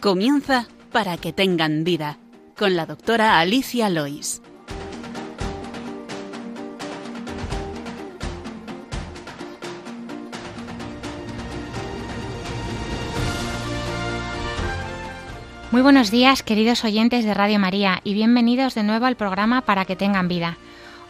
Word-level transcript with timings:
Comienza 0.00 0.68
para 0.92 1.16
que 1.16 1.32
tengan 1.32 1.82
vida 1.82 2.18
con 2.56 2.76
la 2.76 2.86
doctora 2.86 3.40
Alicia 3.40 3.90
Lois. 3.90 4.40
Muy 15.72 15.82
buenos 15.82 16.12
días, 16.12 16.44
queridos 16.44 16.84
oyentes 16.84 17.24
de 17.24 17.34
Radio 17.34 17.58
María, 17.58 18.00
y 18.04 18.14
bienvenidos 18.14 18.76
de 18.76 18.84
nuevo 18.84 19.06
al 19.06 19.16
programa 19.16 19.62
Para 19.62 19.84
que 19.84 19.96
tengan 19.96 20.28
vida. 20.28 20.58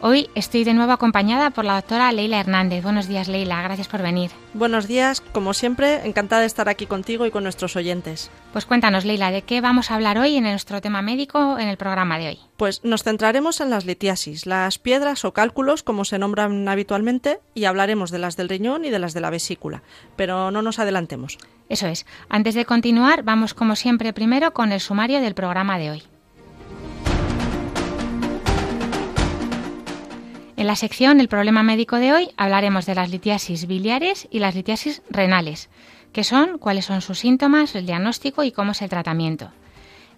Hoy 0.00 0.30
estoy 0.36 0.62
de 0.62 0.74
nuevo 0.74 0.92
acompañada 0.92 1.50
por 1.50 1.64
la 1.64 1.74
doctora 1.74 2.12
Leila 2.12 2.38
Hernández. 2.38 2.84
Buenos 2.84 3.08
días, 3.08 3.26
Leila. 3.26 3.60
Gracias 3.62 3.88
por 3.88 4.00
venir. 4.00 4.30
Buenos 4.54 4.86
días. 4.86 5.20
Como 5.20 5.54
siempre, 5.54 6.06
encantada 6.06 6.42
de 6.42 6.46
estar 6.46 6.68
aquí 6.68 6.86
contigo 6.86 7.26
y 7.26 7.32
con 7.32 7.42
nuestros 7.42 7.74
oyentes. 7.74 8.30
Pues 8.52 8.64
cuéntanos, 8.64 9.04
Leila, 9.04 9.32
¿de 9.32 9.42
qué 9.42 9.60
vamos 9.60 9.90
a 9.90 9.96
hablar 9.96 10.16
hoy 10.18 10.36
en 10.36 10.44
nuestro 10.44 10.80
tema 10.80 11.02
médico 11.02 11.58
en 11.58 11.66
el 11.66 11.76
programa 11.76 12.16
de 12.16 12.28
hoy? 12.28 12.38
Pues 12.56 12.84
nos 12.84 13.02
centraremos 13.02 13.60
en 13.60 13.70
las 13.70 13.86
litiasis, 13.86 14.46
las 14.46 14.78
piedras 14.78 15.24
o 15.24 15.32
cálculos, 15.32 15.82
como 15.82 16.04
se 16.04 16.20
nombran 16.20 16.68
habitualmente, 16.68 17.40
y 17.54 17.64
hablaremos 17.64 18.12
de 18.12 18.20
las 18.20 18.36
del 18.36 18.48
riñón 18.48 18.84
y 18.84 18.90
de 18.90 19.00
las 19.00 19.14
de 19.14 19.20
la 19.20 19.30
vesícula. 19.30 19.82
Pero 20.14 20.52
no 20.52 20.62
nos 20.62 20.78
adelantemos. 20.78 21.38
Eso 21.68 21.88
es. 21.88 22.06
Antes 22.28 22.54
de 22.54 22.66
continuar, 22.66 23.24
vamos 23.24 23.52
como 23.52 23.74
siempre 23.74 24.12
primero 24.12 24.52
con 24.52 24.70
el 24.70 24.78
sumario 24.78 25.20
del 25.20 25.34
programa 25.34 25.76
de 25.76 25.90
hoy. 25.90 26.02
En 30.58 30.66
la 30.66 30.74
sección 30.74 31.20
El 31.20 31.28
problema 31.28 31.62
médico 31.62 32.00
de 32.00 32.12
hoy 32.12 32.30
hablaremos 32.36 32.84
de 32.84 32.96
las 32.96 33.10
litiasis 33.10 33.68
biliares 33.68 34.26
y 34.28 34.40
las 34.40 34.56
litiasis 34.56 35.02
renales, 35.08 35.70
qué 36.12 36.24
son, 36.24 36.58
cuáles 36.58 36.84
son 36.84 37.00
sus 37.00 37.20
síntomas, 37.20 37.76
el 37.76 37.86
diagnóstico 37.86 38.42
y 38.42 38.50
cómo 38.50 38.72
es 38.72 38.82
el 38.82 38.90
tratamiento. 38.90 39.52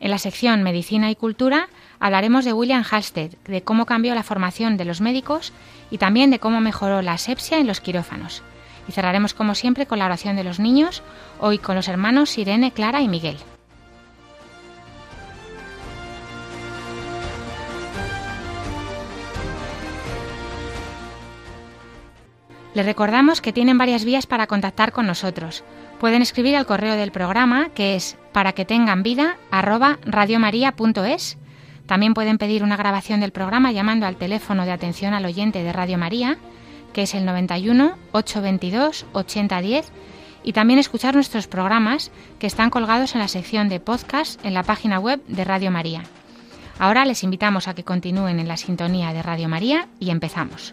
En 0.00 0.10
la 0.10 0.16
sección 0.16 0.62
Medicina 0.62 1.10
y 1.10 1.14
Cultura 1.14 1.68
hablaremos 1.98 2.46
de 2.46 2.54
William 2.54 2.84
Halsted, 2.90 3.34
de 3.44 3.60
cómo 3.60 3.84
cambió 3.84 4.14
la 4.14 4.22
formación 4.22 4.78
de 4.78 4.86
los 4.86 5.02
médicos 5.02 5.52
y 5.90 5.98
también 5.98 6.30
de 6.30 6.38
cómo 6.38 6.62
mejoró 6.62 7.02
la 7.02 7.12
asepsia 7.12 7.58
en 7.58 7.66
los 7.66 7.82
quirófanos. 7.82 8.42
Y 8.88 8.92
cerraremos 8.92 9.34
como 9.34 9.54
siempre 9.54 9.84
con 9.84 9.98
la 9.98 10.06
oración 10.06 10.36
de 10.36 10.44
los 10.44 10.58
niños, 10.58 11.02
hoy 11.38 11.58
con 11.58 11.76
los 11.76 11.86
hermanos 11.86 12.38
Irene, 12.38 12.72
Clara 12.72 13.02
y 13.02 13.08
Miguel. 13.08 13.36
Les 22.74 22.86
recordamos 22.86 23.40
que 23.40 23.52
tienen 23.52 23.78
varias 23.78 24.04
vías 24.04 24.26
para 24.26 24.46
contactar 24.46 24.92
con 24.92 25.06
nosotros. 25.06 25.64
Pueden 25.98 26.22
escribir 26.22 26.56
al 26.56 26.66
correo 26.66 26.94
del 26.94 27.10
programa 27.10 27.70
que 27.74 27.96
es 27.96 28.16
para 28.32 28.52
que 28.52 28.64
tengan 28.64 29.02
vida 29.02 29.36
También 31.86 32.14
pueden 32.14 32.38
pedir 32.38 32.62
una 32.62 32.76
grabación 32.76 33.20
del 33.20 33.32
programa 33.32 33.72
llamando 33.72 34.06
al 34.06 34.16
teléfono 34.16 34.64
de 34.64 34.70
atención 34.70 35.14
al 35.14 35.24
oyente 35.24 35.64
de 35.64 35.72
Radio 35.72 35.98
María, 35.98 36.38
que 36.92 37.02
es 37.02 37.14
el 37.14 37.24
91 37.24 37.96
822 38.12 39.06
8010, 39.12 39.90
y 40.44 40.52
también 40.52 40.78
escuchar 40.78 41.14
nuestros 41.14 41.48
programas 41.48 42.12
que 42.38 42.46
están 42.46 42.70
colgados 42.70 43.14
en 43.14 43.20
la 43.20 43.28
sección 43.28 43.68
de 43.68 43.80
podcast 43.80 44.42
en 44.44 44.54
la 44.54 44.62
página 44.62 45.00
web 45.00 45.20
de 45.26 45.44
Radio 45.44 45.72
María. 45.72 46.04
Ahora 46.78 47.04
les 47.04 47.24
invitamos 47.24 47.68
a 47.68 47.74
que 47.74 47.84
continúen 47.84 48.38
en 48.38 48.48
la 48.48 48.56
sintonía 48.56 49.12
de 49.12 49.22
Radio 49.22 49.48
María 49.48 49.88
y 49.98 50.10
empezamos. 50.10 50.72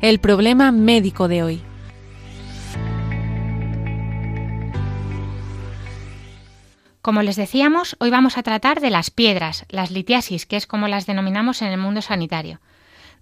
El 0.00 0.20
problema 0.20 0.70
médico 0.70 1.26
de 1.26 1.42
hoy. 1.42 1.62
Como 7.02 7.22
les 7.22 7.36
decíamos, 7.36 7.96
hoy 7.98 8.10
vamos 8.10 8.38
a 8.38 8.42
tratar 8.42 8.80
de 8.80 8.90
las 8.90 9.10
piedras, 9.10 9.64
las 9.68 9.90
litiasis, 9.90 10.46
que 10.46 10.56
es 10.56 10.66
como 10.66 10.88
las 10.88 11.06
denominamos 11.06 11.62
en 11.62 11.68
el 11.68 11.78
mundo 11.78 12.02
sanitario. 12.02 12.60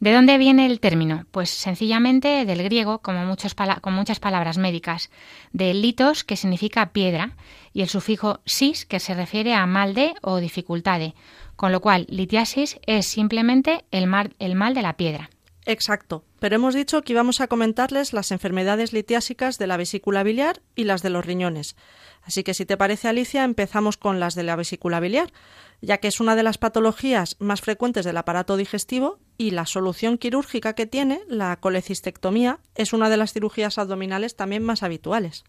¿De 0.00 0.12
dónde 0.12 0.37
viene 0.37 0.66
el 0.66 0.81
término? 0.81 1.25
Pues 1.31 1.48
sencillamente 1.48 2.44
del 2.44 2.62
griego, 2.62 2.98
como 2.98 3.25
muchos 3.25 3.54
con 3.81 3.94
muchas 3.94 4.20
palabras 4.20 4.58
médicas, 4.58 5.10
de 5.53 5.72
litos, 5.72 6.25
que 6.25 6.37
significa 6.37 6.93
piedra, 6.93 7.37
y 7.72 7.81
el 7.81 7.88
sufijo 7.88 8.41
sis, 8.44 8.84
que 8.84 9.00
se 9.00 9.14
refiere 9.14 9.54
a 9.54 9.64
mal 9.66 9.94
de 9.94 10.14
o 10.20 10.38
dificultad 10.38 11.00
con 11.54 11.72
lo 11.72 11.81
cual 11.81 12.04
litiasis 12.10 12.78
es 12.87 13.06
simplemente 13.06 13.87
el 13.91 14.06
mal 14.06 14.75
de 14.75 14.82
la 14.82 14.93
piedra. 14.98 15.31
Exacto, 15.66 16.22
pero 16.38 16.54
hemos 16.54 16.75
dicho 16.75 17.03
que 17.03 17.12
íbamos 17.12 17.41
a 17.41 17.49
comentarles 17.49 18.12
las 18.12 18.31
enfermedades 18.31 18.93
litiásicas 18.93 19.59
de 19.59 19.66
la 19.66 19.77
vesícula 19.77 20.22
biliar 20.22 20.62
y 20.77 20.84
las 20.84 21.03
de 21.03 21.10
los 21.10 21.27
riñones. 21.27 21.75
Así 22.22 22.44
que 22.44 22.54
si 22.54 22.65
te 22.65 22.77
parece, 22.77 23.09
Alicia, 23.09 23.43
empezamos 23.43 23.97
con 23.97 24.21
las 24.21 24.37
de 24.37 24.44
la 24.44 24.55
vesícula 24.55 25.00
biliar, 25.00 25.32
ya 25.81 25.99
que 25.99 26.06
es 26.06 26.21
una 26.21 26.37
de 26.37 26.44
las 26.44 26.59
patologías 26.59 27.34
más 27.41 27.60
frecuentes 27.60 28.05
del 28.05 28.16
aparato 28.16 28.56
digestivo 28.56 29.19
y 29.38 29.50
la 29.50 29.66
solución 29.66 30.19
quirúrgica 30.19 30.75
que 30.75 30.87
tiene, 30.87 31.21
la 31.28 31.56
colecistectomía, 31.56 32.60
es 32.76 32.93
una 32.93 33.10
de 33.10 33.16
las 33.16 33.32
cirugías 33.32 33.76
abdominales 33.76 34.37
también 34.37 34.62
más 34.62 34.84
habituales. 34.84 35.44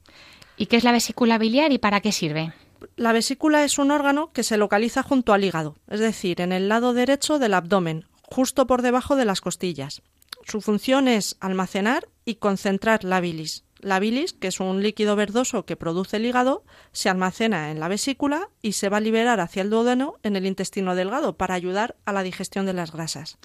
¿Y 0.57 0.65
qué 0.65 0.77
es 0.77 0.83
la 0.83 0.91
vesícula 0.91 1.37
biliar 1.37 1.71
y 1.71 1.77
para 1.77 2.01
qué 2.01 2.11
sirve? 2.11 2.53
La 2.95 3.13
vesícula 3.13 3.63
es 3.63 3.77
un 3.77 3.91
órgano 3.91 4.31
que 4.33 4.43
se 4.43 4.57
localiza 4.57 5.03
junto 5.03 5.33
al 5.33 5.43
hígado, 5.43 5.75
es 5.87 5.99
decir, 5.99 6.41
en 6.41 6.51
el 6.51 6.69
lado 6.69 6.93
derecho 6.93 7.37
del 7.37 7.53
abdomen, 7.53 8.05
justo 8.27 8.67
por 8.67 8.83
debajo 8.83 9.15
de 9.15 9.25
las 9.25 9.41
costillas. 9.41 10.03
Su 10.45 10.61
función 10.61 11.07
es 11.07 11.35
almacenar 11.39 12.07
y 12.23 12.35
concentrar 12.35 13.03
la 13.03 13.19
bilis. 13.19 13.63
La 13.79 13.99
bilis, 13.99 14.33
que 14.33 14.47
es 14.47 14.59
un 14.59 14.81
líquido 14.81 15.15
verdoso 15.15 15.65
que 15.65 15.75
produce 15.75 16.17
el 16.17 16.25
hígado, 16.25 16.63
se 16.91 17.09
almacena 17.09 17.69
en 17.71 17.79
la 17.79 17.87
vesícula 17.87 18.49
y 18.61 18.71
se 18.73 18.89
va 18.89 18.97
a 18.97 19.01
liberar 19.01 19.39
hacia 19.39 19.61
el 19.61 19.69
duodeno 19.69 20.15
en 20.23 20.35
el 20.35 20.45
intestino 20.45 20.95
delgado 20.95 21.37
para 21.37 21.53
ayudar 21.53 21.95
a 22.05 22.11
la 22.11 22.23
digestión 22.23 22.65
de 22.65 22.73
las 22.73 22.91
grasas. 22.91 23.37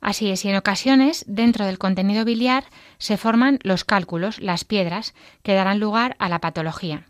Así 0.00 0.30
es, 0.30 0.44
y 0.44 0.48
en 0.48 0.56
ocasiones, 0.56 1.24
dentro 1.26 1.66
del 1.66 1.78
contenido 1.78 2.24
biliar, 2.24 2.64
se 2.98 3.16
forman 3.16 3.58
los 3.62 3.84
cálculos, 3.84 4.40
las 4.40 4.64
piedras, 4.64 5.14
que 5.42 5.54
darán 5.54 5.80
lugar 5.80 6.14
a 6.18 6.28
la 6.28 6.40
patología. 6.40 7.09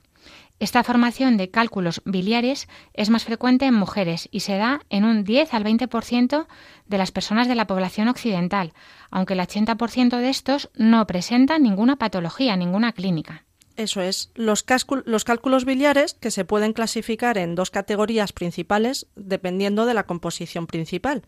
Esta 0.60 0.84
formación 0.84 1.38
de 1.38 1.50
cálculos 1.50 2.02
biliares 2.04 2.68
es 2.92 3.08
más 3.08 3.24
frecuente 3.24 3.64
en 3.64 3.72
mujeres 3.72 4.28
y 4.30 4.40
se 4.40 4.58
da 4.58 4.82
en 4.90 5.04
un 5.04 5.24
10 5.24 5.54
al 5.54 5.64
20% 5.64 6.46
de 6.86 6.98
las 6.98 7.10
personas 7.12 7.48
de 7.48 7.54
la 7.54 7.66
población 7.66 8.08
occidental, 8.08 8.74
aunque 9.10 9.32
el 9.32 9.40
80% 9.40 10.18
de 10.18 10.28
estos 10.28 10.68
no 10.74 11.06
presentan 11.06 11.62
ninguna 11.62 11.96
patología, 11.96 12.56
ninguna 12.56 12.92
clínica. 12.92 13.46
Eso 13.76 14.02
es. 14.02 14.30
Los, 14.34 14.62
cálculos 14.62 15.64
biliares, 15.64 16.12
que 16.12 16.30
se 16.30 16.44
pueden 16.44 16.74
clasificar 16.74 17.38
en 17.38 17.54
dos 17.54 17.70
categorías 17.70 18.34
principales 18.34 19.06
dependiendo 19.16 19.86
de 19.86 19.94
la 19.94 20.04
composición 20.04 20.66
principal. 20.66 21.22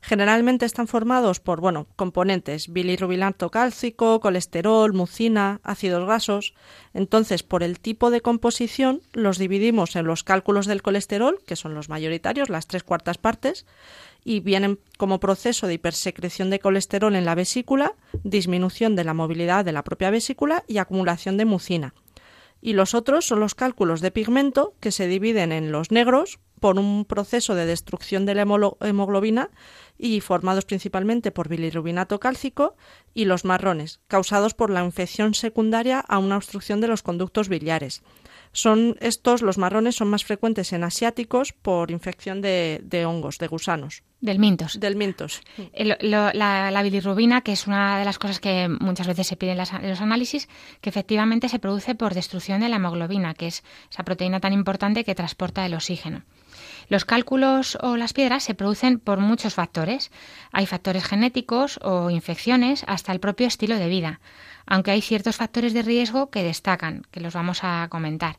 Generalmente 0.00 0.64
están 0.64 0.86
formados 0.86 1.40
por, 1.40 1.60
bueno, 1.60 1.86
componentes 1.96 2.72
bilirrubinato 2.72 3.50
cálcico, 3.50 4.20
colesterol, 4.20 4.92
mucina, 4.92 5.60
ácidos 5.64 6.04
grasos. 6.04 6.54
Entonces, 6.94 7.42
por 7.42 7.62
el 7.62 7.80
tipo 7.80 8.10
de 8.10 8.20
composición, 8.20 9.02
los 9.12 9.38
dividimos 9.38 9.96
en 9.96 10.06
los 10.06 10.24
cálculos 10.24 10.66
del 10.66 10.82
colesterol, 10.82 11.40
que 11.46 11.56
son 11.56 11.74
los 11.74 11.88
mayoritarios, 11.88 12.48
las 12.48 12.66
tres 12.66 12.84
cuartas 12.84 13.18
partes, 13.18 13.66
y 14.24 14.40
vienen 14.40 14.78
como 14.98 15.20
proceso 15.20 15.66
de 15.66 15.74
hipersecreción 15.74 16.50
de 16.50 16.60
colesterol 16.60 17.14
en 17.14 17.24
la 17.24 17.34
vesícula, 17.34 17.94
disminución 18.24 18.94
de 18.96 19.04
la 19.04 19.14
movilidad 19.14 19.64
de 19.64 19.72
la 19.72 19.84
propia 19.84 20.10
vesícula 20.10 20.64
y 20.68 20.78
acumulación 20.78 21.36
de 21.36 21.44
mucina. 21.44 21.94
Y 22.60 22.72
los 22.72 22.94
otros 22.94 23.24
son 23.24 23.40
los 23.40 23.54
cálculos 23.54 24.00
de 24.00 24.10
pigmento, 24.10 24.74
que 24.80 24.92
se 24.92 25.06
dividen 25.06 25.52
en 25.52 25.70
los 25.70 25.92
negros, 25.92 26.40
por 26.58 26.78
un 26.78 27.04
proceso 27.04 27.54
de 27.54 27.66
destrucción 27.66 28.26
de 28.26 28.34
la 28.34 28.42
hemoglobina 28.42 29.50
y 29.98 30.20
formados 30.20 30.64
principalmente 30.64 31.30
por 31.30 31.48
bilirrubinato 31.48 32.20
cálcico 32.20 32.76
y 33.14 33.24
los 33.24 33.44
marrones, 33.44 34.00
causados 34.06 34.54
por 34.54 34.70
la 34.70 34.84
infección 34.84 35.34
secundaria 35.34 36.00
a 36.00 36.18
una 36.18 36.36
obstrucción 36.36 36.80
de 36.80 36.88
los 36.88 37.02
conductos 37.02 37.48
biliares. 37.48 38.02
Son 38.52 38.96
estos, 39.00 39.42
los 39.42 39.58
marrones, 39.58 39.96
son 39.96 40.08
más 40.08 40.24
frecuentes 40.24 40.72
en 40.72 40.84
asiáticos 40.84 41.52
por 41.52 41.90
infección 41.90 42.40
de, 42.40 43.04
hongos, 43.06 43.38
de 43.38 43.46
gusanos. 43.46 44.02
Del 44.20 44.38
mintos. 44.38 44.80
Del 44.80 44.96
mintos. 44.96 45.42
la, 45.74 46.80
bilirrubina, 46.82 47.42
que 47.42 47.52
es 47.52 47.66
una 47.66 47.98
de 47.98 48.04
las 48.04 48.18
cosas 48.18 48.40
que 48.40 48.68
muchas 48.80 49.06
veces 49.06 49.26
se 49.26 49.36
piden 49.36 49.58
en 49.58 49.88
los 49.88 50.00
análisis, 50.00 50.48
que 50.80 50.90
efectivamente 50.90 51.48
se 51.48 51.58
produce 51.58 51.94
por 51.94 52.14
destrucción 52.14 52.60
de 52.60 52.68
la 52.68 52.76
hemoglobina, 52.76 53.34
que 53.34 53.48
es 53.48 53.62
esa 53.90 54.02
proteína 54.02 54.40
tan 54.40 54.52
importante 54.52 55.04
que 55.04 55.14
transporta 55.14 55.66
el 55.66 55.74
oxígeno. 55.74 56.22
Los 56.88 57.04
cálculos 57.04 57.76
o 57.82 57.96
las 57.96 58.14
piedras 58.14 58.42
se 58.42 58.54
producen 58.54 58.98
por 58.98 59.18
muchos 59.18 59.54
factores. 59.54 60.10
Hay 60.52 60.66
factores 60.66 61.04
genéticos 61.04 61.78
o 61.82 62.10
infecciones, 62.10 62.84
hasta 62.86 63.12
el 63.12 63.20
propio 63.20 63.46
estilo 63.46 63.76
de 63.76 63.88
vida, 63.88 64.20
aunque 64.66 64.90
hay 64.90 65.02
ciertos 65.02 65.36
factores 65.36 65.74
de 65.74 65.82
riesgo 65.82 66.30
que 66.30 66.42
destacan, 66.42 67.02
que 67.10 67.20
los 67.20 67.34
vamos 67.34 67.60
a 67.62 67.88
comentar. 67.90 68.36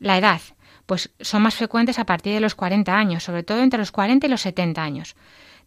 La 0.00 0.18
edad, 0.18 0.40
pues 0.86 1.10
son 1.20 1.42
más 1.42 1.54
frecuentes 1.54 1.98
a 1.98 2.06
partir 2.06 2.34
de 2.34 2.40
los 2.40 2.54
40 2.54 2.96
años, 2.96 3.22
sobre 3.22 3.44
todo 3.44 3.60
entre 3.62 3.78
los 3.78 3.92
40 3.92 4.26
y 4.26 4.30
los 4.30 4.42
70 4.42 4.82
años. 4.82 5.14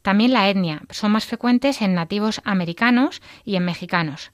También 0.01 0.33
la 0.33 0.49
etnia. 0.49 0.81
Son 0.89 1.11
más 1.11 1.25
frecuentes 1.25 1.81
en 1.81 1.93
nativos 1.93 2.41
americanos 2.43 3.21
y 3.43 3.55
en 3.55 3.65
mexicanos. 3.65 4.31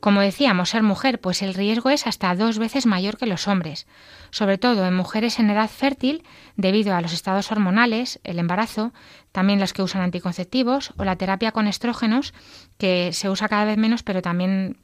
Como 0.00 0.20
decíamos, 0.20 0.70
ser 0.70 0.82
mujer, 0.82 1.20
pues 1.20 1.42
el 1.42 1.54
riesgo 1.54 1.90
es 1.90 2.06
hasta 2.06 2.34
dos 2.34 2.58
veces 2.58 2.86
mayor 2.86 3.16
que 3.16 3.26
los 3.26 3.48
hombres, 3.48 3.86
sobre 4.30 4.58
todo 4.58 4.86
en 4.86 4.94
mujeres 4.94 5.38
en 5.38 5.50
edad 5.50 5.68
fértil 5.68 6.24
debido 6.56 6.94
a 6.94 7.00
los 7.00 7.12
estados 7.12 7.50
hormonales, 7.50 8.20
el 8.22 8.38
embarazo, 8.38 8.92
también 9.32 9.60
los 9.60 9.72
que 9.72 9.82
usan 9.82 10.02
anticonceptivos 10.02 10.92
o 10.98 11.04
la 11.04 11.16
terapia 11.16 11.52
con 11.52 11.66
estrógenos, 11.66 12.34
que 12.76 13.12
se 13.12 13.30
usa 13.30 13.48
cada 13.48 13.64
vez 13.64 13.78
menos, 13.78 14.02
pero 14.02 14.22
también 14.22 14.76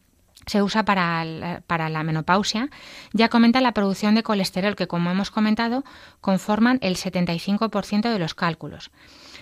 se 0.47 0.62
usa 0.62 0.85
para 0.85 1.25
la, 1.25 1.62
para 1.67 1.89
la 1.89 2.03
menopausia, 2.03 2.69
ya 3.12 3.29
comenta 3.29 3.61
la 3.61 3.73
producción 3.73 4.15
de 4.15 4.23
colesterol, 4.23 4.77
que 4.77 4.87
como 4.87 5.11
hemos 5.11 5.31
comentado, 5.31 5.85
conforman 6.21 6.79
el 6.83 6.97
75% 6.97 8.12
de 8.12 8.19
los 8.19 8.35
cálculos. 8.35 8.91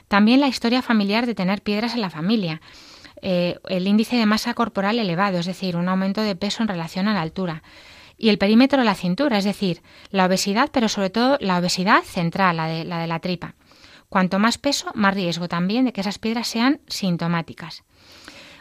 También 0.09 0.41
la 0.41 0.49
historia 0.49 0.83
familiar 0.83 1.27
de 1.27 1.35
tener 1.35 1.63
piedras 1.63 1.95
en 1.95 2.03
la 2.03 2.11
familia, 2.11 2.61
eh, 3.23 3.59
el 3.69 3.87
índice 3.87 4.17
de 4.17 4.27
masa 4.27 4.55
corporal 4.55 4.99
elevado, 4.99 5.39
es 5.39 5.47
decir, 5.47 5.77
un 5.77 5.89
aumento 5.89 6.21
de 6.21 6.37
peso 6.37 6.63
en 6.63 6.69
relación 6.69 7.09
a 7.09 7.15
la 7.15 7.23
altura. 7.23 7.63
Y 8.19 8.29
el 8.29 8.39
perímetro 8.39 8.81
de 8.81 8.85
la 8.85 8.95
cintura, 8.95 9.39
es 9.39 9.45
decir, 9.45 9.83
la 10.11 10.27
obesidad, 10.27 10.71
pero 10.73 10.89
sobre 10.89 11.11
todo 11.11 11.39
la 11.41 11.59
obesidad 11.59 12.03
central, 12.03 12.57
la 12.57 12.67
de 12.67 12.85
la, 12.85 12.99
de 12.99 13.07
la 13.07 13.21
tripa. 13.21 13.55
Cuanto 14.09 14.39
más 14.39 14.59
peso, 14.59 14.91
más 14.95 15.15
riesgo 15.15 15.49
también 15.49 15.87
de 15.87 15.93
que 15.93 16.03
esas 16.03 16.19
piedras 16.19 16.49
sean 16.49 16.81
sintomáticas. 16.89 17.85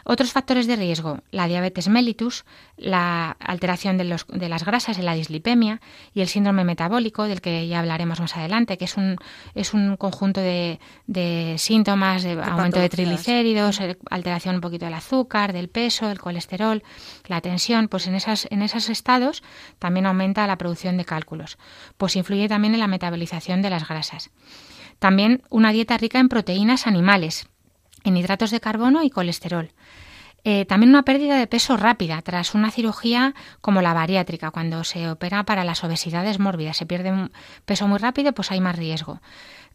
Otros 0.04 0.32
factores 0.32 0.66
de 0.66 0.76
riesgo, 0.76 1.20
la 1.30 1.46
diabetes 1.46 1.88
mellitus, 1.88 2.44
la 2.76 3.36
alteración 3.38 3.98
de, 3.98 4.04
los, 4.04 4.26
de, 4.26 4.48
las 4.48 4.64
grasas 4.64 4.98
y 4.98 5.02
la 5.02 5.14
dislipemia 5.14 5.80
y 6.12 6.20
el 6.20 6.28
síndrome 6.28 6.64
metabólico, 6.64 7.24
del 7.24 7.40
que 7.40 7.66
ya 7.68 7.80
hablaremos 7.80 8.20
más 8.20 8.36
adelante, 8.36 8.78
que 8.78 8.86
es 8.86 8.96
un, 8.96 9.16
es 9.54 9.74
un 9.74 9.96
conjunto 9.96 10.40
de, 10.40 10.80
de 11.06 11.54
síntomas 11.58 12.22
de, 12.22 12.36
de 12.36 12.42
aumento 12.42 12.80
de 12.80 12.88
triglicéridos, 12.88 13.80
alteración 14.10 14.56
un 14.56 14.60
poquito 14.60 14.84
del 14.84 14.94
azúcar, 14.94 15.52
del 15.52 15.68
peso, 15.68 16.10
el 16.10 16.18
colesterol, 16.18 16.82
la 17.26 17.40
tensión, 17.40 17.88
pues 17.88 18.06
en, 18.06 18.14
esas, 18.14 18.48
en 18.50 18.62
esos 18.62 18.88
estados 18.88 19.42
también 19.78 20.06
aumenta 20.06 20.46
la 20.46 20.58
producción 20.58 20.96
de 20.96 21.04
cálculos, 21.04 21.58
pues 21.96 22.16
influye 22.16 22.48
también 22.48 22.74
en 22.74 22.80
la 22.80 22.86
metabolización 22.86 23.62
de 23.62 23.70
las 23.70 23.88
grasas. 23.88 24.30
También 24.98 25.42
una 25.50 25.72
dieta 25.72 25.96
rica 25.98 26.20
en 26.20 26.28
proteínas 26.28 26.86
animales, 26.86 27.48
en 28.04 28.16
hidratos 28.16 28.50
de 28.50 28.60
carbono 28.60 29.02
y 29.02 29.10
colesterol. 29.10 29.72
Eh, 30.44 30.64
también 30.64 30.90
una 30.90 31.04
pérdida 31.04 31.36
de 31.36 31.46
peso 31.46 31.76
rápida 31.76 32.20
tras 32.22 32.54
una 32.54 32.70
cirugía 32.70 33.34
como 33.60 33.80
la 33.80 33.94
bariátrica, 33.94 34.50
cuando 34.50 34.82
se 34.82 35.08
opera 35.08 35.44
para 35.44 35.64
las 35.64 35.84
obesidades 35.84 36.38
mórbidas. 36.40 36.76
Se 36.76 36.86
pierde 36.86 37.30
peso 37.64 37.86
muy 37.86 37.98
rápido, 37.98 38.32
pues 38.32 38.50
hay 38.50 38.60
más 38.60 38.76
riesgo. 38.76 39.20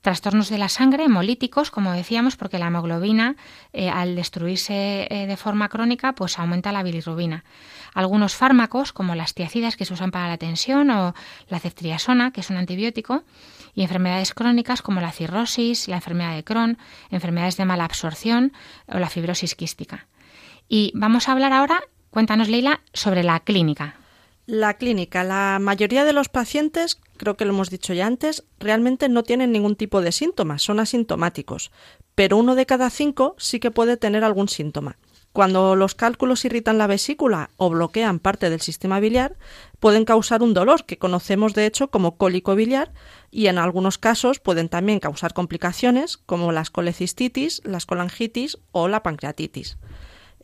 Trastornos 0.02 0.50
de 0.50 0.58
la 0.58 0.70
sangre, 0.70 1.06
hemolíticos, 1.06 1.72
como 1.72 1.92
decíamos, 1.92 2.36
porque 2.36 2.60
la 2.60 2.68
hemoglobina, 2.68 3.36
eh, 3.74 3.90
al 3.90 4.16
destruirse 4.16 5.08
eh, 5.10 5.26
de 5.26 5.38
forma 5.38 5.70
crónica, 5.70 6.14
pues 6.14 6.38
aumenta 6.38 6.72
la 6.72 6.84
bilirrubina. 6.84 7.44
Algunos 7.94 8.36
fármacos, 8.36 8.94
como 8.94 9.16
las 9.16 9.34
tiacidas 9.34 9.76
que 9.76 9.86
se 9.86 9.94
usan 9.94 10.12
para 10.12 10.28
la 10.28 10.38
tensión 10.38 10.92
o 10.92 11.16
la 11.50 11.60
ceftriaxona, 11.60 12.32
que 12.32 12.42
es 12.42 12.50
un 12.50 12.58
antibiótico, 12.58 13.24
y 13.74 13.82
enfermedades 13.82 14.34
crónicas 14.34 14.82
como 14.82 15.02
la 15.02 15.12
cirrosis, 15.12 15.88
la 15.88 15.96
enfermedad 15.96 16.36
de 16.36 16.44
Crohn, 16.44 16.78
enfermedades 17.10 17.58
de 17.58 17.66
mala 17.66 17.86
absorción 17.86 18.54
o 18.88 19.00
la 19.00 19.10
fibrosis 19.10 19.56
quística. 19.56 20.08
Y 20.68 20.92
vamos 20.96 21.28
a 21.28 21.32
hablar 21.32 21.54
ahora, 21.54 21.82
cuéntanos 22.10 22.50
Leila, 22.50 22.82
sobre 22.94 23.24
la 23.24 23.40
clínica. 23.40 23.96
La 24.46 24.76
clínica. 24.76 25.24
La 25.24 25.60
mayoría 25.60 26.06
de 26.06 26.14
los 26.14 26.30
pacientes, 26.30 27.00
creo 27.18 27.36
que 27.36 27.46
lo 27.46 27.52
hemos 27.52 27.70
dicho 27.70 27.94
ya 27.94 28.06
antes, 28.06 28.46
realmente 28.60 29.10
no 29.10 29.24
tienen 29.24 29.52
ningún 29.52 29.76
tipo 29.76 30.02
de 30.02 30.12
síntomas, 30.12 30.62
son 30.62 30.80
asintomáticos. 30.80 31.72
Pero 32.16 32.38
uno 32.38 32.56
de 32.56 32.66
cada 32.66 32.90
cinco 32.90 33.36
sí 33.38 33.60
que 33.60 33.72
puede 33.72 33.98
tener 33.98 34.24
algún 34.24 34.48
síntoma. 34.48 34.98
Cuando 35.34 35.76
los 35.76 35.94
cálculos 35.94 36.46
irritan 36.46 36.80
la 36.80 36.88
vesícula 36.88 37.52
o 37.58 37.70
bloquean 37.70 38.20
parte 38.20 38.50
del 38.50 38.62
sistema 38.62 39.00
biliar, 39.00 39.36
pueden 39.80 40.04
causar 40.04 40.42
un 40.42 40.54
dolor 40.54 40.86
que 40.86 40.98
conocemos 40.98 41.54
de 41.54 41.66
hecho 41.66 41.90
como 41.92 42.18
cólico 42.18 42.56
biliar 42.56 42.92
y 43.30 43.48
en 43.48 43.60
algunos 43.60 43.98
casos 44.00 44.40
pueden 44.40 44.68
también 44.68 45.00
causar 45.00 45.34
complicaciones 45.34 46.18
como 46.18 46.52
las 46.52 46.72
colecistitis, 46.72 47.62
las 47.66 47.86
colangitis 47.86 48.58
o 48.72 48.88
la 48.88 49.04
pancreatitis. 49.04 49.78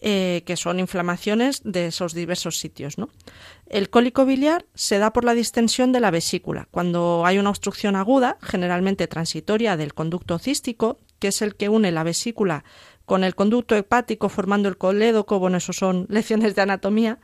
Eh, 0.05 0.43
que 0.45 0.57
son 0.57 0.81
inflamaciones 0.81 1.61
de 1.63 1.85
esos 1.85 2.13
diversos 2.13 2.59
sitios. 2.59 2.97
¿no? 2.97 3.07
El 3.67 3.89
cólico 3.89 4.25
biliar 4.25 4.65
se 4.73 4.99
da 4.99 5.13
por 5.13 5.23
la 5.23 5.33
distensión 5.33 5.93
de 5.93 6.01
la 6.01 6.11
vesícula. 6.11 6.67
Cuando 6.71 7.23
hay 7.25 7.37
una 7.37 7.51
obstrucción 7.51 7.95
aguda, 7.95 8.37
generalmente 8.41 9.07
transitoria 9.07 9.77
del 9.77 9.93
conducto 9.93 10.39
cístico, 10.39 10.99
que 11.19 11.29
es 11.29 11.41
el 11.41 11.55
que 11.55 11.69
une 11.69 11.93
la 11.93 12.03
vesícula 12.03 12.65
con 13.05 13.23
el 13.23 13.33
conducto 13.33 13.75
hepático 13.75 14.27
formando 14.27 14.67
el 14.67 14.77
colédoco, 14.77 15.39
bueno, 15.39 15.57
eso 15.57 15.71
son 15.71 16.05
lecciones 16.09 16.53
de 16.53 16.63
anatomía, 16.63 17.19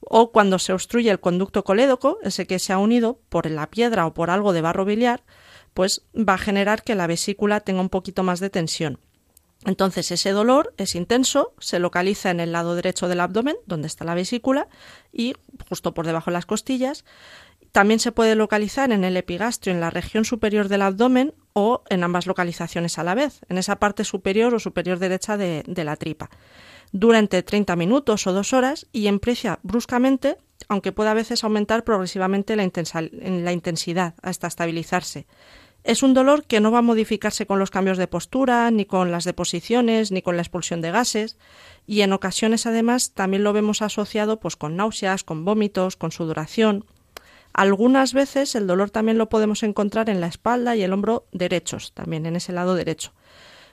o 0.00 0.32
cuando 0.32 0.58
se 0.58 0.72
obstruye 0.72 1.10
el 1.10 1.20
conducto 1.20 1.62
colédoco, 1.62 2.18
ese 2.22 2.46
que 2.46 2.58
se 2.58 2.72
ha 2.72 2.78
unido 2.78 3.20
por 3.28 3.48
la 3.48 3.70
piedra 3.70 4.04
o 4.04 4.14
por 4.14 4.30
algo 4.30 4.52
de 4.52 4.62
barro 4.62 4.84
biliar, 4.84 5.22
pues 5.74 6.02
va 6.16 6.34
a 6.34 6.38
generar 6.38 6.82
que 6.82 6.94
la 6.94 7.06
vesícula 7.06 7.60
tenga 7.60 7.80
un 7.80 7.88
poquito 7.88 8.22
más 8.22 8.40
de 8.40 8.50
tensión. 8.50 8.98
Entonces 9.66 10.12
ese 10.12 10.30
dolor 10.30 10.72
es 10.76 10.94
intenso, 10.94 11.52
se 11.58 11.80
localiza 11.80 12.30
en 12.30 12.38
el 12.38 12.52
lado 12.52 12.76
derecho 12.76 13.08
del 13.08 13.18
abdomen, 13.18 13.56
donde 13.66 13.88
está 13.88 14.04
la 14.04 14.14
vesícula, 14.14 14.68
y 15.12 15.34
justo 15.68 15.92
por 15.92 16.06
debajo 16.06 16.30
de 16.30 16.34
las 16.34 16.46
costillas. 16.46 17.04
También 17.72 17.98
se 17.98 18.12
puede 18.12 18.36
localizar 18.36 18.92
en 18.92 19.02
el 19.02 19.16
epigastrio, 19.16 19.74
en 19.74 19.80
la 19.80 19.90
región 19.90 20.24
superior 20.24 20.68
del 20.68 20.82
abdomen 20.82 21.34
o 21.52 21.82
en 21.90 22.04
ambas 22.04 22.28
localizaciones 22.28 22.96
a 22.98 23.04
la 23.04 23.16
vez, 23.16 23.40
en 23.48 23.58
esa 23.58 23.76
parte 23.80 24.04
superior 24.04 24.54
o 24.54 24.60
superior 24.60 25.00
derecha 25.00 25.36
de, 25.36 25.64
la 25.66 25.96
tripa. 25.96 26.30
Durante 26.92 27.42
30 27.42 27.74
minutos 27.74 28.24
o 28.28 28.32
dos 28.32 28.52
horas 28.52 28.86
y 28.92 29.08
empieza 29.08 29.58
bruscamente, 29.64 30.38
aunque 30.68 30.92
puede 30.92 31.10
a 31.10 31.14
veces 31.14 31.42
aumentar 31.42 31.82
progresivamente 31.82 32.54
la 32.54 33.52
intensidad 33.52 34.14
hasta 34.22 34.46
estabilizarse. 34.46 35.26
Es 35.86 36.02
un 36.02 36.14
dolor 36.14 36.42
que 36.42 36.58
no 36.58 36.72
va 36.72 36.80
a 36.80 36.82
modificarse 36.82 37.46
con 37.46 37.60
los 37.60 37.70
cambios 37.70 37.96
de 37.96 38.08
postura, 38.08 38.68
ni 38.72 38.86
con 38.86 39.12
las 39.12 39.22
deposiciones, 39.22 40.10
ni 40.10 40.20
con 40.20 40.34
la 40.34 40.42
expulsión 40.42 40.80
de 40.80 40.90
gases, 40.90 41.38
y 41.86 42.00
en 42.00 42.12
ocasiones 42.12 42.66
además 42.66 43.12
también 43.12 43.44
lo 43.44 43.52
vemos 43.52 43.82
asociado 43.82 44.40
pues 44.40 44.56
con 44.56 44.74
náuseas, 44.74 45.22
con 45.22 45.44
vómitos, 45.44 45.94
con 45.94 46.10
sudoración. 46.10 46.84
Algunas 47.52 48.14
veces 48.14 48.56
el 48.56 48.66
dolor 48.66 48.90
también 48.90 49.16
lo 49.16 49.28
podemos 49.28 49.62
encontrar 49.62 50.10
en 50.10 50.20
la 50.20 50.26
espalda 50.26 50.74
y 50.74 50.82
el 50.82 50.92
hombro 50.92 51.26
derechos, 51.30 51.92
también 51.92 52.26
en 52.26 52.34
ese 52.34 52.50
lado 52.50 52.74
derecho. 52.74 53.12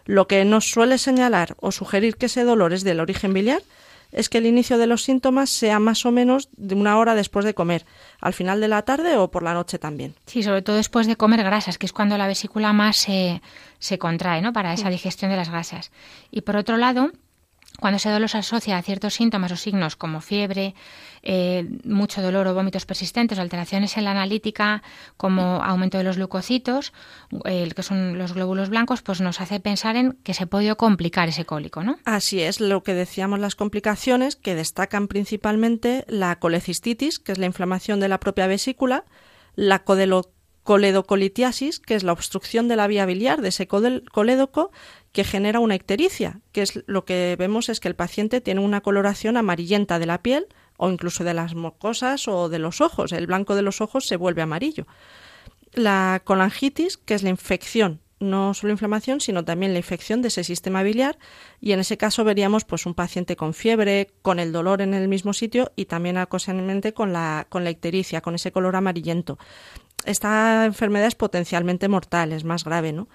Lo 0.05 0.27
que 0.27 0.45
nos 0.45 0.69
suele 0.69 0.99
señalar 0.99 1.55
o 1.61 1.71
sugerir 1.71 2.17
que 2.17 2.27
ese 2.27 2.43
dolor 2.43 2.73
es 2.73 2.83
del 2.83 2.99
origen 2.99 3.33
biliar 3.33 3.63
es 4.13 4.29
que 4.29 4.37
el 4.37 4.45
inicio 4.45 4.77
de 4.77 4.87
los 4.87 5.03
síntomas 5.03 5.49
sea 5.49 5.79
más 5.79 6.05
o 6.05 6.11
menos 6.11 6.49
de 6.55 6.75
una 6.75 6.97
hora 6.97 7.15
después 7.15 7.45
de 7.45 7.53
comer, 7.53 7.85
al 8.21 8.33
final 8.33 8.61
de 8.61 8.67
la 8.67 8.83
tarde 8.83 9.17
o 9.17 9.31
por 9.31 9.43
la 9.43 9.53
noche 9.53 9.79
también. 9.79 10.15
Sí, 10.27 10.43
sobre 10.43 10.61
todo 10.61 10.75
después 10.75 11.07
de 11.07 11.15
comer 11.15 11.43
grasas, 11.43 11.77
que 11.77 11.85
es 11.85 11.93
cuando 11.93 12.17
la 12.17 12.27
vesícula 12.27 12.73
más 12.73 12.97
se, 12.97 13.41
se 13.79 13.97
contrae, 13.97 14.41
¿no? 14.41 14.53
Para 14.53 14.73
esa 14.73 14.89
digestión 14.89 15.31
de 15.31 15.37
las 15.37 15.49
grasas. 15.49 15.91
Y 16.31 16.41
por 16.41 16.55
otro 16.55 16.77
lado, 16.77 17.11
cuando 17.79 17.97
ese 17.97 18.09
dolor 18.09 18.29
se 18.29 18.37
asocia 18.37 18.77
a 18.77 18.81
ciertos 18.83 19.15
síntomas 19.15 19.51
o 19.51 19.57
signos 19.57 19.95
como 19.95 20.21
fiebre, 20.21 20.75
eh, 21.23 21.67
mucho 21.85 22.21
dolor 22.21 22.47
o 22.47 22.53
vómitos 22.53 22.85
persistentes, 22.85 23.39
alteraciones 23.39 23.95
en 23.97 24.03
la 24.03 24.11
analítica, 24.11 24.83
como 25.15 25.63
aumento 25.63 25.97
de 25.97 26.03
los 26.03 26.17
leucocitos, 26.17 26.91
eh, 27.45 27.69
que 27.73 27.81
son 27.81 28.17
los 28.17 28.33
glóbulos 28.33 28.69
blancos, 28.69 29.01
pues 29.01 29.21
nos 29.21 29.39
hace 29.39 29.61
pensar 29.61 29.95
en 29.95 30.17
que 30.23 30.33
se 30.33 30.47
puede 30.47 30.75
complicar 30.75 31.29
ese 31.29 31.45
cólico, 31.45 31.81
¿no? 31.83 31.97
Así 32.03 32.41
es, 32.41 32.59
lo 32.59 32.83
que 32.83 32.93
decíamos 32.93 33.39
las 33.39 33.55
complicaciones, 33.55 34.35
que 34.35 34.53
destacan 34.53 35.07
principalmente 35.07 36.03
la 36.09 36.37
colecistitis, 36.39 37.19
que 37.19 37.31
es 37.31 37.37
la 37.37 37.45
inflamación 37.45 38.01
de 38.01 38.09
la 38.09 38.19
propia 38.19 38.47
vesícula, 38.47 39.05
la 39.55 39.83
coledocolitiasis, 40.63 41.79
que 41.79 41.95
es 41.95 42.03
la 42.03 42.11
obstrucción 42.11 42.67
de 42.67 42.75
la 42.75 42.87
vía 42.87 43.05
biliar 43.05 43.41
de 43.41 43.47
ese 43.49 43.65
colédoco, 43.67 44.71
que 45.13 45.23
genera 45.23 45.59
una 45.59 45.75
ictericia, 45.75 46.41
que 46.51 46.63
es 46.63 46.83
lo 46.85 47.05
que 47.05 47.37
vemos 47.39 47.69
es 47.69 47.79
que 47.79 47.87
el 47.87 47.95
paciente 47.95 48.41
tiene 48.41 48.59
una 48.59 48.81
coloración 48.81 49.37
amarillenta 49.37 49.99
de 49.99 50.07
la 50.07 50.21
piel 50.21 50.47
o 50.77 50.89
incluso 50.89 51.23
de 51.23 51.33
las 51.33 51.55
mucosas 51.55 52.27
o 52.27 52.49
de 52.49 52.59
los 52.59 52.81
ojos. 52.81 53.11
El 53.11 53.27
blanco 53.27 53.55
de 53.55 53.61
los 53.61 53.81
ojos 53.81 54.05
se 54.07 54.15
vuelve 54.15 54.41
amarillo. 54.41 54.85
La 55.73 56.21
colangitis, 56.23 56.97
que 56.97 57.15
es 57.15 57.23
la 57.23 57.29
infección, 57.29 58.01
no 58.19 58.53
solo 58.53 58.71
inflamación, 58.71 59.21
sino 59.21 59.43
también 59.43 59.73
la 59.73 59.79
infección 59.79 60.21
de 60.21 60.29
ese 60.29 60.43
sistema 60.43 60.81
biliar 60.83 61.17
y 61.59 61.73
en 61.73 61.79
ese 61.79 61.97
caso 61.97 62.23
veríamos 62.23 62.65
pues 62.65 62.85
un 62.85 62.93
paciente 62.93 63.35
con 63.35 63.53
fiebre, 63.53 64.11
con 64.21 64.39
el 64.39 64.51
dolor 64.51 64.81
en 64.81 64.93
el 64.93 65.07
mismo 65.07 65.33
sitio 65.33 65.71
y 65.75 65.85
también 65.85 66.17
acosadamente 66.17 66.93
con 66.93 67.13
la 67.13 67.47
con 67.49 67.63
la 67.63 67.71
ictericia, 67.71 68.21
con 68.21 68.35
ese 68.35 68.51
color 68.51 68.75
amarillento. 68.75 69.37
Esta 70.05 70.65
enfermedad 70.65 71.07
es 71.07 71.15
potencialmente 71.15 71.87
mortal, 71.87 72.33
es 72.33 72.43
más 72.43 72.63
grave, 72.63 72.93
¿no? 72.93 73.07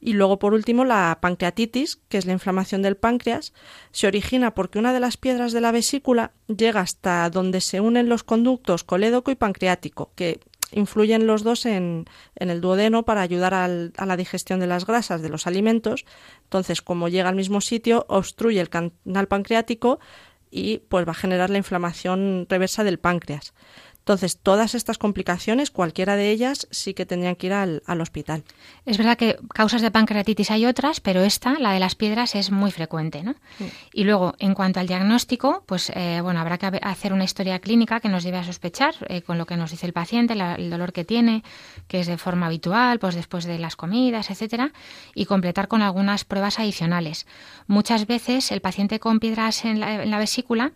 Y 0.00 0.12
luego, 0.12 0.38
por 0.38 0.54
último, 0.54 0.84
la 0.84 1.18
pancreatitis, 1.20 2.00
que 2.08 2.18
es 2.18 2.26
la 2.26 2.32
inflamación 2.32 2.82
del 2.82 2.96
páncreas, 2.96 3.52
se 3.92 4.06
origina 4.06 4.54
porque 4.54 4.78
una 4.78 4.92
de 4.92 5.00
las 5.00 5.16
piedras 5.16 5.52
de 5.52 5.60
la 5.60 5.72
vesícula 5.72 6.32
llega 6.48 6.80
hasta 6.80 7.28
donde 7.30 7.60
se 7.60 7.80
unen 7.80 8.08
los 8.08 8.22
conductos 8.22 8.84
colédoco 8.84 9.30
y 9.30 9.34
pancreático, 9.34 10.12
que 10.14 10.40
influyen 10.72 11.26
los 11.26 11.42
dos 11.42 11.64
en, 11.66 12.06
el 12.34 12.60
duodeno 12.60 13.04
para 13.04 13.22
ayudar 13.22 13.54
a 13.54 13.68
la 13.68 14.16
digestión 14.16 14.60
de 14.60 14.66
las 14.66 14.86
grasas 14.86 15.22
de 15.22 15.28
los 15.28 15.46
alimentos. 15.46 16.04
Entonces, 16.44 16.82
como 16.82 17.08
llega 17.08 17.28
al 17.28 17.36
mismo 17.36 17.60
sitio, 17.60 18.04
obstruye 18.08 18.60
el 18.60 18.68
canal 18.68 19.28
pancreático 19.28 19.98
y 20.50 20.78
pues 20.88 21.06
va 21.06 21.12
a 21.12 21.14
generar 21.14 21.50
la 21.50 21.58
inflamación 21.58 22.46
reversa 22.48 22.84
del 22.84 22.98
páncreas. 22.98 23.54
Entonces, 24.06 24.38
todas 24.38 24.76
estas 24.76 24.98
complicaciones, 24.98 25.72
cualquiera 25.72 26.14
de 26.14 26.30
ellas, 26.30 26.68
sí 26.70 26.94
que 26.94 27.04
tendrían 27.04 27.34
que 27.34 27.48
ir 27.48 27.52
al, 27.52 28.00
hospital. 28.00 28.44
Es 28.84 28.98
verdad 28.98 29.18
que 29.18 29.36
causas 29.52 29.82
de 29.82 29.90
pancreatitis 29.90 30.52
hay 30.52 30.64
otras, 30.64 31.00
pero 31.00 31.22
esta, 31.22 31.58
la 31.58 31.72
de 31.72 31.80
las 31.80 31.96
piedras, 31.96 32.36
es 32.36 32.52
muy 32.52 32.70
frecuente. 32.70 33.24
¿no? 33.24 33.34
Y 33.92 34.04
luego, 34.04 34.36
en 34.38 34.54
cuanto 34.54 34.78
al 34.78 34.86
diagnóstico, 34.86 35.64
pues 35.66 35.90
eh, 35.90 36.20
bueno, 36.22 36.38
habrá 36.38 36.56
que 36.56 36.78
hacer 36.82 37.12
una 37.12 37.24
historia 37.24 37.58
clínica 37.58 37.98
que 37.98 38.08
nos 38.08 38.22
lleve 38.22 38.36
a 38.36 38.44
sospechar 38.44 38.94
eh, 39.08 39.22
con 39.22 39.38
lo 39.38 39.46
que 39.46 39.56
nos 39.56 39.72
dice 39.72 39.86
el 39.86 39.92
paciente, 39.92 40.34
el 40.34 40.70
dolor 40.70 40.92
que 40.92 41.04
tiene, 41.04 41.42
que 41.88 41.98
es 41.98 42.06
de 42.06 42.16
forma 42.16 42.46
habitual, 42.46 43.00
pues 43.00 43.16
después 43.16 43.44
de 43.44 43.58
las 43.58 43.74
comidas, 43.74 44.30
etcétera, 44.30 44.70
y 45.16 45.24
completar 45.24 45.66
con 45.66 45.82
algunas 45.82 46.24
pruebas 46.24 46.60
adicionales. 46.60 47.26
Muchas 47.66 48.06
veces 48.06 48.52
el 48.52 48.60
paciente 48.60 49.00
con 49.00 49.18
piedras 49.18 49.64
en 49.64 49.80
la 49.80 50.18
vesícula 50.20 50.70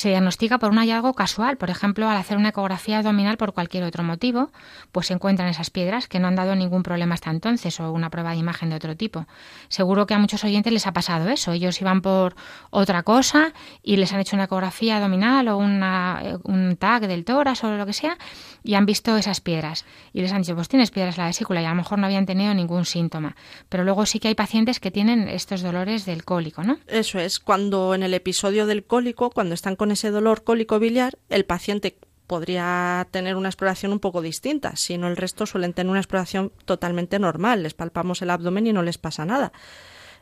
se 0.00 0.08
diagnostica 0.08 0.58
por 0.58 0.70
un 0.70 0.78
hallazgo 0.78 1.14
casual, 1.14 1.56
por 1.56 1.70
ejemplo, 1.70 2.08
al 2.08 2.16
hacer 2.16 2.36
una 2.36 2.48
ecografía 2.48 2.98
abdominal 2.98 3.36
por 3.36 3.52
cualquier 3.52 3.84
otro 3.84 4.02
motivo, 4.02 4.50
pues 4.92 5.08
se 5.08 5.12
encuentran 5.12 5.48
esas 5.48 5.70
piedras 5.70 6.08
que 6.08 6.18
no 6.18 6.28
han 6.28 6.36
dado 6.36 6.54
ningún 6.56 6.82
problema 6.82 7.14
hasta 7.14 7.30
entonces 7.30 7.78
o 7.80 7.92
una 7.92 8.08
prueba 8.08 8.30
de 8.30 8.38
imagen 8.38 8.70
de 8.70 8.76
otro 8.76 8.96
tipo. 8.96 9.26
Seguro 9.68 10.06
que 10.06 10.14
a 10.14 10.18
muchos 10.18 10.42
oyentes 10.42 10.72
les 10.72 10.86
ha 10.86 10.92
pasado 10.92 11.28
eso. 11.28 11.52
Ellos 11.52 11.80
iban 11.80 12.00
por 12.00 12.34
otra 12.70 13.02
cosa 13.02 13.52
y 13.82 13.96
les 13.96 14.12
han 14.12 14.20
hecho 14.20 14.36
una 14.36 14.44
ecografía 14.44 14.96
abdominal 14.96 15.48
o 15.48 15.58
una, 15.58 16.20
eh, 16.22 16.38
un 16.44 16.76
tag 16.76 17.06
del 17.06 17.24
tórax 17.24 17.62
o 17.64 17.76
lo 17.76 17.84
que 17.84 17.92
sea 17.92 18.16
y 18.62 18.74
han 18.74 18.86
visto 18.86 19.16
esas 19.16 19.40
piedras 19.40 19.84
y 20.12 20.20
les 20.20 20.32
han 20.32 20.42
dicho, 20.42 20.54
pues 20.54 20.68
tienes 20.68 20.90
piedras 20.90 21.16
en 21.16 21.22
la 21.22 21.28
vesícula 21.28 21.62
y 21.62 21.64
a 21.64 21.70
lo 21.70 21.76
mejor 21.76 21.98
no 21.98 22.06
habían 22.06 22.26
tenido 22.26 22.54
ningún 22.54 22.84
síntoma. 22.84 23.36
Pero 23.68 23.84
luego 23.84 24.06
sí 24.06 24.20
que 24.20 24.28
hay 24.28 24.34
pacientes 24.34 24.80
que 24.80 24.90
tienen 24.90 25.28
estos 25.28 25.62
dolores 25.62 26.06
del 26.06 26.24
cólico, 26.24 26.62
¿no? 26.62 26.78
Eso 26.86 27.18
es, 27.18 27.40
cuando 27.40 27.94
en 27.94 28.02
el 28.02 28.14
episodio 28.14 28.66
del 28.66 28.84
cólico, 28.84 29.30
cuando 29.30 29.54
están 29.54 29.76
con 29.76 29.90
ese 29.90 30.10
dolor 30.10 30.44
cólico 30.44 30.78
biliar, 30.78 31.18
el 31.28 31.44
paciente 31.44 31.96
podría 32.26 33.08
tener 33.10 33.34
una 33.34 33.48
exploración 33.48 33.90
un 33.90 33.98
poco 33.98 34.22
distinta, 34.22 34.76
si 34.76 34.96
no 34.96 35.08
el 35.08 35.16
resto 35.16 35.46
suelen 35.46 35.72
tener 35.72 35.90
una 35.90 35.98
exploración 35.98 36.52
totalmente 36.64 37.18
normal, 37.18 37.64
les 37.64 37.74
palpamos 37.74 38.22
el 38.22 38.30
abdomen 38.30 38.68
y 38.68 38.72
no 38.72 38.84
les 38.84 38.98
pasa 38.98 39.24
nada. 39.24 39.52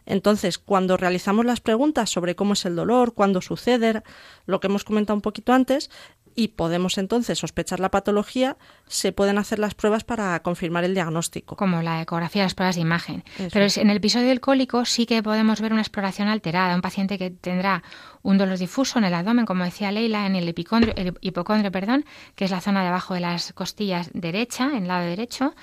Entonces, 0.06 0.56
cuando 0.56 0.96
realizamos 0.96 1.44
las 1.44 1.60
preguntas 1.60 2.08
sobre 2.08 2.34
cómo 2.34 2.54
es 2.54 2.64
el 2.64 2.74
dolor, 2.74 3.12
cuándo 3.12 3.42
sucede, 3.42 4.02
lo 4.46 4.58
que 4.58 4.68
hemos 4.68 4.84
comentado 4.84 5.14
un 5.16 5.20
poquito 5.20 5.52
antes, 5.52 5.90
y 6.38 6.46
podemos 6.46 6.98
entonces 6.98 7.36
sospechar 7.40 7.80
la 7.80 7.90
patología, 7.90 8.56
se 8.86 9.10
pueden 9.10 9.38
hacer 9.38 9.58
las 9.58 9.74
pruebas 9.74 10.04
para 10.04 10.38
confirmar 10.40 10.84
el 10.84 10.94
diagnóstico. 10.94 11.56
Como 11.56 11.82
la 11.82 12.00
ecografía, 12.00 12.44
las 12.44 12.54
pruebas 12.54 12.76
de 12.76 12.82
imagen. 12.82 13.24
Pero 13.52 13.66
en 13.74 13.90
el 13.90 13.96
episodio 13.96 14.28
del 14.28 14.40
cólico 14.40 14.84
sí 14.84 15.04
que 15.04 15.20
podemos 15.20 15.60
ver 15.60 15.72
una 15.72 15.82
exploración 15.82 16.28
alterada, 16.28 16.76
un 16.76 16.80
paciente 16.80 17.18
que 17.18 17.30
tendrá 17.30 17.82
un 18.22 18.38
dolor 18.38 18.56
difuso 18.56 19.00
en 19.00 19.06
el 19.06 19.14
abdomen, 19.14 19.46
como 19.46 19.64
decía 19.64 19.90
Leila, 19.90 20.26
en 20.26 20.36
el, 20.36 20.46
el 20.46 21.14
hipocondrio, 21.20 21.72
perdón, 21.72 22.04
que 22.36 22.44
es 22.44 22.52
la 22.52 22.60
zona 22.60 22.82
de 22.82 22.88
abajo 22.88 23.14
de 23.14 23.20
las 23.20 23.52
costillas 23.52 24.08
derecha, 24.14 24.66
en 24.66 24.82
el 24.82 24.88
lado 24.88 25.06
derecho, 25.06 25.56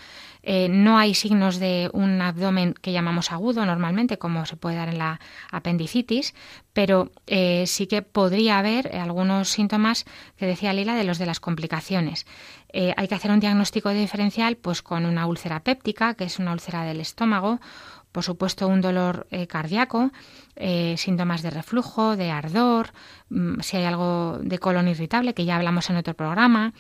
eh, 0.48 0.70
no 0.70 1.00
hay 1.00 1.16
signos 1.16 1.58
de 1.58 1.90
un 1.92 2.22
abdomen 2.22 2.76
que 2.80 2.92
llamamos 2.92 3.32
agudo 3.32 3.66
normalmente, 3.66 4.20
como 4.20 4.46
se 4.46 4.56
puede 4.56 4.76
dar 4.76 4.90
en 4.90 5.00
la 5.00 5.20
apendicitis, 5.52 6.36
pero 6.72 7.12
eh, 7.26 7.64
sí 7.66 7.88
que 7.88 8.04
podría 8.04 8.60
haber 8.60 8.96
algunos 8.96 9.50
síntomas 9.50 10.06
que 10.38 10.46
decía 10.46 10.72
Lila 10.72 10.94
de 10.96 11.04
los 11.04 11.18
de 11.18 11.26
las 11.26 11.40
complicaciones. 11.40 12.28
Eh, 12.72 12.94
hay 12.96 13.08
que 13.08 13.16
hacer 13.16 13.32
un 13.32 13.40
diagnóstico 13.40 13.90
diferencial 13.90 14.56
pues 14.56 14.84
con 14.84 15.08
una 15.08 15.26
úlcera 15.26 15.62
péptica, 15.62 16.14
que 16.14 16.26
es 16.26 16.38
una 16.38 16.54
úlcera 16.54 16.84
del 16.84 17.02
estómago, 17.02 17.60
por 18.12 18.24
supuesto 18.24 18.68
un 18.68 18.82
dolor 18.82 19.28
cardíaco, 19.50 20.12
síntomas 20.96 21.42
de 21.42 21.50
reflujo, 21.50 22.16
de 22.16 22.32
ardor, 22.32 22.94
mm, 23.30 23.60
si 23.60 23.76
hay 23.76 23.84
algo 23.84 24.40
de 24.42 24.58
colon 24.58 24.88
irritable, 24.88 25.34
que 25.34 25.44
ya 25.44 25.58
hablamos 25.58 25.90
en 25.90 25.98
otro 25.98 26.14
programa, 26.14 26.72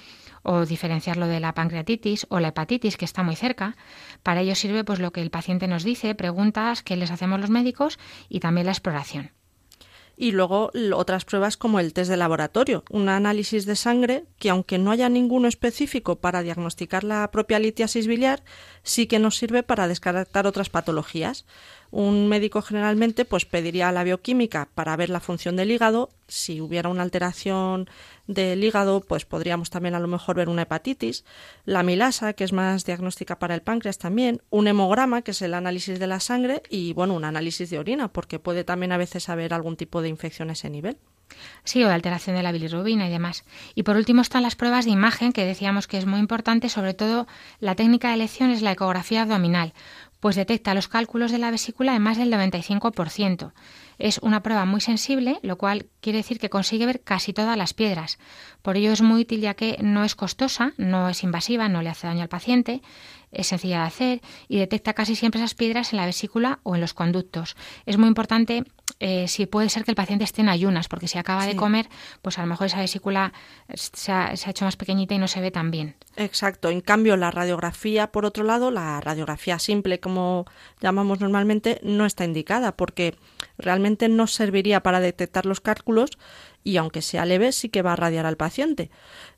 o 0.46 0.66
diferenciarlo 0.66 1.28
de 1.28 1.40
la 1.40 1.54
pancreatitis 1.54 2.28
o 2.30 2.40
la 2.40 2.50
hepatitis 2.50 2.98
que 2.98 3.06
está 3.06 3.24
muy 3.24 3.36
cerca. 3.36 3.75
Para 4.24 4.42
ello 4.42 4.56
sirve 4.56 4.84
pues 4.84 5.00
lo 5.00 5.12
que 5.12 5.22
el 5.22 5.32
paciente 5.32 5.68
nos 5.68 5.84
dice, 5.84 6.16
preguntas 6.16 6.84
que 6.84 6.96
les 6.96 7.12
hacemos 7.12 7.42
los 7.42 7.50
médicos 7.50 8.00
y 8.30 8.40
también 8.40 8.68
la 8.68 8.72
exploración 8.72 9.32
y 10.18 10.32
luego 10.32 10.72
otras 10.94 11.25
pruebas 11.25 11.58
como 11.58 11.80
el 11.80 11.94
test 11.94 12.10
de 12.10 12.18
laboratorio, 12.18 12.84
un 12.90 13.10
análisis 13.10 13.66
de 13.66 13.75
sangre 13.75 14.25
que 14.40 14.50
aunque 14.50 14.78
no 14.78 14.92
haya 14.92 15.10
ninguno 15.10 15.48
específico 15.48 16.18
para 16.18 16.42
diagnosticar 16.42 17.04
la 17.04 17.30
propia 17.32 17.60
litiasis 17.60 18.08
biliar, 18.08 18.44
sí 18.84 19.08
que 19.08 19.20
nos 19.20 19.38
sirve 19.38 19.64
para 19.64 19.88
descartar 19.88 20.48
otras 20.48 20.70
patologías. 20.70 21.46
Un 21.92 22.27
médico 22.27 22.62
generalmente 22.62 23.25
pues 23.25 23.46
pediría 23.46 23.92
la 23.92 24.04
bioquímica 24.04 24.70
para 24.74 24.96
ver 24.96 25.10
la 25.10 25.20
función 25.20 25.56
del 25.56 25.72
hígado, 25.72 26.10
si 26.27 26.62
hubiera 26.62 26.89
una 26.89 27.04
alteración 27.04 27.89
del 28.27 28.63
hígado, 28.63 29.01
pues 29.01 29.25
podríamos 29.25 29.70
también 29.70 29.96
a 29.96 30.00
lo 30.00 30.08
mejor 30.08 30.36
ver 30.36 30.50
una 30.50 30.63
hepatitis, 30.63 31.24
la 31.65 31.84
milasa, 31.84 32.34
que 32.34 32.44
es 32.44 32.54
más 32.54 32.86
diagnóstica 32.86 33.38
para 33.38 33.56
el 33.56 33.62
páncreas 33.62 33.98
también, 33.98 34.42
un 34.50 34.68
hemograma, 34.68 35.22
que 35.22 35.32
es 35.32 35.42
el 35.42 35.54
análisis 35.54 36.00
de 36.00 36.08
la 36.08 36.20
sangre, 36.20 36.63
y 36.70 36.94
bueno, 36.94 37.13
un 37.13 37.25
análisis 37.25 37.70
de 37.70 37.80
orina, 37.80 38.08
porque 38.08 38.39
puede 38.39 38.63
también 38.63 38.92
a 38.92 38.98
veces 38.98 39.30
haber 39.30 39.54
algún 39.54 39.77
tipo 39.77 40.01
de 40.01 40.10
infección 40.10 40.50
a 40.50 40.54
ese 40.54 40.70
nivel. 40.70 40.98
Sí, 41.63 41.84
o 41.84 41.88
de 41.88 41.94
alteración 41.94 42.36
de 42.36 42.44
la 42.44 42.51
bilirrubina 42.51 43.08
y 43.08 43.12
demás. 43.12 43.46
Y 43.74 43.84
por 43.84 43.98
último 43.98 44.22
están 44.22 44.44
las 44.44 44.56
pruebas 44.56 44.86
de 44.86 44.92
imagen, 44.92 45.34
que 45.34 45.44
decíamos 45.44 45.88
que 45.88 45.98
es 45.98 46.06
muy 46.06 46.20
importante, 46.20 46.70
sobre 46.70 46.94
todo 46.94 47.27
la 47.60 47.75
técnica 47.75 48.10
de 48.10 48.15
elección 48.15 48.51
es 48.51 48.62
la 48.62 48.72
ecografía 48.72 49.24
abdominal, 49.24 49.74
pues 50.25 50.36
detecta 50.36 50.74
los 50.74 50.88
cálculos 50.88 51.32
de 51.32 51.38
la 51.38 51.51
vesícula 51.51 51.96
en 51.96 52.01
más 52.01 52.17
del 52.17 52.34
95%. 52.34 53.51
Es 54.00 54.17
una 54.24 54.41
prueba 54.41 54.65
muy 54.65 54.82
sensible, 54.82 55.38
lo 55.44 55.60
cual 55.60 55.86
quiere 56.01 56.17
decir 56.17 56.39
que 56.39 56.50
consigue 56.50 56.88
ver 56.88 57.01
casi 57.01 57.32
todas 57.32 57.55
las 57.55 57.75
piedras. 57.75 58.17
Por 58.63 58.75
ello 58.75 58.91
es 58.91 59.03
muy 59.03 59.22
útil 59.22 59.41
ya 59.41 59.53
que 59.53 59.77
no 59.84 60.03
es 60.03 60.15
costosa, 60.15 60.74
no 60.77 61.10
es 61.10 61.22
invasiva, 61.22 61.70
no 61.70 61.84
le 61.84 61.89
hace 61.89 62.08
daño 62.08 62.24
al 62.24 62.27
paciente, 62.27 62.82
es 63.32 63.46
sencilla 63.46 63.82
de 63.82 63.86
hacer 63.86 64.22
y 64.48 64.58
detecta 64.58 64.94
casi 64.94 65.15
siempre 65.15 65.39
esas 65.39 65.53
piedras 65.53 65.94
en 65.94 65.98
la 65.98 66.08
vesícula 66.08 66.58
o 66.63 66.74
en 66.74 66.82
los 66.82 66.96
conductos. 66.96 67.55
Es 67.86 68.00
muy 68.00 68.08
importante 68.08 68.63
eh, 69.00 69.28
si 69.28 69.46
puede 69.46 69.70
ser 69.70 69.84
que 69.84 69.92
el 69.92 69.96
paciente 69.96 70.24
esté 70.24 70.42
en 70.42 70.50
ayunas, 70.50 70.88
porque 70.88 71.08
si 71.08 71.18
acaba 71.18 71.46
de 71.46 71.56
comer, 71.56 71.90
pues 72.22 72.38
a 72.38 72.42
lo 72.42 72.48
mejor 72.48 72.68
esa 72.68 72.80
vesícula 72.80 73.34
se 73.74 74.12
ha, 74.12 74.34
hecho 74.34 74.66
más 74.66 74.78
pequeñita 74.78 75.14
y 75.14 75.18
no 75.18 75.28
se 75.28 75.42
ve 75.42 75.52
tan 75.52 75.70
bien. 75.70 75.96
Exacto. 76.16 76.70
En 76.70 76.82
cambio, 76.82 77.18
la 77.18 77.30
radiografía, 77.30 78.12
por 78.12 78.25
otro 78.25 78.44
lado, 78.44 78.72
la 78.72 79.02
radiografía 79.02 79.60
simple, 79.60 80.00
como 80.00 80.46
llamamos 80.80 81.20
normalmente, 81.20 81.80
no 81.84 82.06
está 82.06 82.24
indicada, 82.24 82.78
porque 82.78 83.16
realmente 83.58 84.08
no 84.08 84.28
serviría 84.28 84.82
para 84.82 85.02
detectar 85.02 85.46
los 85.46 85.60
cálculos 85.60 86.12
y 86.66 86.78
aunque 86.78 87.02
sea 87.02 87.26
leve 87.26 87.54
sí 87.54 87.70
que 87.70 87.84
va 87.84 87.94
a 87.94 87.96
radiar 87.96 88.26
al 88.26 88.36
paciente. 88.36 88.90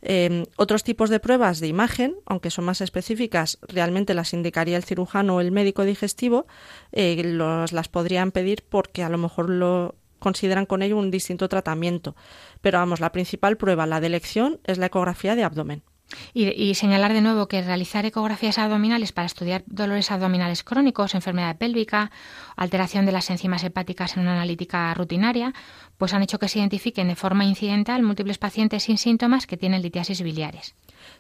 Em, 0.02 0.46
otros 0.56 0.84
tipos 0.84 1.10
de 1.12 1.20
pruebas 1.20 1.60
de 1.60 1.68
imagen, 1.68 2.16
aunque 2.26 2.50
son 2.50 2.66
más 2.66 2.82
específicas, 2.82 3.60
realmente 3.62 4.16
las 4.16 4.34
indicaría 4.34 4.78
el 4.78 4.86
cirujano 4.86 5.36
o 5.36 5.42
el 5.42 5.52
médico 5.52 5.84
digestivo, 5.84 6.48
eh, 6.94 7.22
las 7.22 7.90
podrían 7.90 8.32
pedir 8.32 8.64
porque 8.68 9.04
a 9.04 9.10
lo 9.10 9.18
mejor 9.18 9.50
lo 9.50 9.96
consideran 10.20 10.66
con 10.66 10.82
ello 10.82 10.98
un 10.98 11.12
distinto 11.12 11.50
tratamiento. 11.50 12.16
Pero 12.62 12.80
vamos, 12.80 13.02
la 13.02 13.12
principal 13.12 13.58
prueba, 13.58 13.86
la 13.86 14.00
de 14.00 14.08
elección, 14.08 14.60
es 14.64 14.78
la 14.78 14.88
ecografía 14.88 15.36
de 15.36 15.44
abdomen. 15.44 15.84
Y, 16.34 16.74
señalar 16.76 17.14
de 17.14 17.22
nuevo 17.22 17.48
que 17.48 17.62
realizar 17.62 18.06
ecografías 18.06 18.58
abdominales 18.58 19.12
para 19.12 19.26
estudiar 19.26 19.64
dolores 19.66 20.12
abdominales 20.12 20.64
crónicos, 20.64 21.16
enfermedad 21.16 21.58
pélvica, 21.58 22.12
alteración 22.56 23.06
de 23.06 23.12
las 23.12 23.30
enzimas 23.30 23.64
hepáticas 23.64 24.16
en 24.16 24.24
una 24.24 24.34
analítica 24.34 24.94
rutinaria, 24.94 25.54
pues 25.98 26.14
han 26.14 26.24
hecho 26.24 26.40
que 26.40 26.48
se 26.48 26.60
identifiquen 26.60 27.10
de 27.10 27.16
forma 27.16 27.46
incidental 27.46 28.04
múltiples 28.04 28.38
pacientes 28.38 28.84
sin 28.84 28.98
síntomas 28.98 29.48
que 29.48 29.58
tienen 29.58 29.82
litiasis 29.82 30.22
biliares. 30.22 30.76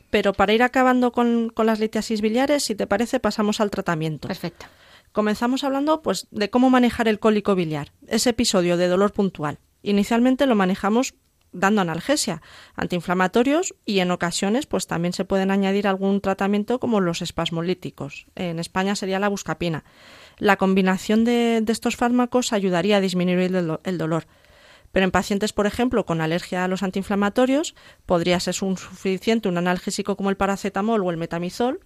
Pero 0.09 0.33
para 0.33 0.53
ir 0.53 0.63
acabando 0.63 1.11
con, 1.11 1.51
las 1.57 1.79
litiasis 1.79 2.21
biliares, 2.21 2.63
si 2.63 2.75
te 2.75 2.87
parece, 2.87 3.19
pasamos 3.19 3.59
al 3.59 3.71
tratamiento. 3.71 4.27
Perfecto. 4.27 4.67
Comenzamos 5.11 5.63
hablando 5.63 6.01
pues, 6.01 6.27
de 6.31 6.49
cómo 6.49 6.69
manejar 6.69 7.07
el 7.07 7.19
cólico 7.19 7.55
biliar, 7.55 7.91
ese 8.07 8.29
episodio 8.29 8.77
de 8.77 8.87
dolor 8.87 9.11
puntual. 9.11 9.59
Inicialmente 9.83 10.45
lo 10.45 10.55
manejamos 10.55 11.15
dando 11.57 11.81
analgesia, 11.81 12.41
antiinflamatorios 12.75 13.75
y 13.85 13.99
en 13.99 14.11
ocasiones 14.11 14.65
pues 14.65 14.87
también 14.87 15.13
se 15.13 15.25
pueden 15.25 15.51
añadir 15.51 15.87
algún 15.87 16.21
tratamiento 16.21 16.79
como 16.79 17.01
los 17.01 17.21
espasmolíticos. 17.21 18.27
En 18.35 18.59
España 18.59 18.95
sería 18.95 19.19
la 19.19 19.29
buscapina. 19.29 19.83
La 20.37 20.57
combinación 20.57 21.25
de, 21.25 21.63
estos 21.67 21.95
fármacos 21.95 22.53
ayudaría 22.53 22.97
a 22.97 23.01
disminuir 23.01 23.55
el, 23.83 23.97
dolor. 23.97 24.27
Pero 24.91 25.03
en 25.03 25.11
pacientes, 25.11 25.51
por 25.51 25.65
ejemplo, 25.67 26.05
con 26.05 26.21
alergia 26.21 26.63
a 26.63 26.67
los 26.67 26.83
antiinflamatorios, 26.83 27.75
podría 28.05 28.39
ser 28.39 28.53
suficiente 28.53 29.49
un 29.49 29.57
analgésico 29.57 30.15
como 30.15 30.29
el 30.29 30.37
paracetamol 30.37 31.03
o 31.03 31.11
el 31.11 31.17
metamizol, 31.17 31.81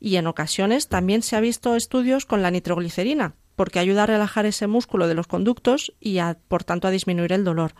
y 0.00 0.16
en 0.16 0.26
ocasiones 0.26 0.88
también 0.88 1.22
se 1.22 1.36
ha 1.36 1.40
visto 1.40 1.76
estudios 1.76 2.26
con 2.26 2.42
la 2.42 2.50
nitroglicerina, 2.50 3.36
porque 3.54 3.78
ayuda 3.78 4.02
a 4.02 4.06
relajar 4.06 4.46
ese 4.46 4.66
músculo 4.66 5.06
de 5.06 5.14
los 5.14 5.28
conductos 5.28 5.92
y 6.00 6.18
por 6.48 6.64
tanto 6.64 6.88
a 6.88 6.90
disminuir 6.90 7.32
el 7.32 7.44
dolor. 7.44 7.74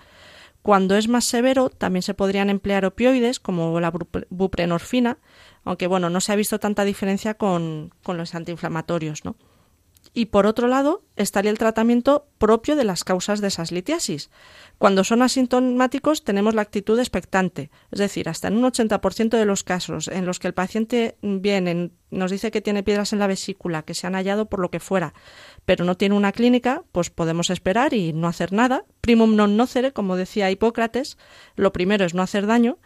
Cuando 0.63 0.97
es 0.97 1.09
más 1.09 1.25
severo, 1.25 1.71
también 1.71 2.03
se 2.03 2.15
podrían 2.15 2.49
emplear 2.49 2.85
opioides 2.85 3.41
como 3.41 3.81
la 3.81 3.93
buprenorfina, 4.31 5.19
aunque 5.65 5.89
bueno, 5.89 6.09
no 6.09 6.21
se 6.21 6.33
ha 6.33 6.37
visto 6.37 6.61
tanta 6.61 6.85
diferencia 6.85 7.35
con, 7.35 7.93
con 8.03 8.17
los 8.17 8.35
antiinflamatorios, 8.35 9.25
¿no? 9.25 9.37
Y 10.15 10.27
por 10.27 10.47
otro 10.47 10.69
lado, 10.69 11.05
estaría 11.17 11.51
el 11.51 11.59
tratamiento 11.59 12.27
propio 12.37 12.77
de 12.77 12.85
las 12.85 13.03
causas 13.03 13.41
de 13.41 13.49
esas 13.49 13.73
litiasis. 13.73 14.31
Cuando 14.77 15.05
son 15.05 15.23
asintomáticos 15.23 16.23
tenemos 16.25 16.55
la 16.55 16.63
actitud 16.63 16.99
expectante, 16.99 17.71
es 17.91 17.99
decir, 17.99 18.29
hasta 18.29 18.49
en 18.49 18.57
un 18.57 18.65
80% 18.65 19.31
de 19.31 19.47
los 19.47 19.65
casos 19.65 20.09
en 20.09 20.27
los 20.27 20.39
que 20.39 20.49
el 20.49 20.55
paciente 20.55 21.17
viene, 21.23 21.93
nos 22.11 22.31
dice 22.31 22.51
que 22.51 22.61
tiene 22.61 22.83
piedras 22.83 23.13
en 23.15 23.21
la 23.21 23.27
vesícula, 23.27 23.85
que 23.85 23.95
se 23.95 24.07
han 24.07 24.15
hallado 24.15 24.47
por 24.47 24.61
lo 24.61 24.71
que 24.71 24.81
fuera, 24.81 25.15
pero 25.65 25.85
no 25.85 25.97
tiene 25.97 26.15
una 26.15 26.33
clínica, 26.33 26.83
pues 26.93 27.11
podemos 27.11 27.51
esperar 27.51 27.95
y 27.95 28.13
no 28.13 28.29
hacer 28.29 28.53
nada. 28.53 28.85
Primum 29.01 29.37
non 29.37 29.57
nocere, 29.57 29.93
como 29.93 30.17
decía 30.17 30.51
Hipócrates, 30.51 31.19
lo 31.55 31.73
primero 31.73 32.05
es 32.05 32.15
no 32.15 32.23
hacer 32.23 32.47
daño, 32.47 32.79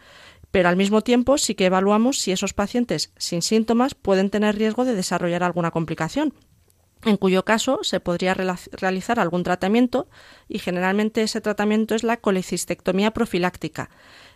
pero 0.51 0.69
al 0.69 0.77
mismo 0.77 1.01
tiempo 1.01 1.37
sí 1.37 1.55
que 1.55 1.65
evaluamos 1.65 2.19
si 2.19 2.31
esos 2.31 2.53
pacientes 2.53 3.11
sin 3.17 3.41
síntomas 3.41 3.95
pueden 3.95 4.29
tener 4.29 4.55
riesgo 4.55 4.85
de 4.85 4.95
desarrollar 4.95 5.43
alguna 5.43 5.71
complicación 5.71 6.33
en 7.05 7.17
cuyo 7.17 7.45
caso 7.45 7.79
se 7.83 7.99
podría 7.99 8.33
realizar 8.33 9.19
algún 9.19 9.43
tratamiento 9.43 10.07
y 10.47 10.59
generalmente 10.59 11.21
ese 11.21 11.41
tratamiento 11.41 11.95
es 11.95 12.03
la 12.03 12.17
colecistectomía 12.17 13.11
profiláctica. 13.11 13.89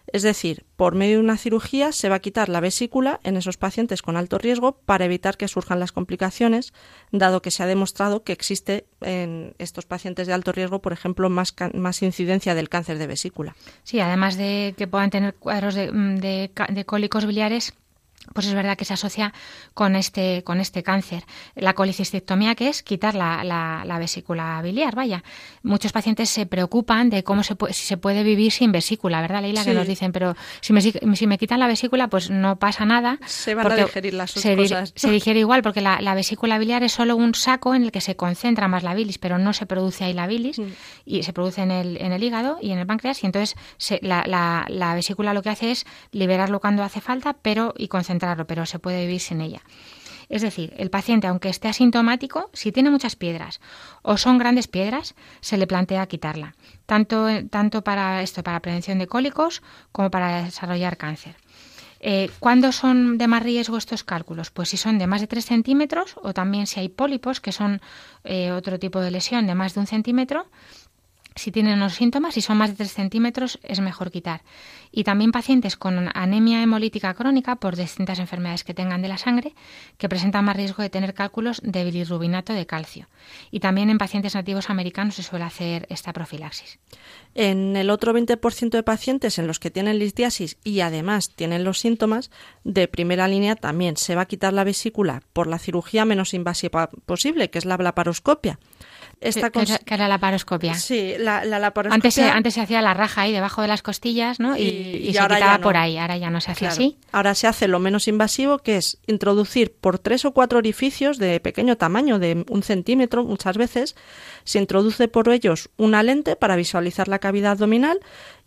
Es 0.07 0.23
decir, 0.23 0.65
por 0.75 0.95
medio 0.95 1.17
de 1.17 1.23
una 1.23 1.37
cirugía 1.37 1.91
se 1.91 2.09
va 2.09 2.15
a 2.15 2.19
quitar 2.19 2.49
la 2.49 2.59
vesícula 2.59 3.19
en 3.23 3.37
esos 3.37 3.57
pacientes 3.57 4.01
con 4.01 4.17
alto 4.17 4.37
riesgo 4.37 4.73
para 4.73 5.05
evitar 5.05 5.37
que 5.37 5.47
surjan 5.47 5.79
las 5.79 5.91
complicaciones, 5.91 6.73
dado 7.11 7.41
que 7.41 7.51
se 7.51 7.63
ha 7.63 7.67
demostrado 7.67 8.23
que 8.23 8.33
existe 8.33 8.85
en 9.01 9.55
estos 9.57 9.85
pacientes 9.85 10.27
de 10.27 10.33
alto 10.33 10.51
riesgo, 10.51 10.81
por 10.81 10.93
ejemplo, 10.93 11.29
más, 11.29 11.53
más 11.73 12.01
incidencia 12.01 12.55
del 12.55 12.69
cáncer 12.69 12.97
de 12.97 13.07
vesícula. 13.07 13.55
Sí, 13.83 13.99
además 13.99 14.37
de 14.37 14.73
que 14.77 14.87
puedan 14.87 15.09
tener 15.09 15.35
cuadros 15.35 15.75
de, 15.75 16.51
de 16.69 16.85
cólicos 16.85 17.25
biliares, 17.25 17.73
pues 18.33 18.47
es 18.47 18.53
verdad 18.53 18.77
que 18.77 18.85
se 18.85 18.93
asocia 18.93 19.33
con 19.73 19.95
este, 19.95 20.43
con 20.43 20.59
este 20.59 20.83
cáncer. 20.83 21.23
La 21.55 21.73
colicistectomía, 21.73 22.55
que 22.55 22.69
es 22.69 22.83
quitar 22.83 23.15
la, 23.15 23.43
la, 23.43 23.99
vesícula 23.99 24.61
biliar, 24.61 24.95
vaya. 24.95 25.23
Muchos 25.63 25.91
pacientes 25.91 26.29
se 26.29 26.45
preocupan 26.45 27.09
de 27.09 27.23
cómo 27.23 27.43
se 27.43 27.55
puede, 27.55 27.73
si 27.73 27.85
se 27.85 27.97
puede 27.97 28.23
vivir 28.23 28.51
sin 28.51 28.71
vesícula, 28.71 29.21
¿verdad, 29.21 29.41
Leila? 29.41 29.65
Que 29.65 29.73
nos 29.73 29.87
dicen, 29.87 30.11
pero 30.11 30.35
si 30.61 30.73
me, 30.73 30.81
si 30.81 31.27
me 31.27 31.37
quitan 31.37 31.59
la 31.59 31.67
vesícula, 31.67 32.07
pues 32.07 32.29
no 32.29 32.57
pasa 32.57 32.85
nada. 32.85 33.19
Se 33.25 33.53
van 33.55 33.71
a 33.71 33.75
digerir 33.75 34.13
las 34.13 34.31
se, 34.31 34.55
cosas. 34.55 34.93
Se 34.95 35.09
digiere 35.09 35.39
igual, 35.39 35.61
porque 35.61 35.81
la, 35.81 35.99
la, 36.01 36.15
vesícula 36.15 36.57
biliar 36.57 36.83
es 36.83 36.93
solo 36.93 37.15
un 37.15 37.35
saco 37.35 37.75
en 37.75 37.83
el 37.83 37.91
que 37.91 38.01
se 38.01 38.15
concentra 38.15 38.67
más 38.67 38.83
la 38.83 38.93
bilis, 38.93 39.17
pero 39.17 39.37
no 39.37 39.53
se 39.53 39.65
produce 39.65 40.05
ahí 40.05 40.13
la 40.13 40.27
bilis, 40.27 40.59
mm. 40.59 40.67
y 41.05 41.23
se 41.23 41.33
produce 41.33 41.61
en 41.61 41.71
el, 41.71 41.97
en 42.01 42.11
el 42.11 42.23
hígado 42.23 42.57
y 42.61 42.71
en 42.71 42.79
el 42.79 42.87
páncreas, 42.87 43.23
y 43.23 43.25
entonces 43.25 43.55
la, 44.01 44.23
la, 44.25 44.65
la 44.69 44.95
vesícula 44.95 45.33
lo 45.33 45.41
que 45.41 45.49
hace 45.49 45.71
es 45.71 45.85
liberarlo 46.11 46.59
cuando 46.59 46.83
hace 46.83 47.01
falta, 47.01 47.35
pero 47.41 47.73
y 47.77 47.87
concentrar 47.87 48.10
pero 48.45 48.65
se 48.65 48.79
puede 48.79 49.01
vivir 49.01 49.19
sin 49.19 49.41
ella. 49.41 49.61
Es 50.29 50.41
decir, 50.41 50.73
el 50.77 50.89
paciente, 50.89 51.27
aunque 51.27 51.49
esté 51.49 51.67
asintomático, 51.67 52.49
si 52.53 52.71
tiene 52.71 52.89
muchas 52.89 53.17
piedras 53.17 53.59
o 54.01 54.15
son 54.15 54.37
grandes 54.37 54.67
piedras, 54.67 55.13
se 55.41 55.57
le 55.57 55.67
plantea 55.67 56.07
quitarla, 56.07 56.55
tanto, 56.85 57.27
tanto 57.49 57.83
para 57.83 58.21
esto, 58.21 58.41
para 58.41 58.61
prevención 58.61 58.97
de 58.97 59.07
cólicos, 59.07 59.61
como 59.91 60.09
para 60.09 60.43
desarrollar 60.43 60.95
cáncer. 60.95 61.35
Eh, 62.03 62.31
¿Cuándo 62.39 62.71
son 62.71 63.17
de 63.17 63.27
más 63.27 63.43
riesgo 63.43 63.77
estos 63.77 64.03
cálculos? 64.03 64.49
Pues 64.49 64.69
si 64.69 64.77
son 64.77 64.97
de 64.97 65.05
más 65.05 65.21
de 65.21 65.27
3 65.27 65.45
centímetros 65.45 66.15
o 66.23 66.33
también 66.33 66.65
si 66.65 66.79
hay 66.79 66.89
pólipos, 66.89 67.41
que 67.41 67.51
son 67.51 67.79
eh, 68.23 68.51
otro 68.51 68.79
tipo 68.79 69.01
de 69.01 69.11
lesión 69.11 69.45
de 69.45 69.53
más 69.53 69.75
de 69.75 69.81
un 69.81 69.87
centímetro, 69.87 70.47
si 71.41 71.51
tienen 71.51 71.73
unos 71.73 71.95
síntomas, 71.95 72.35
si 72.35 72.41
son 72.41 72.57
más 72.57 72.69
de 72.69 72.75
3 72.75 72.91
centímetros, 72.91 73.59
es 73.63 73.79
mejor 73.79 74.11
quitar. 74.11 74.43
Y 74.91 75.03
también 75.03 75.31
pacientes 75.31 75.75
con 75.75 76.09
anemia 76.13 76.61
hemolítica 76.61 77.13
crónica 77.15 77.55
por 77.55 77.75
distintas 77.75 78.19
enfermedades 78.19 78.63
que 78.63 78.75
tengan 78.75 79.01
de 79.01 79.07
la 79.07 79.17
sangre, 79.17 79.55
que 79.97 80.07
presentan 80.07 80.45
más 80.45 80.55
riesgo 80.55 80.83
de 80.83 80.89
tener 80.89 81.15
cálculos 81.15 81.59
de 81.63 81.83
bilirrubinato 81.83 82.53
de 82.53 82.67
calcio. 82.67 83.07
Y 83.49 83.59
también 83.59 83.89
en 83.89 83.97
pacientes 83.97 84.35
nativos 84.35 84.69
americanos 84.69 85.15
se 85.15 85.23
suele 85.23 85.45
hacer 85.45 85.87
esta 85.89 86.13
profilaxis. 86.13 86.77
En 87.33 87.75
el 87.75 87.89
otro 87.89 88.13
20% 88.13 88.69
de 88.69 88.83
pacientes 88.83 89.39
en 89.39 89.47
los 89.47 89.59
que 89.59 89.71
tienen 89.71 89.97
listiasis 89.97 90.57
y 90.63 90.81
además 90.81 91.31
tienen 91.35 91.63
los 91.63 91.79
síntomas, 91.79 92.29
de 92.63 92.87
primera 92.87 93.27
línea 93.27 93.55
también 93.55 93.97
se 93.97 94.13
va 94.13 94.23
a 94.23 94.27
quitar 94.27 94.53
la 94.53 94.63
vesícula 94.63 95.23
por 95.33 95.47
la 95.47 95.57
cirugía 95.57 96.05
menos 96.05 96.35
invasiva 96.35 96.89
posible, 97.05 97.49
que 97.49 97.57
es 97.57 97.65
la 97.65 97.77
blaparoscopia 97.77 98.59
esta 99.21 99.51
que, 99.51 99.63
era 99.85 100.07
la 100.07 100.17
paroscopia. 100.17 100.73
Sí, 100.73 101.13
la, 101.19 101.45
la 101.45 101.59
laparoscopia. 101.59 101.95
Antes 101.95 102.13
se, 102.15 102.23
antes 102.23 102.55
se 102.55 102.61
hacía 102.61 102.81
la 102.81 102.95
raja 102.95 103.21
ahí 103.21 103.31
debajo 103.31 103.61
de 103.61 103.67
las 103.67 103.83
costillas, 103.83 104.39
¿no? 104.39 104.57
Y, 104.57 105.11
se 105.13 105.19
quitaba 105.19 105.59
por 105.59 105.77
ahí. 105.77 105.99
Ahora 105.99 106.17
ya 106.17 106.31
no 106.31 106.41
se 106.41 106.51
hace 106.51 106.65
así. 106.65 106.97
Ahora 107.11 107.35
se 107.35 107.45
hace 107.45 107.67
lo 107.67 107.79
menos 107.79 108.07
invasivo, 108.07 108.57
que 108.57 108.77
es 108.77 108.97
introducir 109.05 109.73
por 109.79 109.99
tres 109.99 110.25
o 110.25 110.31
cuatro 110.31 110.57
orificios 110.57 111.19
de 111.19 111.39
pequeño 111.39 111.77
tamaño, 111.77 112.17
de 112.17 112.45
un 112.49 112.63
centímetro 112.63 113.23
muchas 113.23 113.57
veces, 113.57 113.95
se 114.43 114.57
introduce 114.57 115.07
por 115.07 115.29
ellos 115.29 115.69
una 115.77 116.01
lente 116.01 116.35
para 116.35 116.55
visualizar 116.55 117.07
la 117.07 117.19
cavidad 117.19 117.51
abdominal 117.51 117.99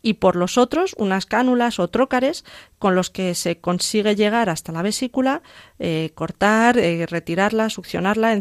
y 0.03 0.15
por 0.15 0.35
los 0.35 0.59
otros 0.59 0.95
unas 0.99 1.25
cánulas 1.25 1.79
o 1.79 1.89
trócares 1.89 2.45
con 2.81 2.97
los 2.97 3.11
que 3.11 3.35
se 3.35 3.61
consigue 3.61 4.17
llegar 4.17 4.51
hasta 4.51 4.73
la 4.73 4.83
vesícula, 4.83 5.43
eh, 5.79 6.11
cortar, 6.15 6.79
eh, 6.79 7.07
retirarla, 7.07 7.71
succionarla, 7.71 8.33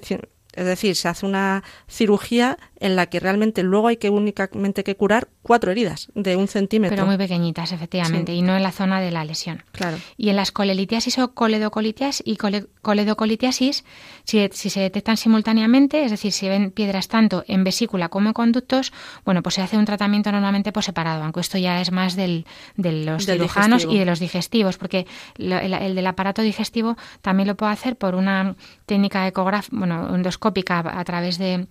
es 0.54 0.66
decir, 0.66 0.96
se 0.96 1.08
hace 1.08 1.26
una 1.26 1.64
cirugía 1.88 2.58
en 2.80 2.96
la 2.96 3.08
que 3.08 3.20
realmente 3.20 3.64
luego 3.64 3.88
hay 3.88 3.98
que 3.98 4.10
únicamente 4.10 4.84
que 4.84 4.96
curar 4.96 5.28
cuatro 5.44 5.72
heridas 5.72 6.08
de 6.16 6.36
un 6.36 6.48
centímetro. 6.48 6.96
Pero 6.96 7.06
muy 7.06 7.18
pequeñitas, 7.18 7.72
efectivamente, 7.74 8.34
y 8.34 8.42
no 8.42 8.56
en 8.56 8.64
la 8.64 8.72
zona 8.72 9.00
de 9.02 9.12
la 9.12 9.26
lesión. 9.26 9.64
Claro. 9.74 9.98
Y 10.18 10.30
en 10.30 10.38
las 10.38 10.52
colelitiasis 10.52 11.20
o 11.20 11.34
coledocolitiasis 11.34 12.26
y 12.26 12.38
coledocolitiasis, 12.82 13.84
si, 14.24 14.50
se 14.50 14.80
detectan 14.80 15.18
simultáneamente, 15.18 16.06
es 16.06 16.12
decir, 16.12 16.32
si 16.32 16.48
ven 16.48 16.72
piedras 16.72 17.10
tanto 17.10 17.44
en 17.48 17.64
vesícula 17.64 18.10
como 18.10 18.30
en 18.30 18.34
conductos, 18.34 18.94
bueno, 19.26 19.44
pues 19.44 19.56
se 19.56 19.62
hace 19.62 19.78
un 19.78 19.86
tratamiento 19.86 20.32
normalmente 20.32 20.72
por 20.72 20.84
separado, 20.84 21.24
aunque 21.24 21.42
esto 21.42 21.58
ya 21.58 21.82
es 21.82 21.92
más 21.92 22.16
del, 22.16 22.46
de 22.78 23.04
los 23.04 23.26
cirujanos 23.26 23.86
y 23.90 24.00
de 24.00 24.06
los 24.06 24.20
digestivos, 24.20 24.78
porque 24.78 25.06
el, 25.38 25.96
del 25.96 26.08
aparato 26.08 26.42
digestivo 26.42 26.98
también 27.22 27.48
lo 27.48 27.56
puedo 27.56 27.72
hacer 27.72 27.98
por 27.98 28.16
una 28.16 28.56
técnica 28.86 29.28
ecográfica, 29.28 29.78
bueno, 29.78 30.16
endoscópica 30.16 30.80
a 30.80 31.04
través 31.04 31.38
de 31.38 31.68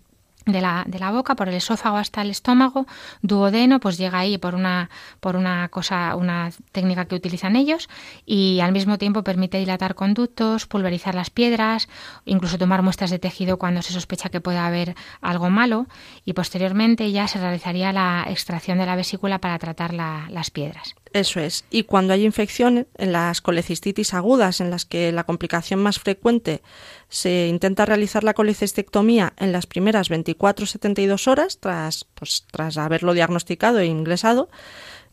de 0.46 0.60
la, 0.60 0.84
de 0.86 0.98
la 0.98 1.10
boca, 1.10 1.34
por 1.34 1.48
el 1.48 1.54
esófago 1.54 1.96
hasta 1.96 2.22
el 2.22 2.30
estómago, 2.30 2.86
duodeno, 3.22 3.80
pues 3.80 3.98
llega 3.98 4.18
ahí 4.18 4.38
por 4.38 4.54
una, 4.54 4.90
por 5.20 5.36
una 5.36 5.68
cosa, 5.68 6.16
una 6.16 6.50
técnica 6.72 7.04
que 7.04 7.14
utilizan 7.14 7.56
ellos, 7.56 7.88
y 8.26 8.60
al 8.60 8.72
mismo 8.72 8.98
tiempo 8.98 9.22
permite 9.22 9.58
dilatar 9.58 9.94
conductos, 9.94 10.66
pulverizar 10.66 11.14
las 11.14 11.30
piedras, 11.30 11.88
incluso 12.24 12.58
tomar 12.58 12.82
muestras 12.82 13.10
de 13.10 13.18
tejido 13.18 13.58
cuando 13.58 13.82
se 13.82 13.92
sospecha 13.92 14.28
que 14.28 14.40
pueda 14.40 14.66
haber 14.66 14.94
algo 15.20 15.50
malo, 15.50 15.86
y 16.24 16.32
posteriormente 16.32 17.10
ya 17.12 17.28
se 17.28 17.38
realizaría 17.38 17.92
la 17.92 18.26
extracción 18.28 18.78
de 18.78 18.86
la 18.86 18.96
vesícula 18.96 19.38
para 19.38 19.58
tratar 19.58 19.94
las 19.94 20.50
piedras. 20.50 20.94
Eso 21.12 21.40
es. 21.40 21.64
Y 21.70 21.82
cuando 21.82 22.14
hay 22.14 22.24
infección, 22.24 22.86
en 22.96 23.12
las 23.12 23.42
colecistitis 23.42 24.14
agudas, 24.14 24.60
en 24.60 24.70
las 24.70 24.86
que 24.86 25.12
la 25.12 25.24
complicación 25.24 25.80
más 25.80 25.98
frecuente 25.98 26.62
se 27.08 27.48
intenta 27.48 27.84
realizar 27.84 28.24
la 28.24 28.32
colecistectomía 28.32 29.34
en 29.36 29.52
las 29.52 29.66
primeras 29.66 30.10
24-72 30.10 31.28
horas 31.28 31.58
tras, 31.60 32.06
pues, 32.14 32.46
tras 32.50 32.78
haberlo 32.78 33.12
diagnosticado 33.12 33.78
e 33.78 33.86
ingresado, 33.86 34.48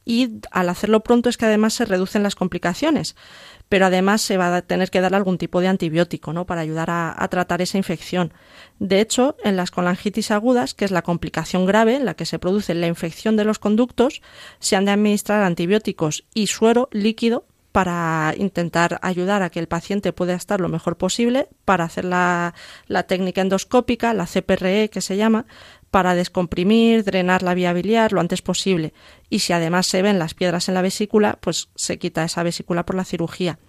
y 0.05 0.39
al 0.51 0.69
hacerlo 0.69 1.01
pronto 1.01 1.29
es 1.29 1.37
que 1.37 1.45
además 1.45 1.73
se 1.73 1.85
reducen 1.85 2.23
las 2.23 2.35
complicaciones 2.35 3.15
pero 3.69 3.85
además 3.85 4.21
se 4.21 4.37
va 4.37 4.55
a 4.55 4.61
tener 4.63 4.89
que 4.89 4.99
dar 4.99 5.13
algún 5.13 5.37
tipo 5.37 5.61
de 5.61 5.67
antibiótico 5.67 6.33
¿no? 6.33 6.45
para 6.45 6.61
ayudar 6.61 6.89
a, 6.89 7.27
tratar 7.29 7.61
esa 7.61 7.77
infección. 7.77 8.33
De 8.79 8.99
hecho, 8.99 9.37
en 9.43 9.55
las 9.55 9.71
colangitis 9.71 10.31
agudas, 10.31 10.73
que 10.73 10.85
es 10.85 10.91
la 10.91 11.03
complicación 11.03 11.67
grave 11.67 11.95
en 11.95 12.05
la 12.05 12.15
que 12.15 12.25
se 12.25 12.39
produce 12.39 12.73
la 12.73 12.87
infección 12.87 13.37
de 13.37 13.45
los 13.45 13.59
conductos, 13.59 14.21
se 14.59 14.75
han 14.75 14.85
de 14.85 14.91
administrar 14.91 15.43
antibióticos 15.43 16.25
y 16.33 16.47
suero 16.47 16.89
líquido 16.91 17.45
para 17.71 18.33
intentar 18.35 18.99
ayudar 19.03 19.43
a 19.43 19.51
que 19.51 19.59
el 19.59 19.67
paciente 19.67 20.11
pueda 20.11 20.33
estar 20.33 20.59
lo 20.59 20.69
mejor 20.69 20.97
posible, 20.97 21.47
para 21.65 21.83
hacer 21.83 22.03
la, 22.03 22.55
la 22.87 23.03
técnica 23.03 23.41
endoscópica, 23.41 24.15
la 24.15 24.25
CPRE 24.25 24.89
que 24.89 25.01
se 25.01 25.17
llama, 25.17 25.45
para 25.91 26.15
descomprimir, 26.15 27.03
drenar 27.03 27.43
la 27.43 27.53
vía 27.53 27.73
biliar 27.73 28.13
lo 28.13 28.21
antes 28.21 28.41
posible. 28.41 28.93
Y 29.29 29.39
si 29.39 29.53
además 29.53 29.87
se 29.87 30.01
ven 30.01 30.19
las 30.19 30.33
piedras 30.33 30.67
en 30.67 30.75
la 30.75 30.81
vesícula, 30.81 31.37
pues 31.41 31.69
se 31.75 31.97
quita 31.99 32.23
esa 32.23 32.43
vesícula 32.43 32.85
por 32.85 32.95
la 32.95 33.05
cirugía. 33.05 33.59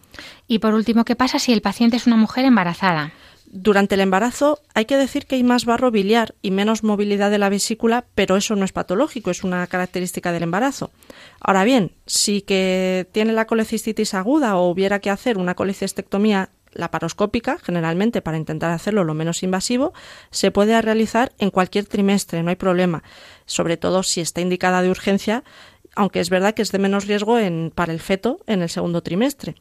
Y 0.46 0.59
por 0.59 0.74
último, 0.74 1.04
¿qué 1.04 1.16
pasa 1.16 1.38
si 1.38 1.52
el 1.52 1.62
paciente 1.62 1.96
es 1.96 2.06
una 2.06 2.16
mujer 2.16 2.44
embarazada? 2.44 3.12
Durante 3.52 3.96
el 3.96 4.00
embarazo 4.00 4.61
hay 4.74 4.85
que 4.85 4.96
decir 4.96 5.26
que 5.26 5.35
hay 5.35 5.42
más 5.42 5.64
barro 5.64 5.90
biliar 5.90 6.37
y 6.40 6.52
menos 6.52 6.85
movilidad 6.85 7.33
de 7.33 7.38
la 7.38 7.48
vesícula, 7.48 8.04
pero 8.14 8.37
eso 8.37 8.54
no 8.54 8.64
es 8.64 8.70
patológico, 8.70 9.33
es 9.33 9.42
una 9.42 9.66
característica 9.66 10.30
del 10.30 10.44
embarazo. 10.44 10.92
Ahora 11.40 11.64
bien, 11.64 11.90
si 12.06 12.42
que 12.42 13.09
tiene 13.11 13.33
la 13.33 13.48
colecistitis 13.48 14.14
aguda 14.14 14.56
o 14.56 14.70
hubiera 14.70 15.00
que 15.00 15.11
hacer 15.11 15.37
una 15.37 15.56
colecistectomía 15.56 16.50
laparoscópica, 16.72 17.59
generalmente 17.59 18.22
para 18.22 18.37
intentar 18.37 18.70
hacerlo 18.70 19.04
lo 19.04 19.14
menos 19.14 19.42
invasivo, 19.42 19.92
se 20.30 20.50
puede 20.50 20.80
realizar 20.80 21.33
en 21.38 21.50
cualquier 21.50 21.87
trimestre, 21.87 22.42
no 22.42 22.50
hay 22.50 22.56
problema, 22.56 23.02
sobre 23.46 23.76
todo 23.76 24.02
si 24.02 24.20
está 24.20 24.40
indicada 24.40 24.83
de 24.83 24.90
urgencia 24.90 25.44
aunque 25.96 26.20
es 26.20 26.30
verdad 26.30 26.54
que 26.54 26.62
es 26.62 26.72
de 26.72 26.78
menos 26.78 27.06
riesgo 27.06 27.38
en, 27.38 27.72
para 27.74 27.92
el 27.92 28.00
feto 28.00 28.38
en 28.46 28.62
el 28.62 28.68
segundo 28.68 29.02
trimestre. 29.02 29.56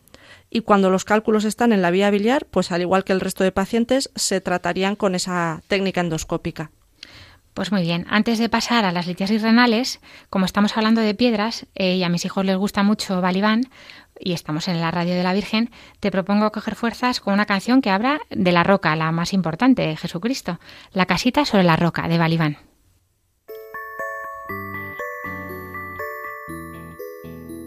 Y 0.49 0.61
cuando 0.61 0.89
los 0.89 1.05
cálculos 1.05 1.45
están 1.45 1.73
en 1.73 1.81
la 1.81 1.91
vía 1.91 2.11
biliar, 2.11 2.45
pues 2.45 2.71
al 2.71 2.81
igual 2.81 3.03
que 3.03 3.13
el 3.13 3.19
resto 3.19 3.43
de 3.43 3.51
pacientes, 3.51 4.11
se 4.15 4.41
tratarían 4.41 4.95
con 4.95 5.15
esa 5.15 5.61
técnica 5.67 6.01
endoscópica. 6.01 6.71
Pues 7.59 7.73
muy 7.73 7.81
bien, 7.81 8.05
antes 8.09 8.39
de 8.39 8.47
pasar 8.47 8.85
a 8.85 8.93
las 8.93 9.05
litiasis 9.05 9.41
renales, 9.41 9.99
como 10.29 10.45
estamos 10.45 10.77
hablando 10.77 11.01
de 11.01 11.13
piedras 11.13 11.65
eh, 11.75 11.97
y 11.97 12.03
a 12.03 12.07
mis 12.07 12.23
hijos 12.23 12.45
les 12.45 12.55
gusta 12.55 12.83
mucho 12.83 13.19
Balibán 13.19 13.63
y 14.17 14.31
estamos 14.31 14.69
en 14.69 14.79
la 14.79 14.91
radio 14.91 15.13
de 15.13 15.23
la 15.23 15.33
Virgen, 15.33 15.69
te 15.99 16.09
propongo 16.09 16.53
coger 16.53 16.75
fuerzas 16.75 17.19
con 17.19 17.33
una 17.33 17.45
canción 17.45 17.81
que 17.81 17.89
habla 17.89 18.21
de 18.29 18.53
la 18.53 18.63
roca, 18.63 18.95
la 18.95 19.11
más 19.11 19.33
importante, 19.33 19.93
Jesucristo, 19.97 20.57
La 20.93 21.05
casita 21.05 21.43
sobre 21.43 21.63
la 21.63 21.75
roca, 21.75 22.07
de 22.07 22.17
Balibán. 22.17 22.57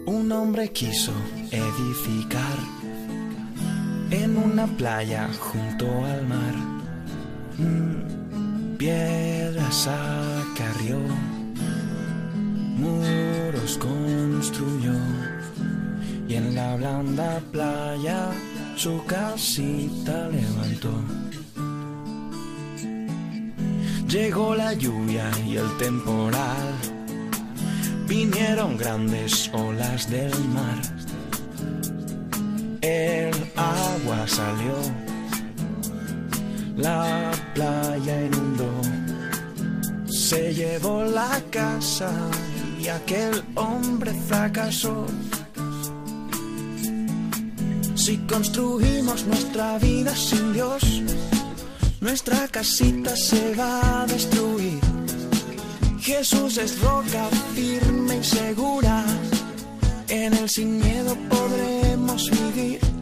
Un 0.07 0.31
hombre 0.31 0.71
quiso 0.71 1.13
edificar 1.51 2.57
en 4.09 4.37
una 4.37 4.65
playa 4.65 5.29
junto 5.37 5.85
al 6.03 6.25
mar. 6.25 6.55
Mm 7.59 8.22
piedras 8.83 9.87
acarrió, 9.87 10.99
muros 12.75 13.77
construyó 13.77 14.91
y 16.27 16.35
en 16.35 16.53
la 16.53 16.75
blanda 16.75 17.41
playa 17.53 18.31
su 18.75 19.01
casita 19.05 20.27
levantó. 20.27 20.91
Llegó 24.09 24.53
la 24.53 24.73
lluvia 24.73 25.31
y 25.47 25.55
el 25.55 25.77
temporal, 25.77 26.73
vinieron 28.05 28.75
grandes 28.75 29.49
olas 29.53 30.09
del 30.09 30.37
mar. 30.49 30.81
El 32.81 33.33
agua 33.55 34.27
salió 34.27 35.02
la 36.75 37.31
playa 37.53 38.25
inundó, 38.25 38.71
se 40.07 40.53
llevó 40.53 41.03
la 41.03 41.41
casa 41.49 42.11
y 42.79 42.87
aquel 42.87 43.43
hombre 43.55 44.13
fracasó. 44.27 45.05
Si 47.95 48.17
construimos 48.27 49.25
nuestra 49.25 49.77
vida 49.77 50.15
sin 50.15 50.53
Dios, 50.53 51.01
nuestra 52.01 52.47
casita 52.49 53.15
se 53.15 53.55
va 53.55 54.01
a 54.01 54.05
destruir. 54.07 54.81
Jesús 55.99 56.57
es 56.57 56.81
roca 56.81 57.29
firme 57.55 58.17
y 58.17 58.23
segura, 58.23 59.05
en 60.09 60.33
él 60.33 60.49
sin 60.49 60.79
miedo 60.79 61.15
podremos 61.29 62.29
vivir. 62.29 62.92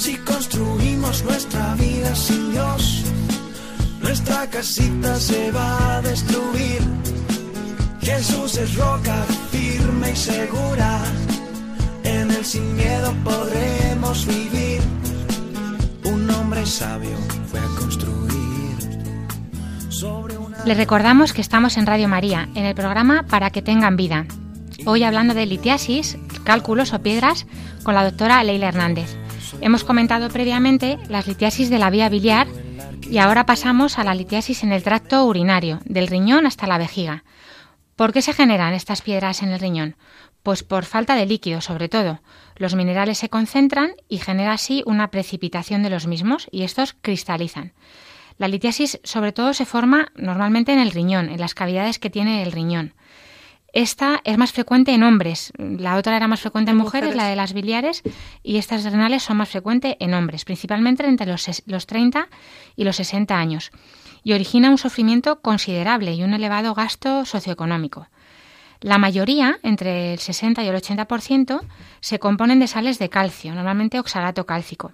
Si 0.00 0.16
construimos 0.16 1.22
nuestra 1.24 1.74
vida 1.74 2.14
sin 2.14 2.52
Dios, 2.52 3.04
nuestra 4.00 4.46
casita 4.48 5.14
se 5.16 5.50
va 5.50 5.96
a 5.96 6.00
destruir. 6.00 6.80
Jesús 8.00 8.56
es 8.56 8.76
roca 8.76 9.26
firme 9.50 10.12
y 10.12 10.16
segura, 10.16 11.02
en 12.02 12.30
él 12.30 12.42
sin 12.46 12.76
miedo 12.76 13.14
podremos 13.22 14.24
vivir. 14.24 14.80
Un 16.04 16.30
hombre 16.30 16.64
sabio 16.64 17.18
fue 17.50 17.60
a 17.60 17.78
construir 17.78 18.78
sobre 19.90 20.38
una... 20.38 20.64
Les 20.64 20.78
recordamos 20.78 21.34
que 21.34 21.42
estamos 21.42 21.76
en 21.76 21.84
Radio 21.84 22.08
María, 22.08 22.48
en 22.54 22.64
el 22.64 22.74
programa 22.74 23.26
Para 23.28 23.50
que 23.50 23.60
tengan 23.60 23.98
vida. 23.98 24.24
Hoy 24.86 25.04
hablando 25.04 25.34
de 25.34 25.44
litiasis, 25.44 26.16
cálculos 26.42 26.94
o 26.94 27.02
piedras, 27.02 27.46
con 27.82 27.94
la 27.94 28.04
doctora 28.04 28.42
Leila 28.42 28.68
Hernández. 28.68 29.19
Hemos 29.60 29.84
comentado 29.84 30.28
previamente 30.28 30.98
las 31.08 31.26
litiasis 31.26 31.70
de 31.70 31.78
la 31.78 31.90
vía 31.90 32.08
biliar 32.08 32.46
y 33.10 33.18
ahora 33.18 33.46
pasamos 33.46 33.98
a 33.98 34.04
la 34.04 34.14
litiasis 34.14 34.62
en 34.62 34.72
el 34.72 34.82
tracto 34.82 35.24
urinario, 35.24 35.80
del 35.84 36.06
riñón 36.06 36.46
hasta 36.46 36.66
la 36.66 36.78
vejiga. 36.78 37.24
¿Por 37.96 38.12
qué 38.12 38.22
se 38.22 38.32
generan 38.32 38.72
estas 38.72 39.02
piedras 39.02 39.42
en 39.42 39.50
el 39.50 39.60
riñón? 39.60 39.96
Pues 40.42 40.62
por 40.62 40.84
falta 40.84 41.14
de 41.14 41.26
líquido, 41.26 41.60
sobre 41.60 41.88
todo. 41.88 42.22
Los 42.56 42.74
minerales 42.74 43.18
se 43.18 43.28
concentran 43.28 43.92
y 44.08 44.18
genera 44.18 44.52
así 44.52 44.82
una 44.86 45.10
precipitación 45.10 45.82
de 45.82 45.90
los 45.90 46.06
mismos 46.06 46.48
y 46.50 46.62
estos 46.62 46.94
cristalizan. 47.00 47.72
La 48.38 48.48
litiasis 48.48 49.00
sobre 49.04 49.32
todo 49.32 49.52
se 49.52 49.66
forma 49.66 50.12
normalmente 50.16 50.72
en 50.72 50.78
el 50.78 50.92
riñón, 50.92 51.28
en 51.28 51.40
las 51.40 51.54
cavidades 51.54 51.98
que 51.98 52.08
tiene 52.08 52.42
el 52.42 52.52
riñón. 52.52 52.94
Esta 53.72 54.20
es 54.24 54.36
más 54.36 54.52
frecuente 54.52 54.92
en 54.92 55.04
hombres, 55.04 55.52
la 55.56 55.96
otra 55.96 56.16
era 56.16 56.26
más 56.26 56.40
frecuente 56.40 56.72
en 56.72 56.76
mujeres, 56.76 57.14
la 57.14 57.28
de 57.28 57.36
las 57.36 57.52
biliares, 57.52 58.02
y 58.42 58.56
estas 58.56 58.82
renales 58.84 59.22
son 59.22 59.36
más 59.36 59.48
frecuentes 59.48 59.96
en 60.00 60.12
hombres, 60.14 60.44
principalmente 60.44 61.06
entre 61.06 61.26
los, 61.26 61.62
los 61.66 61.86
30 61.86 62.28
y 62.74 62.84
los 62.84 62.96
60 62.96 63.38
años, 63.38 63.70
y 64.24 64.32
origina 64.32 64.70
un 64.70 64.78
sufrimiento 64.78 65.40
considerable 65.40 66.14
y 66.14 66.24
un 66.24 66.34
elevado 66.34 66.74
gasto 66.74 67.24
socioeconómico. 67.24 68.08
La 68.80 68.98
mayoría, 68.98 69.58
entre 69.62 70.14
el 70.14 70.18
60 70.18 70.64
y 70.64 70.68
el 70.68 70.74
80%, 70.74 71.60
se 72.00 72.18
componen 72.18 72.58
de 72.58 72.66
sales 72.66 72.98
de 72.98 73.08
calcio, 73.08 73.54
normalmente 73.54 74.00
oxalato 74.00 74.46
cálcico 74.46 74.92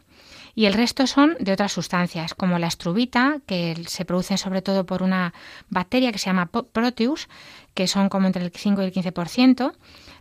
y 0.56 0.64
el 0.64 0.72
resto 0.72 1.06
son 1.06 1.36
de 1.38 1.52
otras 1.52 1.70
sustancias, 1.70 2.34
como 2.34 2.58
la 2.58 2.66
estrubita, 2.66 3.40
que 3.46 3.76
se 3.86 4.06
producen 4.06 4.38
sobre 4.38 4.62
todo 4.62 4.86
por 4.86 5.02
una 5.02 5.34
bacteria 5.68 6.10
que 6.10 6.18
se 6.18 6.30
llama 6.30 6.46
Proteus, 6.46 7.28
que 7.76 7.86
son 7.86 8.08
como 8.08 8.26
entre 8.26 8.42
el 8.42 8.50
5 8.50 8.82
y 8.82 8.84
el 8.86 8.92
15%, 8.92 9.72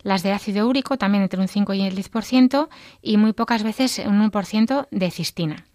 las 0.02 0.22
de 0.22 0.32
ácido 0.32 0.68
úrico 0.68 0.98
también 0.98 1.22
entre 1.24 1.40
un 1.40 1.48
5 1.48 1.72
y 1.74 1.82
el 1.82 1.96
10%, 1.96 2.68
y 3.02 3.16
muy 3.16 3.32
pocas 3.32 3.62
veces 3.62 3.98
un 3.98 4.30
1% 4.30 4.86
de 4.90 5.10
cistina. 5.10 5.66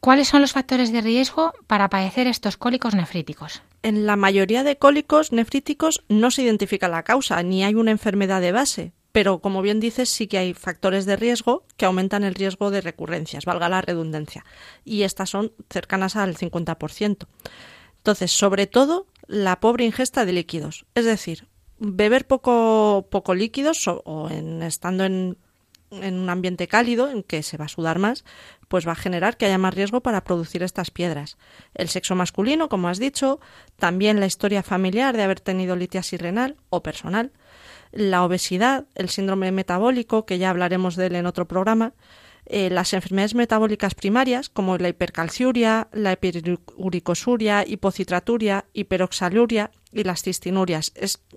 ¿Cuáles 0.00 0.28
son 0.28 0.40
los 0.40 0.52
factores 0.52 0.92
de 0.92 1.02
riesgo 1.02 1.52
para 1.66 1.90
padecer 1.90 2.26
estos 2.26 2.56
cólicos 2.56 2.94
nefríticos? 2.94 3.62
En 3.82 4.06
la 4.06 4.16
mayoría 4.16 4.64
de 4.64 4.78
cólicos 4.78 5.32
nefríticos 5.32 6.02
no 6.08 6.30
se 6.30 6.42
identifica 6.42 6.88
la 6.88 7.02
causa 7.02 7.42
ni 7.42 7.62
hay 7.62 7.74
una 7.74 7.90
enfermedad 7.90 8.40
de 8.40 8.52
base, 8.52 8.92
pero 9.12 9.40
como 9.40 9.62
bien 9.62 9.80
dices, 9.80 10.08
sí 10.08 10.26
que 10.26 10.38
hay 10.38 10.54
factores 10.54 11.04
de 11.04 11.16
riesgo 11.16 11.64
que 11.76 11.84
aumentan 11.84 12.24
el 12.24 12.34
riesgo 12.34 12.70
de 12.70 12.80
recurrencias, 12.80 13.44
valga 13.44 13.68
la 13.68 13.82
redundancia, 13.82 14.44
y 14.84 15.02
estas 15.02 15.28
son 15.28 15.52
cercanas 15.68 16.16
al 16.16 16.36
50%. 16.36 17.26
Entonces, 17.98 18.30
sobre 18.30 18.66
todo, 18.66 19.06
la 19.26 19.60
pobre 19.60 19.84
ingesta 19.84 20.24
de 20.24 20.32
líquidos, 20.32 20.86
es 20.94 21.04
decir, 21.04 21.48
beber 21.78 22.26
poco, 22.26 23.06
poco 23.10 23.34
líquidos 23.34 23.86
o, 23.88 24.28
en, 24.30 24.62
estando 24.62 25.04
en, 25.04 25.36
en 25.90 26.18
un 26.18 26.30
ambiente 26.30 26.68
cálido 26.68 27.10
en 27.10 27.22
que 27.22 27.42
se 27.42 27.56
va 27.56 27.66
a 27.66 27.68
sudar 27.68 27.98
más, 27.98 28.24
pues 28.68 28.86
va 28.86 28.92
a 28.92 28.96
generar 28.96 29.36
que 29.36 29.46
haya 29.46 29.58
más 29.58 29.74
riesgo 29.74 30.00
para 30.00 30.24
producir 30.24 30.62
estas 30.62 30.90
piedras. 30.90 31.36
El 31.74 31.88
sexo 31.88 32.14
masculino, 32.14 32.68
como 32.68 32.88
has 32.88 32.98
dicho, 32.98 33.40
también 33.76 34.20
la 34.20 34.26
historia 34.26 34.62
familiar 34.62 35.16
de 35.16 35.22
haber 35.22 35.40
tenido 35.40 35.76
litiasis 35.76 36.20
renal 36.20 36.56
o 36.70 36.82
personal, 36.82 37.32
la 37.92 38.24
obesidad, 38.24 38.86
el 38.94 39.08
síndrome 39.08 39.52
metabólico, 39.52 40.26
que 40.26 40.38
ya 40.38 40.50
hablaremos 40.50 40.96
de 40.96 41.06
él 41.06 41.16
en 41.16 41.26
otro 41.26 41.46
programa, 41.46 41.94
eh, 42.46 42.70
las 42.70 42.92
enfermedades 42.92 43.34
metabólicas 43.34 43.94
primarias, 43.94 44.48
como 44.48 44.78
la 44.78 44.88
hipercalciuria, 44.88 45.88
la 45.92 46.12
hiperuricosuria, 46.12 47.64
hipocitraturia, 47.66 48.66
hiperoxaluria 48.72 49.70
y 49.92 50.04
las 50.04 50.22
cistinurias. 50.22 50.92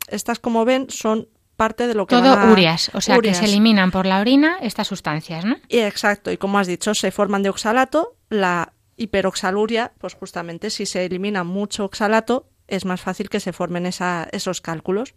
estas, 0.07 0.39
como 0.39 0.65
ven, 0.65 0.87
son 0.89 1.27
parte 1.55 1.87
de 1.87 1.93
lo 1.93 2.07
que 2.07 2.15
todo 2.15 2.51
urias, 2.51 2.89
o 2.93 3.01
sea 3.01 3.19
que 3.19 3.33
se 3.33 3.45
eliminan 3.45 3.91
por 3.91 4.05
la 4.05 4.21
orina 4.21 4.57
estas 4.61 4.87
sustancias, 4.87 5.43
¿no? 5.43 5.57
Y 5.67 5.79
exacto, 5.79 6.31
y 6.31 6.37
como 6.37 6.57
has 6.57 6.67
dicho, 6.67 6.93
se 6.93 7.11
forman 7.11 7.43
de 7.43 7.49
oxalato, 7.49 8.15
la 8.29 8.73
hiperoxaluria, 8.95 9.91
pues 9.97 10.13
justamente 10.13 10.69
si 10.69 10.85
se 10.85 11.05
elimina 11.05 11.43
mucho 11.43 11.85
oxalato, 11.85 12.49
es 12.67 12.85
más 12.85 13.01
fácil 13.01 13.29
que 13.29 13.39
se 13.39 13.51
formen 13.51 13.85
esos 13.85 14.61
cálculos 14.61 15.15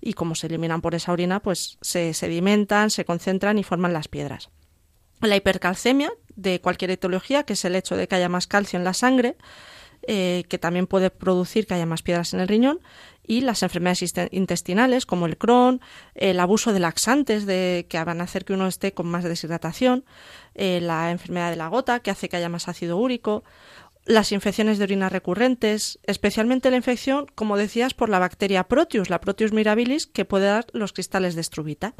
y 0.00 0.12
como 0.12 0.34
se 0.34 0.46
eliminan 0.46 0.80
por 0.80 0.94
esa 0.94 1.12
orina, 1.12 1.40
pues 1.40 1.78
se 1.80 2.14
sedimentan, 2.14 2.90
se 2.90 3.04
concentran 3.04 3.58
y 3.58 3.64
forman 3.64 3.92
las 3.92 4.08
piedras. 4.08 4.50
La 5.20 5.36
hipercalcemia 5.36 6.12
de 6.36 6.60
cualquier 6.60 6.92
etiología, 6.92 7.42
que 7.42 7.52
es 7.52 7.64
el 7.64 7.76
hecho 7.76 7.96
de 7.96 8.08
que 8.08 8.14
haya 8.14 8.28
más 8.28 8.46
calcio 8.46 8.78
en 8.78 8.84
la 8.84 8.94
sangre, 8.94 9.36
eh, 10.02 10.44
que 10.48 10.58
también 10.58 10.86
puede 10.86 11.10
producir 11.10 11.66
que 11.66 11.74
haya 11.74 11.84
más 11.84 12.02
piedras 12.02 12.32
en 12.32 12.40
el 12.40 12.48
riñón, 12.48 12.80
y 13.26 13.42
las 13.42 13.62
enfermedades 13.62 14.14
intestinales 14.30 15.04
como 15.06 15.26
el 15.26 15.36
Crohn, 15.36 15.80
el 16.14 16.40
abuso 16.40 16.72
de 16.72 16.80
laxantes 16.80 17.46
de, 17.46 17.86
que 17.88 18.02
van 18.02 18.20
a 18.20 18.24
hacer 18.24 18.44
que 18.44 18.54
uno 18.54 18.66
esté 18.66 18.92
con 18.92 19.06
más 19.06 19.24
deshidratación, 19.24 20.04
eh, 20.54 20.80
la 20.80 21.10
enfermedad 21.10 21.50
de 21.50 21.56
la 21.56 21.68
gota 21.68 22.00
que 22.00 22.10
hace 22.10 22.28
que 22.28 22.38
haya 22.38 22.48
más 22.48 22.66
ácido 22.66 22.96
úrico, 22.96 23.44
las 24.06 24.32
infecciones 24.32 24.78
de 24.78 24.84
orina 24.84 25.08
recurrentes, 25.10 25.98
especialmente 26.04 26.70
la 26.70 26.78
infección, 26.78 27.26
como 27.34 27.56
decías, 27.56 27.94
por 27.94 28.08
la 28.08 28.18
bacteria 28.18 28.64
Proteus, 28.64 29.10
la 29.10 29.20
Proteus 29.20 29.52
mirabilis, 29.52 30.06
que 30.06 30.24
puede 30.24 30.46
dar 30.46 30.66
los 30.72 30.92
cristales 30.92 31.34
de 31.34 31.42
estrubita. 31.42 31.94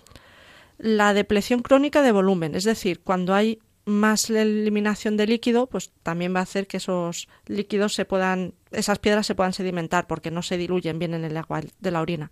La 0.82 1.12
depleción 1.12 1.60
crónica 1.60 2.00
de 2.00 2.10
volumen, 2.10 2.54
es 2.54 2.64
decir, 2.64 3.00
cuando 3.00 3.34
hay 3.34 3.58
más 3.84 4.30
eliminación 4.30 5.18
de 5.18 5.26
líquido, 5.26 5.66
pues 5.66 5.92
también 6.02 6.34
va 6.34 6.40
a 6.40 6.44
hacer 6.44 6.66
que 6.66 6.78
esos 6.78 7.28
líquidos 7.44 7.92
se 7.92 8.06
puedan, 8.06 8.54
esas 8.70 8.98
piedras 8.98 9.26
se 9.26 9.34
puedan 9.34 9.52
sedimentar 9.52 10.06
porque 10.06 10.30
no 10.30 10.40
se 10.40 10.56
diluyen 10.56 10.98
bien 10.98 11.12
en 11.12 11.24
el 11.24 11.36
agua 11.36 11.60
de 11.80 11.90
la 11.90 12.00
orina. 12.00 12.30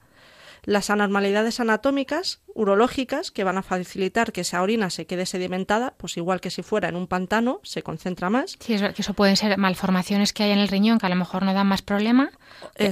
Las 0.64 0.90
anormalidades 0.90 1.60
anatómicas, 1.60 2.40
urológicas, 2.54 3.30
que 3.30 3.44
van 3.44 3.58
a 3.58 3.62
facilitar 3.62 4.32
que 4.32 4.40
esa 4.40 4.62
orina 4.62 4.90
se 4.90 5.06
quede 5.06 5.26
sedimentada, 5.26 5.94
pues 5.96 6.16
igual 6.16 6.40
que 6.40 6.50
si 6.50 6.62
fuera 6.62 6.88
en 6.88 6.96
un 6.96 7.06
pantano, 7.06 7.60
se 7.62 7.82
concentra 7.82 8.30
más. 8.30 8.56
Sí, 8.58 8.76
que 8.76 9.02
eso 9.02 9.14
pueden 9.14 9.36
ser 9.36 9.56
malformaciones 9.58 10.32
que 10.32 10.42
hay 10.42 10.50
en 10.50 10.58
el 10.58 10.68
riñón 10.68 10.98
que 10.98 11.06
a 11.06 11.08
lo 11.08 11.16
mejor 11.16 11.44
no 11.44 11.54
dan 11.54 11.66
más 11.66 11.82
problema, 11.82 12.30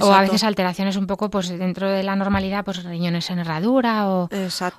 o 0.01 0.13
a 0.13 0.21
veces 0.21 0.43
alteraciones 0.43 0.95
un 0.95 1.07
poco 1.07 1.29
pues 1.29 1.49
dentro 1.49 1.89
de 1.89 2.03
la 2.03 2.15
normalidad, 2.15 2.63
pues 2.63 2.83
riñones 2.83 3.29
en 3.29 3.39
herradura 3.39 4.09
o, 4.09 4.29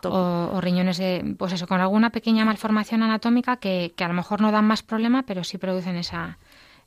o, 0.05 0.61
riñones 0.61 0.99
de, 0.99 1.35
pues 1.39 1.53
eso, 1.53 1.67
con 1.67 1.81
alguna 1.81 2.11
pequeña 2.11 2.45
malformación 2.45 3.03
anatómica 3.03 3.57
que, 3.57 3.93
que 3.97 4.05
a 4.05 4.09
lo 4.09 4.15
mejor 4.15 4.41
no 4.41 4.53
dan 4.53 4.65
más 4.65 4.83
problema, 4.83 5.25
pero 5.25 5.45
sí 5.45 5.59
producen 5.59 5.97
esa, 5.97 6.39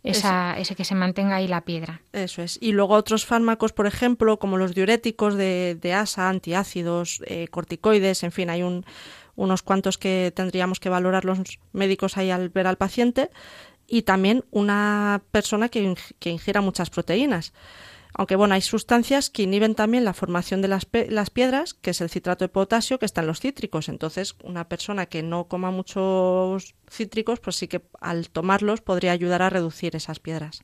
esa, 0.04 0.58
ese 0.58 0.76
que 0.76 0.86
se 0.86 0.96
mantenga 0.96 1.36
ahí 1.36 1.48
la 1.48 1.62
piedra. 1.62 2.02
Eso 2.12 2.42
es. 2.42 2.58
Y 2.62 2.72
luego 2.72 2.96
otros 2.96 3.26
fármacos, 3.26 3.72
por 3.72 3.88
ejemplo, 3.88 4.40
como 4.40 4.58
los 4.58 4.74
diuréticos 4.74 5.36
de, 5.36 5.78
de 5.80 5.94
asa, 5.94 6.30
antiácidos, 6.30 7.22
eh, 7.26 7.48
corticoides, 7.50 8.24
en 8.24 8.32
fin, 8.32 8.50
hay 8.50 8.64
un, 8.64 8.86
unos 9.36 9.62
cuantos 9.62 9.98
que 9.98 10.32
tendríamos 10.36 10.80
que 10.80 10.90
valorar 10.90 11.26
los 11.26 11.40
médicos 11.72 12.18
ahí 12.18 12.32
al 12.32 12.50
ver 12.50 12.68
al 12.68 12.78
paciente. 12.78 13.30
Y 13.88 14.04
también 14.04 14.46
una 14.52 15.22
persona 15.32 15.70
que, 15.70 15.96
que 16.20 16.30
ingiera 16.30 16.62
muchas 16.62 16.90
proteínas. 16.90 17.54
Aunque 18.22 18.36
bueno, 18.36 18.54
hay 18.54 18.62
sustancias 18.62 19.32
que 19.32 19.42
inhiben 19.42 19.74
también 19.74 20.06
la 20.06 20.14
formación 20.14 20.62
de 20.62 20.68
las, 20.68 20.86
las, 21.10 21.32
piedras, 21.32 21.74
que 21.74 21.90
es 21.90 22.02
el 22.02 22.10
citrato 22.12 22.46
de 22.46 22.50
potasio 22.50 23.00
que 23.00 23.08
está 23.08 23.22
en 23.22 23.26
los 23.26 23.40
cítricos. 23.40 23.90
Entonces, 23.90 24.36
una 24.44 24.70
persona 24.70 25.08
que 25.08 25.24
no 25.24 25.46
coma 25.46 25.72
muchos 25.72 26.76
cítricos, 26.88 27.40
pues 27.40 27.56
sí 27.56 27.68
que 27.68 27.82
al 28.00 28.30
tomarlos 28.30 28.82
podría 28.82 29.12
ayudar 29.12 29.42
a 29.42 29.50
reducir 29.50 29.96
esas 29.96 30.20
piedras. 30.20 30.64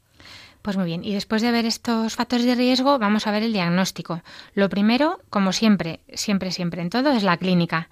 Pues 0.61 0.77
muy 0.77 0.85
bien, 0.85 1.03
y 1.03 1.15
después 1.15 1.41
de 1.41 1.51
ver 1.51 1.65
estos 1.65 2.15
factores 2.15 2.45
de 2.45 2.53
riesgo, 2.53 2.99
vamos 2.99 3.25
a 3.25 3.31
ver 3.31 3.41
el 3.41 3.53
diagnóstico. 3.53 4.21
Lo 4.53 4.69
primero, 4.69 5.19
como 5.31 5.51
siempre, 5.51 6.01
siempre, 6.13 6.51
siempre 6.51 6.83
en 6.83 6.91
todo, 6.91 7.11
es 7.11 7.23
la 7.23 7.37
clínica. 7.37 7.89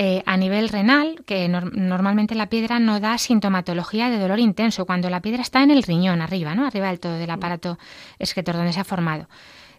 Eh, 0.00 0.22
a 0.26 0.36
nivel 0.36 0.68
renal, 0.68 1.24
que 1.26 1.48
normalmente 1.48 2.36
la 2.36 2.48
piedra 2.48 2.78
no 2.78 3.00
da 3.00 3.18
sintomatología 3.18 4.10
de 4.10 4.20
dolor 4.22 4.38
intenso, 4.38 4.86
cuando 4.86 5.10
la 5.10 5.18
piedra 5.18 5.42
está 5.42 5.64
en 5.64 5.72
el 5.72 5.82
riñón, 5.82 6.22
arriba, 6.22 6.54
¿no? 6.54 6.68
Arriba 6.68 6.86
del 6.86 7.00
todo 7.00 7.14
del 7.14 7.28
aparato 7.28 7.80
excretor 8.20 8.54
donde 8.54 8.72
se 8.72 8.78
ha 8.78 8.84
formado. 8.84 9.26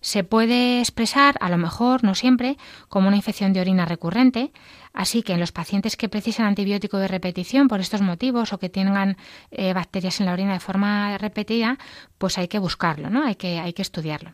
Se 0.01 0.25
puede 0.25 0.81
expresar, 0.81 1.37
a 1.39 1.47
lo 1.47 1.55
mejor, 1.55 2.03
no 2.03 2.15
siempre, 2.15 2.57
como 2.89 3.07
una 3.07 3.15
infección 3.15 3.53
de 3.53 3.61
orina 3.61 3.85
recurrente, 3.85 4.51
así 4.91 5.23
que 5.23 5.31
en 5.31 5.39
los 5.39 5.53
pacientes 5.53 5.95
que 5.95 6.09
precisan 6.09 6.47
antibiótico 6.47 6.97
de 6.97 7.07
repetición 7.07 7.69
por 7.69 7.79
estos 7.79 8.01
motivos 8.01 8.51
o 8.51 8.59
que 8.59 8.67
tengan 8.67 9.15
eh, 9.51 9.71
bacterias 9.71 10.19
en 10.19 10.25
la 10.25 10.33
orina 10.33 10.51
de 10.51 10.59
forma 10.59 11.17
repetida, 11.17 11.77
pues 12.17 12.37
hay 12.37 12.49
que 12.49 12.59
buscarlo, 12.59 13.09
¿no? 13.09 13.23
Hay 13.23 13.35
que, 13.35 13.57
hay 13.57 13.71
que 13.71 13.83
estudiarlo. 13.83 14.33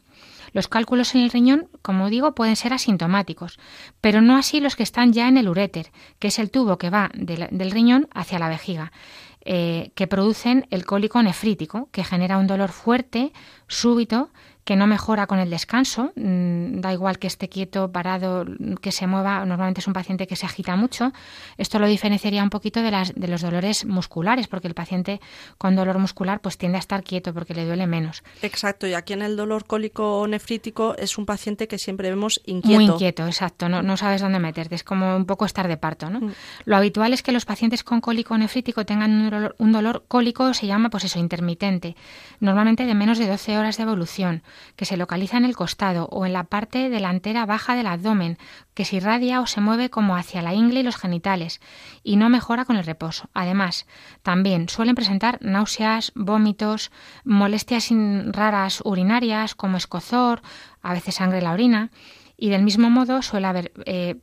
Los 0.55 0.69
cálculos 0.69 1.13
en 1.15 1.21
el 1.21 1.31
riñón, 1.31 1.67
como 1.81 2.09
digo, 2.09 2.33
pueden 2.33 2.55
ser 2.55 2.71
asintomáticos, 2.71 3.59
pero 3.99 4.21
no 4.21 4.37
así 4.37 4.61
los 4.61 4.77
que 4.77 4.83
están 4.83 5.11
ya 5.11 5.27
en 5.27 5.35
el 5.35 5.49
uréter, 5.49 5.91
que 6.17 6.29
es 6.29 6.39
el 6.39 6.49
tubo 6.49 6.77
que 6.77 6.89
va 6.89 7.11
del, 7.13 7.71
riñón 7.71 8.07
hacia 8.13 8.39
la 8.39 8.47
vejiga. 8.47 8.93
Eh, 9.41 9.91
que 9.95 10.07
producen 10.07 10.65
el 10.71 10.85
cólico 10.85 11.21
nefrítico, 11.21 11.89
que 11.91 12.05
genera 12.05 12.37
un 12.37 12.47
dolor 12.47 12.71
fuerte, 12.71 13.33
súbito, 13.67 14.29
que 14.65 14.75
no 14.75 14.87
mejora 14.87 15.27
con 15.27 15.37
el 15.37 15.51
descanso, 15.51 16.11
mm, 16.15 16.81
da 16.81 16.91
igual 16.91 17.19
que 17.19 17.27
esté 17.27 17.49
quieto, 17.49 17.91
parado, 17.91 18.45
que 18.81 18.91
se 18.91 19.05
mueva, 19.05 19.45
normalmente 19.45 19.79
es 19.79 19.87
un 19.87 19.93
paciente 19.93 20.25
que 20.25 20.35
se 20.35 20.47
agita 20.47 20.75
mucho. 20.75 21.13
Esto 21.57 21.77
lo 21.77 21.85
diferenciaría 21.85 22.41
un 22.41 22.49
poquito 22.49 22.81
de, 22.81 22.89
las, 22.89 23.13
de 23.13 23.27
los 23.27 23.41
dolores 23.43 23.85
musculares, 23.85 24.47
porque 24.47 24.67
el 24.67 24.73
paciente 24.73 25.21
con 25.59 25.75
dolor 25.75 25.99
muscular 25.99 26.41
pues 26.41 26.57
tiende 26.57 26.77
a 26.77 26.79
estar 26.79 27.03
quieto 27.03 27.31
porque 27.31 27.53
le 27.53 27.63
duele 27.63 27.85
menos. 27.85 28.23
Exacto, 28.41 28.87
y 28.87 28.95
aquí 28.95 29.13
en 29.13 29.21
el 29.21 29.37
dolor 29.37 29.65
cólico 29.65 30.25
nefrítico 30.27 30.95
es 30.97 31.19
un 31.19 31.27
paciente 31.27 31.67
que 31.67 31.77
siempre 31.77 32.09
vemos 32.09 32.41
inquieto. 32.45 32.75
Muy 32.75 32.85
inquieto, 32.85 33.27
exacto, 33.27 33.69
no, 33.69 33.83
no 33.83 33.97
sabes 33.97 34.21
dónde 34.21 34.39
meterte, 34.39 34.73
es 34.73 34.83
como 34.83 35.15
un 35.15 35.27
poco 35.27 35.45
estar 35.45 35.67
de 35.67 35.77
parto. 35.77 36.09
¿no? 36.09 36.21
Mm. 36.21 36.31
Lo 36.65 36.75
habitual 36.75 37.13
es 37.13 37.21
que 37.21 37.31
los 37.31 37.45
pacientes 37.45 37.83
con 37.83 38.01
cólico 38.01 38.35
nefrítico 38.35 38.83
tengan 38.83 39.11
un 39.11 39.29
dolor, 39.29 39.55
un 39.59 39.71
dolor 39.71 40.05
cólico, 40.07 40.55
se 40.55 40.65
llama 40.65 40.89
pues 40.89 41.03
eso, 41.03 41.19
intermitente, 41.19 41.95
normalmente 42.39 42.87
de 42.87 42.95
menos 42.95 43.19
de 43.19 43.27
12 43.27 43.59
horas 43.59 43.77
de 43.77 43.83
evolución 43.83 44.41
que 44.75 44.85
se 44.85 44.97
localiza 44.97 45.37
en 45.37 45.45
el 45.45 45.55
costado 45.55 46.07
o 46.11 46.25
en 46.25 46.33
la 46.33 46.45
parte 46.45 46.89
delantera 46.89 47.45
baja 47.45 47.75
del 47.75 47.87
abdomen, 47.87 48.37
que 48.73 48.85
se 48.85 48.97
irradia 48.97 49.41
o 49.41 49.47
se 49.47 49.61
mueve 49.61 49.89
como 49.89 50.15
hacia 50.15 50.41
la 50.41 50.53
ingle 50.53 50.81
y 50.81 50.83
los 50.83 50.97
genitales, 50.97 51.61
y 52.03 52.17
no 52.17 52.29
mejora 52.29 52.65
con 52.65 52.77
el 52.77 52.85
reposo. 52.85 53.29
Además, 53.33 53.85
también 54.23 54.69
suelen 54.69 54.95
presentar 54.95 55.39
náuseas, 55.41 56.11
vómitos, 56.15 56.91
molestias 57.23 57.89
raras 58.27 58.81
urinarias 58.83 59.55
como 59.55 59.77
escozor, 59.77 60.41
a 60.81 60.93
veces 60.93 61.15
sangre 61.15 61.39
en 61.39 61.43
la 61.45 61.51
orina, 61.51 61.91
y 62.37 62.49
del 62.49 62.63
mismo 62.63 62.89
modo 62.89 63.21
suele 63.21 63.47
haber 63.47 63.71
eh, 63.85 64.17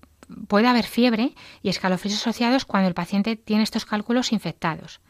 puede 0.48 0.68
haber 0.68 0.84
fiebre 0.84 1.34
y 1.62 1.68
escalofríos 1.68 2.16
asociados 2.18 2.64
cuando 2.64 2.88
el 2.88 2.94
paciente 2.94 3.36
tiene 3.36 3.62
estos 3.62 3.84
cálculos 3.84 4.32
infectados. 4.32 5.00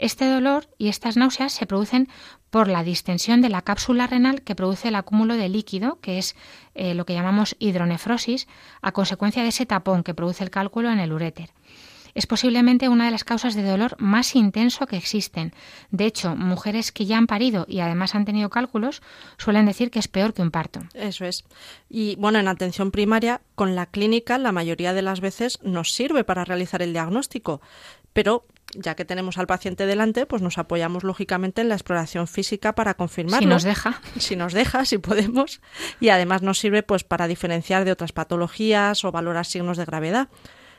Este 0.00 0.24
dolor 0.24 0.66
y 0.78 0.88
estas 0.88 1.18
náuseas 1.18 1.52
se 1.52 1.66
producen 1.66 2.08
por 2.48 2.68
la 2.68 2.82
distensión 2.82 3.42
de 3.42 3.50
la 3.50 3.60
cápsula 3.60 4.06
renal 4.06 4.40
que 4.40 4.54
produce 4.54 4.88
el 4.88 4.94
acúmulo 4.94 5.36
de 5.36 5.50
líquido, 5.50 6.00
que 6.00 6.16
es 6.16 6.36
eh, 6.74 6.94
lo 6.94 7.04
que 7.04 7.12
llamamos 7.12 7.54
hidronefrosis, 7.58 8.48
a 8.80 8.92
consecuencia 8.92 9.42
de 9.42 9.50
ese 9.50 9.66
tapón 9.66 10.02
que 10.02 10.14
produce 10.14 10.42
el 10.42 10.48
cálculo 10.48 10.90
en 10.90 11.00
el 11.00 11.12
uréter. 11.12 11.50
Es 12.14 12.26
posiblemente 12.26 12.88
una 12.88 13.04
de 13.04 13.10
las 13.10 13.24
causas 13.24 13.54
de 13.54 13.62
dolor 13.62 13.94
más 13.98 14.34
intenso 14.34 14.86
que 14.86 14.96
existen. 14.96 15.52
De 15.90 16.06
hecho, 16.06 16.34
mujeres 16.34 16.92
que 16.92 17.04
ya 17.04 17.18
han 17.18 17.26
parido 17.26 17.66
y 17.68 17.80
además 17.80 18.14
han 18.14 18.24
tenido 18.24 18.48
cálculos 18.48 19.02
suelen 19.36 19.66
decir 19.66 19.90
que 19.90 19.98
es 19.98 20.08
peor 20.08 20.32
que 20.32 20.42
un 20.42 20.50
parto. 20.50 20.80
Eso 20.94 21.26
es. 21.26 21.44
Y 21.90 22.16
bueno, 22.16 22.38
en 22.38 22.48
atención 22.48 22.90
primaria, 22.90 23.42
con 23.54 23.76
la 23.76 23.84
clínica 23.84 24.38
la 24.38 24.50
mayoría 24.50 24.94
de 24.94 25.02
las 25.02 25.20
veces 25.20 25.58
nos 25.62 25.92
sirve 25.92 26.24
para 26.24 26.46
realizar 26.46 26.80
el 26.80 26.94
diagnóstico, 26.94 27.60
pero 28.12 28.44
ya 28.74 28.94
que 28.94 29.04
tenemos 29.04 29.38
al 29.38 29.46
paciente 29.46 29.86
delante, 29.86 30.26
pues 30.26 30.42
nos 30.42 30.58
apoyamos 30.58 31.04
lógicamente 31.04 31.60
en 31.60 31.68
la 31.68 31.74
exploración 31.74 32.26
física 32.26 32.74
para 32.74 32.94
confirmarlo. 32.94 33.40
Si 33.40 33.46
nos 33.46 33.62
deja. 33.62 34.00
Si 34.18 34.36
nos 34.36 34.52
deja, 34.52 34.84
si 34.84 34.98
podemos. 34.98 35.60
Y 36.00 36.10
además 36.10 36.42
nos 36.42 36.58
sirve 36.58 36.82
pues 36.82 37.04
para 37.04 37.26
diferenciar 37.26 37.84
de 37.84 37.92
otras 37.92 38.12
patologías 38.12 39.04
o 39.04 39.12
valorar 39.12 39.46
signos 39.46 39.76
de 39.76 39.84
gravedad. 39.84 40.28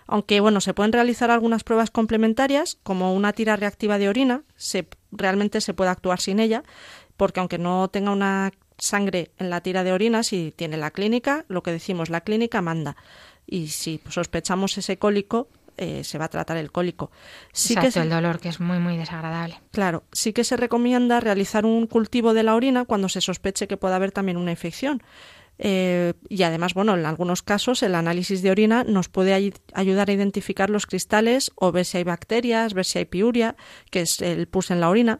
Aunque 0.08 0.40
bueno, 0.40 0.62
se 0.62 0.74
pueden 0.74 0.92
realizar 0.92 1.32
algunas 1.32 1.64
pruebas 1.64 1.92
complementarias, 1.92 2.78
como 2.84 3.14
una 3.14 3.34
tira 3.34 3.56
reactiva 3.56 3.98
de 3.98 4.10
orina, 4.10 4.44
se, 4.56 4.88
realmente 5.12 5.62
se 5.62 5.74
puede 5.74 5.92
actuar 5.92 6.20
sin 6.20 6.40
ella, 6.40 6.64
porque 7.18 7.40
aunque 7.40 7.58
no 7.58 7.88
tenga 7.90 8.12
una 8.12 8.52
sangre 8.78 9.32
en 9.38 9.50
la 9.50 9.62
tira 9.62 9.84
de 9.84 9.94
orina, 9.94 10.24
si 10.24 10.54
tiene 10.56 10.76
la 10.76 10.92
clínica, 10.92 11.46
lo 11.48 11.64
que 11.64 11.72
decimos, 11.72 12.10
la 12.10 12.22
clínica 12.22 12.62
manda. 12.62 12.98
Y 13.46 13.68
si 13.68 14.02
sospechamos 14.10 14.78
ese 14.78 14.98
cólico, 14.98 15.48
eh, 15.78 16.04
se 16.04 16.18
va 16.18 16.26
a 16.26 16.30
tratar 16.30 16.58
el 16.58 16.72
cólico. 16.72 17.12
Sí 17.54 17.76
que 17.76 17.88
el 17.88 18.10
dolor, 18.10 18.40
que 18.40 18.50
es 18.50 18.60
muy, 18.60 18.80
muy 18.80 18.98
desagradable. 18.98 19.60
Claro, 19.72 20.04
sí 20.12 20.34
que 20.34 20.44
se 20.44 20.58
recomienda 20.58 21.20
realizar 21.20 21.66
un 21.66 21.88
cultivo 21.88 22.34
de 22.34 22.44
la 22.44 22.56
orina 22.56 22.86
cuando 22.86 23.10
se 23.10 23.22
sospeche 23.22 23.68
que 23.68 23.78
pueda 23.78 23.96
haber 23.96 24.12
también 24.12 24.38
una 24.38 24.52
infección. 24.52 25.02
Eh, 25.64 26.14
y 26.28 26.42
además, 26.42 26.74
bueno, 26.74 26.96
en 26.96 27.06
algunos 27.06 27.44
casos 27.44 27.84
el 27.84 27.94
análisis 27.94 28.42
de 28.42 28.50
orina 28.50 28.84
nos 28.84 29.10
puede 29.10 29.54
ayudar 29.74 30.10
a 30.10 30.14
identificar 30.14 30.72
los 30.72 30.88
cristales 30.88 31.52
o 31.56 31.72
ver 31.72 31.86
si 31.86 31.98
hay 31.98 32.04
bacterias, 32.04 32.74
ver 32.74 32.86
si 32.86 32.98
hay 32.98 33.06
piuria, 33.06 33.56
que 33.92 34.02
es 34.02 34.22
el 34.22 34.48
pus 34.48 34.72
en 34.72 34.80
la 34.82 34.90
orina. 34.90 35.20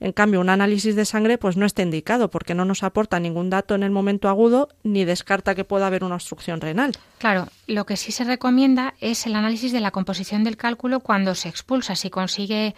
En 0.00 0.12
cambio, 0.12 0.40
un 0.40 0.50
análisis 0.50 0.96
de 0.96 1.04
sangre 1.04 1.38
pues 1.38 1.56
no 1.56 1.66
está 1.66 1.82
indicado 1.82 2.30
porque 2.30 2.54
no 2.54 2.64
nos 2.64 2.82
aporta 2.82 3.20
ningún 3.20 3.50
dato 3.50 3.74
en 3.74 3.82
el 3.82 3.90
momento 3.90 4.28
agudo 4.28 4.68
ni 4.82 5.04
descarta 5.04 5.54
que 5.54 5.64
pueda 5.64 5.86
haber 5.86 6.04
una 6.04 6.16
obstrucción 6.16 6.60
renal. 6.60 6.92
Claro, 7.18 7.48
lo 7.66 7.86
que 7.86 7.96
sí 7.96 8.12
se 8.12 8.24
recomienda 8.24 8.94
es 9.00 9.26
el 9.26 9.36
análisis 9.36 9.72
de 9.72 9.80
la 9.80 9.90
composición 9.90 10.44
del 10.44 10.56
cálculo 10.56 11.00
cuando 11.00 11.34
se 11.34 11.48
expulsa, 11.48 11.96
si 11.96 12.10
consigue 12.10 12.74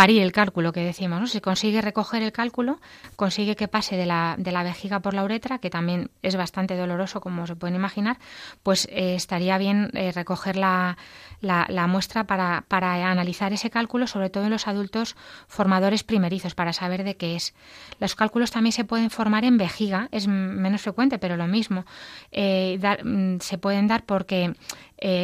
parir 0.00 0.22
el 0.22 0.32
cálculo 0.32 0.72
que 0.72 0.80
decimos, 0.80 1.20
¿no? 1.20 1.26
Si 1.26 1.42
consigue 1.42 1.82
recoger 1.82 2.22
el 2.22 2.32
cálculo, 2.32 2.80
consigue 3.16 3.54
que 3.54 3.68
pase 3.68 3.98
de 3.98 4.06
la, 4.06 4.34
de 4.38 4.50
la 4.50 4.62
vejiga 4.62 5.00
por 5.00 5.12
la 5.12 5.22
uretra, 5.22 5.58
que 5.58 5.68
también 5.68 6.10
es 6.22 6.36
bastante 6.36 6.74
doloroso 6.74 7.20
como 7.20 7.46
se 7.46 7.54
pueden 7.54 7.76
imaginar, 7.76 8.16
pues 8.62 8.88
eh, 8.90 9.14
estaría 9.14 9.58
bien 9.58 9.90
eh, 9.92 10.10
recoger 10.12 10.56
la, 10.56 10.96
la, 11.42 11.86
muestra 11.86 12.24
para, 12.24 12.64
para 12.66 13.10
analizar 13.10 13.52
ese 13.52 13.68
cálculo, 13.68 14.06
sobre 14.06 14.30
todo 14.30 14.44
en 14.44 14.50
los 14.52 14.68
adultos 14.68 15.16
formadores 15.48 16.02
primerizos, 16.02 16.54
para 16.54 16.72
saber 16.72 17.04
de 17.04 17.18
qué 17.18 17.36
es. 17.36 17.52
Los 17.98 18.14
cálculos 18.14 18.50
también 18.50 18.72
se 18.72 18.86
pueden 18.86 19.10
formar 19.10 19.44
en 19.44 19.58
vejiga, 19.58 20.08
es 20.12 20.26
menos 20.28 20.80
frecuente, 20.80 21.18
pero 21.18 21.36
lo 21.36 21.46
mismo. 21.46 21.84
Eh, 22.32 22.78
mm, 23.04 23.40
se 23.40 23.58
pueden 23.58 23.86
dar 23.86 24.04
porque 24.06 24.54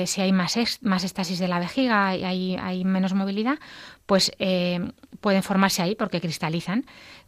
si 0.06 0.22
hay 0.22 0.32
más, 0.32 0.56
más 0.80 1.04
estasis 1.04 1.38
de 1.38 1.48
la 1.48 1.58
vejiga 1.58 2.16
y 2.16 2.24
hay, 2.24 2.56
hay 2.56 2.82
menos 2.86 3.12
movilidad, 3.12 3.58
pues 4.06 4.32
eh, 4.38 4.92
pueden 5.20 5.42
formarse 5.42 5.82
ahí 5.82 5.94
porque 5.94 6.20
cristalizan. 6.20 6.86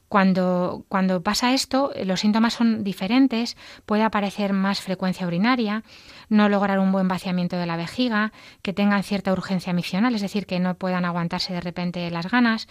Cuando, 0.09 0.87
cuando 0.89 1.23
pasa 1.23 1.53
esto, 1.53 1.93
los 2.05 2.21
síntomas 2.21 2.55
son 2.55 2.83
diferentes, 2.83 3.59
puede 3.85 4.05
aparecer 4.05 4.55
más 4.55 4.81
frecuencia 4.81 5.27
urinaria, 5.27 5.83
no 6.31 6.49
lograr 6.49 6.79
un 6.79 6.93
buen 6.93 7.09
vaciamiento 7.09 7.57
de 7.57 7.67
la 7.67 7.77
vejiga, 7.77 8.33
que 8.63 8.73
tengan 8.73 9.03
cierta 9.03 9.35
urgencia 9.35 9.75
miccional, 9.75 10.15
es 10.15 10.23
decir, 10.23 10.47
que 10.47 10.61
no 10.61 10.77
puedan 10.77 11.05
aguantarse 11.05 11.53
de 11.53 11.61
repente 11.61 12.11
las 12.11 12.31
ganas, 12.31 12.69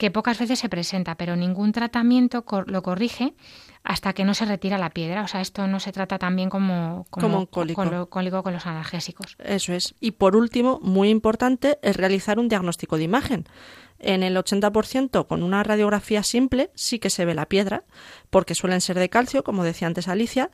que 0.00 0.10
pocas 0.10 0.38
veces 0.38 0.58
se 0.58 0.70
presenta, 0.70 1.14
pero 1.16 1.36
ningún 1.36 1.72
tratamiento 1.72 2.42
lo 2.66 2.82
corrige 2.82 3.34
hasta 3.84 4.14
que 4.14 4.24
no 4.24 4.32
se 4.32 4.46
retira 4.46 4.78
la 4.78 4.88
piedra. 4.88 5.22
O 5.22 5.28
sea, 5.28 5.42
esto 5.42 5.66
no 5.66 5.78
se 5.78 5.92
trata 5.92 6.18
también 6.18 6.48
como, 6.48 7.06
como, 7.10 7.40
un 7.40 7.44
cólico. 7.44 7.84
Con, 7.84 8.06
cólico 8.06 8.42
con 8.42 8.54
los 8.54 8.64
analgésicos. 8.64 9.36
Eso 9.38 9.74
es. 9.74 9.94
Y 10.00 10.12
por 10.12 10.36
último, 10.36 10.80
muy 10.82 11.10
importante, 11.10 11.78
es 11.82 11.98
realizar 11.98 12.38
un 12.38 12.48
diagnóstico 12.48 12.96
de 12.96 13.04
imagen. 13.04 13.44
En 13.98 14.22
el 14.22 14.38
80% 14.38 15.26
con 15.26 15.42
una 15.42 15.62
radiografía 15.62 16.22
simple 16.22 16.70
sí 16.74 16.98
que 16.98 17.10
se 17.10 17.26
ve 17.26 17.34
la 17.34 17.44
piedra, 17.44 17.84
porque 18.30 18.54
suelen 18.54 18.80
ser 18.80 18.98
de 18.98 19.10
calcio, 19.10 19.44
como 19.44 19.64
decía 19.64 19.86
antes 19.86 20.08
Alicia, 20.08 20.50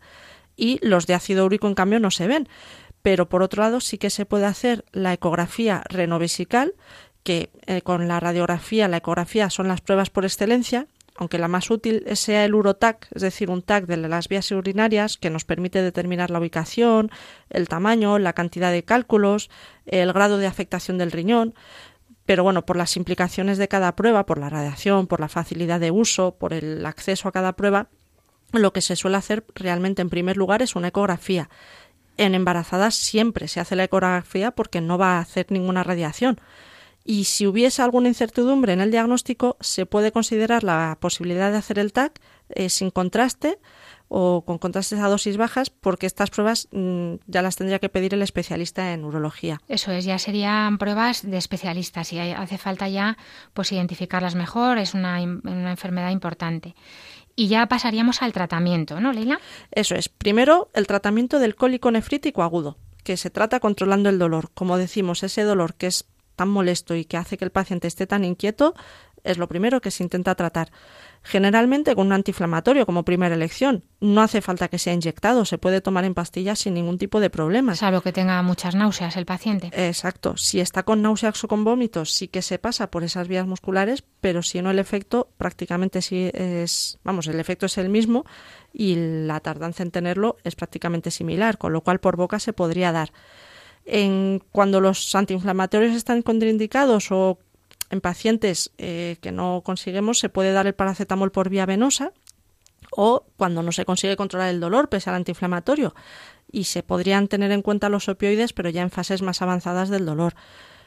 y 0.57 0.81
los 0.85 1.07
de 1.07 1.15
ácido 1.15 1.47
úrico 1.47 1.69
en 1.69 1.77
cambio 1.77 2.01
no 2.01 2.11
se 2.11 2.27
ven. 2.27 2.49
Pero 3.03 3.29
por 3.29 3.45
otro 3.45 3.63
lado 3.63 3.81
sí 3.81 3.97
que 3.97 4.11
se 4.11 4.27
puede 4.27 4.47
hacer 4.47 4.85
la 4.91 5.13
ecografía 5.13 5.85
renovesical, 5.89 6.75
que 7.27 7.51
eh, 7.67 7.83
con 7.83 8.07
la 8.07 8.21
radiografía, 8.21 8.87
la 8.87 8.99
ecografía 8.99 9.51
son 9.51 9.67
las 9.67 9.81
pruebas 9.81 10.11
por 10.11 10.25
excelencia, 10.25 10.87
aunque 11.17 11.39
la 11.39 11.49
más 11.49 11.73
útil 11.73 12.05
sea 12.15 12.45
el 12.45 12.55
urotac, 12.55 13.09
es 13.12 13.21
decir, 13.21 13.51
un 13.51 13.62
TAC 13.62 13.87
de 13.87 13.97
las 13.97 14.29
vías 14.29 14.49
urinarias 14.53 15.17
que 15.17 15.29
nos 15.29 15.45
permite 15.45 15.83
determinar 15.83 16.31
la 16.31 16.39
ubicación, 16.39 17.11
el 17.51 17.67
tamaño, 17.67 18.21
la 18.21 18.33
cantidad 18.33 18.71
de 18.71 18.85
cálculos, 18.85 19.51
el 19.87 20.12
grado 20.12 20.39
de 20.39 20.47
afectación 20.47 20.99
del 20.99 21.11
riñón. 21.11 21.55
Pero 22.27 22.45
bueno, 22.45 22.65
por 22.65 22.77
las 22.77 22.97
implicaciones 22.97 23.59
de 23.59 23.67
cada 23.67 23.97
prueba, 23.97 24.25
por 24.25 24.39
la 24.39 24.49
radiación, 24.49 25.09
por 25.09 25.19
la 25.19 25.29
facilidad 25.29 25.81
de 25.81 25.91
uso, 25.91 26.37
por 26.37 26.53
el 26.53 26.87
acceso 26.87 27.27
a 27.29 27.33
cada 27.33 27.55
prueba, 27.55 27.89
lo 28.53 28.73
que 28.73 28.83
se 28.83 28.95
suele 28.95 29.17
hacer 29.17 29.45
realmente 29.57 30.01
en 30.01 30.11
primer 30.11 30.37
lugar 30.37 30.62
es 30.62 30.77
una 30.77 30.89
ecografía. 30.89 31.51
En 32.19 32.37
embarazadas 32.37 32.95
siempre 32.95 33.49
se 33.49 33.59
hace 33.59 33.75
la 33.75 33.83
ecografía 33.83 34.53
porque 34.53 34.81
no 34.81 34.97
va 34.97 35.17
a 35.17 35.21
hacer 35.21 35.47
ninguna 35.51 35.83
radiación 35.83 36.41
y 37.07 37.25
si 37.25 37.47
hubiese 37.47 37.83
alguna 37.83 38.09
incertidumbre 38.09 38.73
en 38.73 38.81
el 38.81 38.90
diagnóstico, 38.90 39.57
se 39.61 39.87
puede 39.87 40.11
considerar 40.11 40.64
la 40.64 40.99
posibilidad 41.01 41.53
de 41.53 41.59
hacer 41.59 41.79
el 41.79 41.92
TAC 41.92 42.21
eh, 42.49 42.69
sin 42.69 42.90
contraste 42.90 43.59
o 44.09 44.45
con 44.45 44.59
contrastes 44.59 44.99
a 44.99 45.09
dosis 45.09 45.37
bajas, 45.37 45.71
porque 45.71 46.07
estas 46.07 46.31
pruebas 46.31 46.69
mm, 46.73 47.14
ya 47.27 47.42
las 47.42 47.57
tendría 47.57 47.79
que 47.79 47.88
pedir 47.88 48.14
el 48.14 48.23
especialista 48.23 48.92
en 48.92 49.05
urología. 49.05 49.61
Eso 49.69 49.92
es, 49.92 50.05
ya 50.05 50.19
serían 50.19 50.79
pruebas 50.79 51.23
de 51.23 51.37
especialistas 51.37 52.12
y 52.12 52.19
hace 52.19 52.59
falta 52.59 52.88
ya 52.88 53.16
pues 53.53 53.73
identificarlas 53.73 54.35
mejor, 54.35 54.79
es 54.79 54.95
una, 54.95 55.23
una 55.23 55.71
enfermedad 55.71 56.11
importante. 56.11 56.75
Y 57.37 57.49
ya 57.49 57.66
pasaríamos 57.66 58.23
al 58.23 58.33
tratamiento, 58.33 59.01
¿no, 59.01 59.12
Leila? 59.12 59.38
Eso 59.71 59.95
es. 59.95 60.09
Primero, 60.09 60.71
el 60.73 60.87
tratamiento 60.87 61.38
del 61.38 61.55
cólico 61.55 61.90
nefrítico 61.90 62.42
agudo, 62.42 62.79
que 63.05 63.16
se 63.16 63.31
trata 63.31 63.61
controlando 63.61 64.09
el 64.09 64.19
dolor. 64.19 64.51
Como 64.55 64.79
decimos, 64.79 65.23
ese 65.23 65.42
dolor 65.42 65.75
que 65.75 65.88
es 65.88 66.07
tan 66.37 66.49
molesto 66.49 66.94
y 66.94 67.05
que 67.05 67.16
hace 67.16 67.37
que 67.37 67.44
el 67.44 67.51
paciente 67.51 67.88
esté 67.88 68.07
tan 68.07 68.25
inquieto, 68.25 68.75
es 69.27 69.38
lo 69.38 69.49
primero 69.49 69.81
que 69.81 69.90
se 69.90 70.03
intenta 70.03 70.35
tratar. 70.35 70.70
Generalmente 71.22 71.96
con 71.96 72.07
un 72.07 72.12
antiinflamatorio 72.12 72.87
como 72.87 73.05
primera 73.05 73.35
elección. 73.35 73.85
No 74.01 74.22
hace 74.22 74.40
falta 74.40 74.68
que 74.68 74.79
sea 74.79 74.92
inyectado, 74.92 75.44
se 75.44 75.59
puede 75.59 75.81
tomar 75.81 76.05
en 76.05 76.14
pastillas 76.14 76.61
sin 76.61 76.75
ningún 76.75 76.99
tipo 76.99 77.18
de 77.18 77.31
problema. 77.31 77.75
Salvo 77.75 78.01
que 78.01 78.12
tenga 78.12 78.40
muchas 78.42 78.77
náuseas 78.77 79.16
el 79.16 79.27
paciente. 79.27 79.70
Exacto. 79.75 80.37
Si 80.37 80.61
está 80.61 80.85
con 80.85 81.03
náuseas 81.03 81.42
o 81.42 81.49
con 81.49 81.64
vómitos, 81.64 82.12
sí 82.12 82.29
que 82.29 82.42
se 82.42 82.61
pasa 82.61 82.90
por 82.92 83.03
esas 83.03 83.27
vías 83.27 83.46
musculares, 83.46 84.05
pero 84.20 84.42
si 84.42 84.62
no 84.62 84.70
el 84.70 84.79
efecto 84.79 85.29
prácticamente 85.37 86.01
sí 86.01 86.31
es, 86.33 86.99
vamos, 87.03 87.27
el 87.27 87.40
efecto 87.40 87.66
es 87.66 87.77
el 87.79 87.88
mismo 87.88 88.25
y 88.72 88.94
la 89.27 89.40
tardanza 89.40 89.83
en 89.83 89.90
tenerlo 89.90 90.37
es 90.44 90.55
prácticamente 90.55 91.11
similar, 91.11 91.59
con 91.59 91.72
lo 91.72 91.81
cual 91.81 91.99
por 91.99 92.16
boca 92.16 92.38
se 92.38 92.53
podría 92.53 92.92
dar 92.92 93.11
en 93.87 94.42
cuando 94.53 94.81
los 94.81 95.14
antiinflamatorios 95.14 95.94
están 95.94 96.22
contraindicados 96.22 97.11
o 97.12 97.38
en 97.90 98.01
pacientes 98.01 98.72
eh, 98.79 99.16
que 99.20 99.31
no 99.33 99.62
conseguimos 99.64 100.18
se 100.18 100.29
puede 100.29 100.53
dar 100.53 100.66
el 100.66 100.75
paracetamol 100.75 101.31
por 101.31 101.49
vía 101.49 101.66
venosa 101.66 102.12
o 102.90 103.25
cuando 103.37 103.62
no 103.62 103.70
se 103.70 103.85
consigue 103.85 104.16
controlar 104.16 104.51
el 104.51 104.61
dolor 104.61 104.88
pese 104.88 105.09
al 105.09 105.16
antiinflamatorio 105.16 105.94
y 106.51 106.64
se 106.64 106.83
podrían 106.83 107.29
tener 107.29 107.53
en 107.53 107.62
cuenta 107.62 107.88
los 107.88 108.09
opioides 108.09 108.53
pero 108.53 108.70
ya 108.70 108.83
en 108.83 108.90
fases 108.90 109.22
más 109.22 109.40
avanzadas 109.40 109.88
del 109.88 110.05
dolor. 110.05 110.35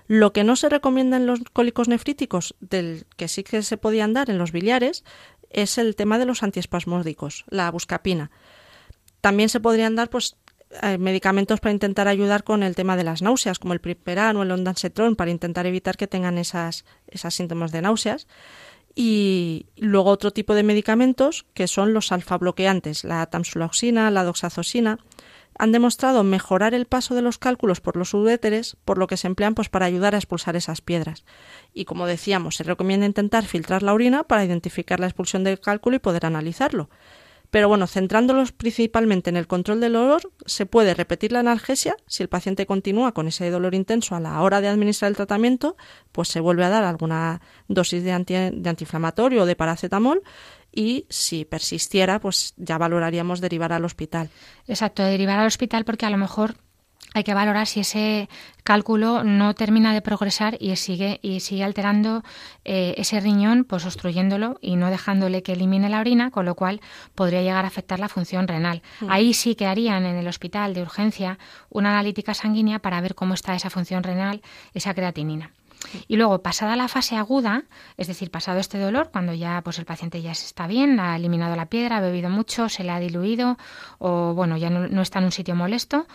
Lo 0.07 0.33
que 0.33 0.43
no 0.43 0.55
se 0.55 0.69
recomienda 0.69 1.17
en 1.17 1.27
los 1.27 1.39
cólicos 1.53 1.88
nefríticos, 1.88 2.55
del 2.59 3.05
que 3.15 3.27
sí 3.27 3.43
que 3.43 3.62
se 3.62 3.77
podían 3.77 4.12
dar 4.12 4.31
en 4.31 4.39
los 4.39 4.51
biliares, 4.51 5.03
es 5.51 5.77
el 5.77 5.95
tema 5.95 6.17
de 6.17 6.25
los 6.25 6.41
antiespasmódicos, 6.41 7.45
la 7.49 7.69
buscapina. 7.69 8.31
También 9.21 9.49
se 9.49 9.59
podrían 9.59 9.95
dar 9.95 10.09
pues 10.09 10.35
eh, 10.82 10.97
medicamentos 10.97 11.60
para 11.60 11.73
intentar 11.73 12.08
ayudar 12.08 12.43
con 12.43 12.62
el 12.63 12.75
tema 12.75 12.95
de 12.95 13.03
las 13.03 13.21
náuseas, 13.21 13.60
como 13.60 13.73
el 13.73 13.82
priperan 13.82 14.38
o 14.38 14.43
el 14.43 14.51
ondansetron, 14.51 15.15
para 15.15 15.32
intentar 15.32 15.65
evitar 15.65 15.97
que 15.97 16.08
tengan 16.08 16.38
esas, 16.38 16.86
esas 17.08 17.34
síntomas 17.34 17.71
de 17.71 17.82
náuseas. 17.82 18.27
Y 18.95 19.67
luego 19.77 20.10
otro 20.10 20.32
tipo 20.32 20.53
de 20.53 20.63
medicamentos 20.63 21.45
que 21.53 21.67
son 21.67 21.93
los 21.93 22.12
alfa 22.12 22.38
bloqueantes, 22.38 23.03
la 23.03 23.25
tamsuloxina, 23.27 24.12
la 24.12 24.23
doxazosina, 24.23 24.99
han 25.58 25.71
demostrado 25.71 26.23
mejorar 26.23 26.73
el 26.73 26.86
paso 26.86 27.15
de 27.15 27.21
los 27.21 27.38
cálculos 27.38 27.82
por 27.82 27.97
los 27.97 28.13
uréteres, 28.13 28.77
por 28.86 28.97
lo 28.97 29.08
que 29.08 29.17
se 29.17 29.27
emplean 29.27 29.55
pues, 29.55 29.69
para 29.69 29.86
ayudar 29.86 30.15
a 30.15 30.17
expulsar 30.17 30.55
esas 30.55 30.82
piedras. 30.82 31.25
Y 31.73 31.86
como 31.86 32.08
decíamos, 32.08 32.55
se 32.55 32.63
recomienda 32.63 33.05
intentar 33.05 33.45
filtrar 33.45 33.84
la 33.84 33.93
orina 33.93 34.23
para 34.23 34.45
identificar 34.45 34.99
la 34.99 35.08
expulsión 35.08 35.43
del 35.43 35.60
cálculo 35.60 35.97
y 35.97 35.99
poder 35.99 36.25
analizarlo. 36.25 36.89
Pero 37.51 37.67
bueno, 37.67 37.88
centrándolos 37.88 38.51
principalmente 38.51 39.29
en 39.29 39.38
el 39.38 39.47
control 39.47 39.79
del 39.79 39.93
dolor, 39.93 40.31
se 40.45 40.65
puede 40.65 40.93
repetir 40.93 41.31
la 41.31 41.39
analgesia. 41.39 41.95
Si 42.05 42.21
el 42.21 42.29
paciente 42.29 42.65
continúa 42.65 43.13
con 43.13 43.27
ese 43.27 43.49
dolor 43.49 43.73
intenso 43.73 44.15
a 44.15 44.19
la 44.19 44.41
hora 44.41 44.62
de 44.62 44.67
administrar 44.67 45.09
el 45.09 45.15
tratamiento, 45.15 45.75
pues 46.12 46.27
se 46.27 46.39
vuelve 46.39 46.65
a 46.65 46.69
dar 46.69 46.83
alguna 46.83 47.41
dosis 47.67 48.03
de, 48.03 48.12
de 48.53 48.69
antiinflamatorio 48.69 49.43
o 49.43 49.45
de 49.45 49.55
paracetamol 49.55 50.21
y 50.71 51.05
si 51.09 51.45
persistiera, 51.45 52.19
pues 52.19 52.53
ya 52.57 52.77
valoraríamos 52.77 53.41
derivar 53.41 53.73
al 53.73 53.85
hospital. 53.85 54.29
Exacto, 54.67 55.03
derivar 55.03 55.39
al 55.39 55.47
hospital 55.47 55.85
porque 55.85 56.05
a 56.05 56.09
lo 56.09 56.17
mejor 56.17 56.55
hay 57.13 57.23
que 57.23 57.33
valorar 57.33 57.65
si 57.65 57.79
ese 57.79 58.29
cálculo 58.63 59.23
no 59.23 59.55
termina 59.55 59.93
de 59.93 60.01
progresar 60.01 60.57
y 60.59 60.75
sigue 60.75 61.19
y 61.23 61.39
sigue 61.39 61.63
alterando 61.63 62.23
eh, 62.65 62.93
ese 62.97 63.19
riñón, 63.19 63.63
pues 63.63 63.85
obstruyéndolo 63.85 64.59
y 64.62 64.75
no 64.75 64.91
dejándole 64.91 65.41
que 65.41 65.53
elimine 65.53 65.89
la 65.89 66.01
orina, 66.01 66.29
con 66.29 66.45
lo 66.45 66.53
cual 66.53 66.81
podría 67.15 67.41
llegar 67.41 67.65
a 67.65 67.69
afectar 67.69 67.99
la 67.99 68.09
función 68.09 68.47
renal. 68.47 68.83
Mm. 69.01 69.09
Ahí 69.09 69.33
sí 69.33 69.55
que 69.55 69.65
harían 69.65 70.05
en 70.05 70.17
el 70.17 70.27
hospital 70.27 70.73
de 70.75 70.83
urgencia 70.83 71.39
una 71.69 71.89
analítica 71.89 72.35
sanguínea 72.35 72.79
para 72.79 73.01
ver 73.01 73.15
cómo 73.15 73.33
está 73.33 73.55
esa 73.55 73.71
función 73.71 74.03
renal, 74.03 74.41
esa 74.73 74.93
creatinina. 74.93 75.51
Y 76.07 76.17
luego, 76.17 76.41
pasada 76.41 76.75
la 76.75 76.89
fase 76.89 77.15
aguda, 77.15 77.63
es 77.95 78.07
decir, 78.07 78.31
pasado 78.31 78.59
este 78.59 78.77
dolor, 78.77 79.12
cuando 79.12 79.33
ya 79.33 79.62
pues 79.63 79.79
el 79.79 79.85
paciente 79.85 80.21
ya 80.21 80.31
está 80.31 80.67
bien, 80.67 80.99
ha 80.99 81.15
eliminado 81.15 81.55
la 81.55 81.67
piedra, 81.67 81.97
ha 81.97 82.01
bebido 82.01 82.29
mucho, 82.29 82.67
se 82.67 82.83
le 82.83 82.91
ha 82.91 82.99
diluido 82.99 83.57
o 83.97 84.33
bueno, 84.33 84.57
ya 84.57 84.69
no 84.69 85.01
está 85.01 85.19
en 85.19 85.25
un 85.25 85.31
sitio 85.31 85.55
molesto, 85.55 86.05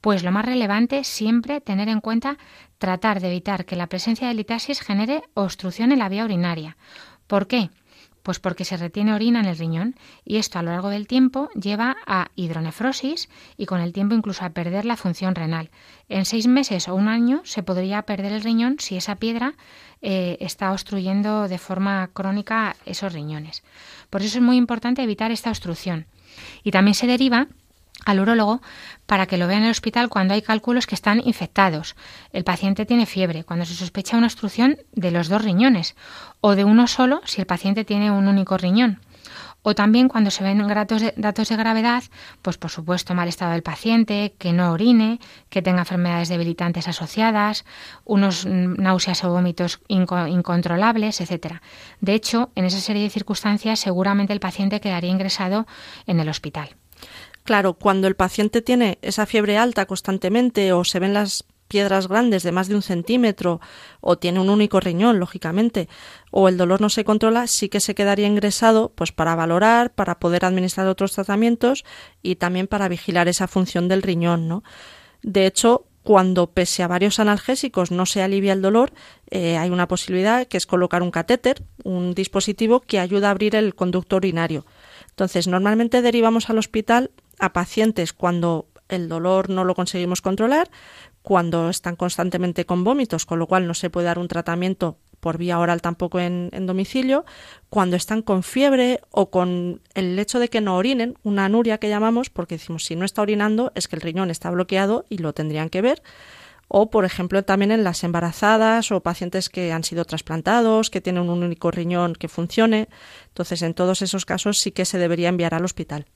pues 0.00 0.22
lo 0.22 0.32
más 0.32 0.44
relevante 0.44 1.04
siempre 1.04 1.60
tener 1.60 1.88
en 1.88 2.00
cuenta 2.00 2.38
tratar 2.78 3.20
de 3.20 3.28
evitar 3.28 3.64
que 3.64 3.76
la 3.76 3.88
presencia 3.88 4.28
de 4.28 4.34
litasis 4.34 4.80
genere 4.80 5.22
obstrucción 5.34 5.92
en 5.92 5.98
la 5.98 6.08
vía 6.08 6.24
urinaria. 6.24 6.76
¿Por 7.26 7.46
qué? 7.46 7.70
Pues 8.22 8.38
porque 8.38 8.64
se 8.64 8.76
retiene 8.76 9.14
orina 9.14 9.40
en 9.40 9.46
el 9.46 9.56
riñón 9.56 9.94
y 10.24 10.36
esto 10.36 10.58
a 10.58 10.62
lo 10.62 10.72
largo 10.72 10.90
del 10.90 11.06
tiempo 11.06 11.48
lleva 11.54 11.96
a 12.06 12.30
hidronefrosis 12.36 13.30
y 13.56 13.66
con 13.66 13.80
el 13.80 13.92
tiempo 13.92 14.14
incluso 14.14 14.44
a 14.44 14.50
perder 14.50 14.84
la 14.84 14.96
función 14.96 15.34
renal. 15.34 15.70
En 16.08 16.26
seis 16.26 16.46
meses 16.46 16.88
o 16.88 16.94
un 16.94 17.08
año 17.08 17.40
se 17.44 17.62
podría 17.62 18.02
perder 18.02 18.32
el 18.32 18.42
riñón 18.42 18.76
si 18.78 18.96
esa 18.96 19.16
piedra 19.16 19.54
eh, 20.02 20.36
está 20.40 20.72
obstruyendo 20.72 21.48
de 21.48 21.58
forma 21.58 22.10
crónica 22.12 22.76
esos 22.84 23.12
riñones. 23.12 23.62
Por 24.10 24.22
eso 24.22 24.38
es 24.38 24.44
muy 24.44 24.56
importante 24.56 25.02
evitar 25.02 25.30
esta 25.30 25.50
obstrucción. 25.50 26.06
Y 26.62 26.70
también 26.72 26.94
se 26.94 27.06
deriva 27.06 27.48
al 28.04 28.20
urólogo 28.20 28.60
para 29.06 29.26
que 29.26 29.36
lo 29.36 29.46
vea 29.46 29.58
en 29.58 29.64
el 29.64 29.70
hospital 29.70 30.08
cuando 30.08 30.34
hay 30.34 30.42
cálculos 30.42 30.86
que 30.86 30.94
están 30.94 31.20
infectados. 31.24 31.96
El 32.32 32.44
paciente 32.44 32.86
tiene 32.86 33.06
fiebre, 33.06 33.44
cuando 33.44 33.64
se 33.64 33.74
sospecha 33.74 34.16
una 34.16 34.26
obstrucción 34.26 34.78
de 34.92 35.10
los 35.10 35.28
dos 35.28 35.42
riñones 35.42 35.96
o 36.40 36.54
de 36.54 36.64
uno 36.64 36.86
solo 36.86 37.20
si 37.24 37.40
el 37.40 37.46
paciente 37.46 37.84
tiene 37.84 38.10
un 38.10 38.28
único 38.28 38.56
riñón. 38.56 39.00
O 39.62 39.74
también 39.74 40.08
cuando 40.08 40.30
se 40.30 40.42
ven 40.42 40.66
datos 40.66 41.48
de, 41.48 41.56
gravedad, 41.56 42.02
pues 42.40 42.56
por 42.56 42.70
supuesto 42.70 43.14
mal 43.14 43.28
estado 43.28 43.52
del 43.52 43.62
paciente, 43.62 44.34
que 44.38 44.54
no 44.54 44.72
orine, 44.72 45.20
que 45.50 45.60
tenga 45.60 45.80
enfermedades 45.80 46.30
debilitantes 46.30 46.88
asociadas, 46.88 47.66
unos 48.04 48.46
náuseas 48.46 49.22
o 49.24 49.30
vómitos 49.30 49.80
incontrolables, 49.88 51.20
etcétera. 51.20 51.60
De 52.00 52.14
hecho, 52.14 52.50
en 52.54 52.64
esa 52.64 52.80
serie 52.80 53.02
de 53.02 53.10
circunstancias 53.10 53.80
seguramente 53.80 54.32
el 54.32 54.40
paciente 54.40 54.80
quedaría 54.80 55.10
ingresado 55.10 55.66
en 56.06 56.20
el 56.20 56.30
hospital. 56.30 56.76
Claro, 57.44 57.74
cuando 57.74 58.06
el 58.06 58.16
paciente 58.16 58.62
tiene 58.62 58.98
esa 59.02 59.26
fiebre 59.26 59.56
alta 59.56 59.86
constantemente 59.86 60.72
o 60.72 60.84
se 60.84 60.98
ven 61.00 61.14
las 61.14 61.44
piedras 61.70 62.08
grandes 62.08 62.42
de 62.42 62.52
más 62.52 62.68
de 62.68 62.74
un 62.74 62.82
centímetro 62.82 63.60
o 64.00 64.18
tiene 64.18 64.40
un 64.40 64.50
único 64.50 64.80
riñón, 64.80 65.20
lógicamente, 65.20 65.88
o 66.32 66.48
el 66.48 66.56
dolor 66.56 66.80
no 66.80 66.90
se 66.90 67.04
controla, 67.04 67.46
sí 67.46 67.68
que 67.68 67.80
se 67.80 67.94
quedaría 67.94 68.26
ingresado 68.26 68.92
pues 68.94 69.12
para 69.12 69.36
valorar, 69.36 69.94
para 69.94 70.18
poder 70.18 70.44
administrar 70.44 70.88
otros 70.88 71.12
tratamientos 71.12 71.84
y 72.22 72.36
también 72.36 72.66
para 72.66 72.88
vigilar 72.88 73.28
esa 73.28 73.46
función 73.46 73.86
del 73.86 74.02
riñón, 74.02 74.48
¿no? 74.48 74.64
De 75.22 75.46
hecho, 75.46 75.86
cuando 76.02 76.50
pese 76.50 76.82
a 76.82 76.88
varios 76.88 77.20
analgésicos 77.20 77.92
no 77.92 78.04
se 78.04 78.22
alivia 78.22 78.52
el 78.52 78.62
dolor, 78.62 78.92
eh, 79.30 79.56
hay 79.56 79.70
una 79.70 79.86
posibilidad 79.86 80.46
que 80.46 80.56
es 80.56 80.66
colocar 80.66 81.02
un 81.02 81.12
catéter, 81.12 81.62
un 81.84 82.14
dispositivo 82.14 82.80
que 82.80 82.98
ayuda 82.98 83.28
a 83.28 83.30
abrir 83.30 83.54
el 83.54 83.76
conducto 83.76 84.16
urinario. 84.16 84.66
Entonces, 85.10 85.46
normalmente 85.46 86.02
derivamos 86.02 86.50
al 86.50 86.58
hospital 86.58 87.10
a 87.40 87.52
pacientes 87.52 88.12
cuando 88.12 88.66
el 88.88 89.08
dolor 89.08 89.50
no 89.50 89.64
lo 89.64 89.74
conseguimos 89.74 90.20
controlar, 90.20 90.70
cuando 91.22 91.70
están 91.70 91.96
constantemente 91.96 92.66
con 92.66 92.84
vómitos, 92.84 93.26
con 93.26 93.38
lo 93.38 93.46
cual 93.46 93.66
no 93.66 93.74
se 93.74 93.90
puede 93.90 94.06
dar 94.06 94.18
un 94.18 94.28
tratamiento 94.28 94.98
por 95.20 95.36
vía 95.36 95.58
oral 95.58 95.82
tampoco 95.82 96.18
en, 96.18 96.50
domicilio, 96.66 97.24
cuando 97.68 97.96
están 97.96 98.22
con 98.22 98.42
fiebre 98.42 99.00
o 99.10 99.30
con 99.30 99.82
el 99.94 100.18
hecho 100.18 100.38
de 100.38 100.48
que 100.48 100.62
no 100.62 100.76
orinen, 100.76 101.18
una 101.22 101.44
anuria 101.44 101.78
que 101.78 101.90
llamamos, 101.90 102.30
porque 102.30 102.56
decimos 102.56 102.84
si 102.84 102.96
no 102.96 103.04
está 103.04 103.22
orinando 103.22 103.70
es 103.74 103.86
que 103.86 103.96
el 103.96 104.02
riñón 104.02 104.30
está 104.30 104.50
bloqueado 104.50 105.04
y 105.10 105.18
lo 105.18 105.34
tendrían 105.34 105.68
que 105.68 105.82
ver, 105.82 106.02
o 106.68 106.90
por 106.90 107.04
ejemplo 107.04 107.44
también 107.44 107.70
en 107.70 107.84
las 107.84 108.02
embarazadas 108.02 108.90
o 108.92 109.02
pacientes 109.02 109.50
que 109.50 109.72
han 109.72 109.84
sido 109.84 110.06
trasplantados, 110.06 110.88
que 110.88 111.02
tienen 111.02 111.28
un 111.28 111.42
único 111.42 111.70
riñón 111.70 112.14
que 112.14 112.28
funcione. 112.28 112.88
Entonces, 113.26 113.62
en 113.62 113.74
todos 113.74 114.02
esos 114.02 114.24
casos 114.24 114.58
sí 114.58 114.70
que 114.70 114.84
se 114.84 114.96
debería 114.96 115.28
enviar 115.28 115.52
al 115.52 115.64
hospital. 115.64 116.06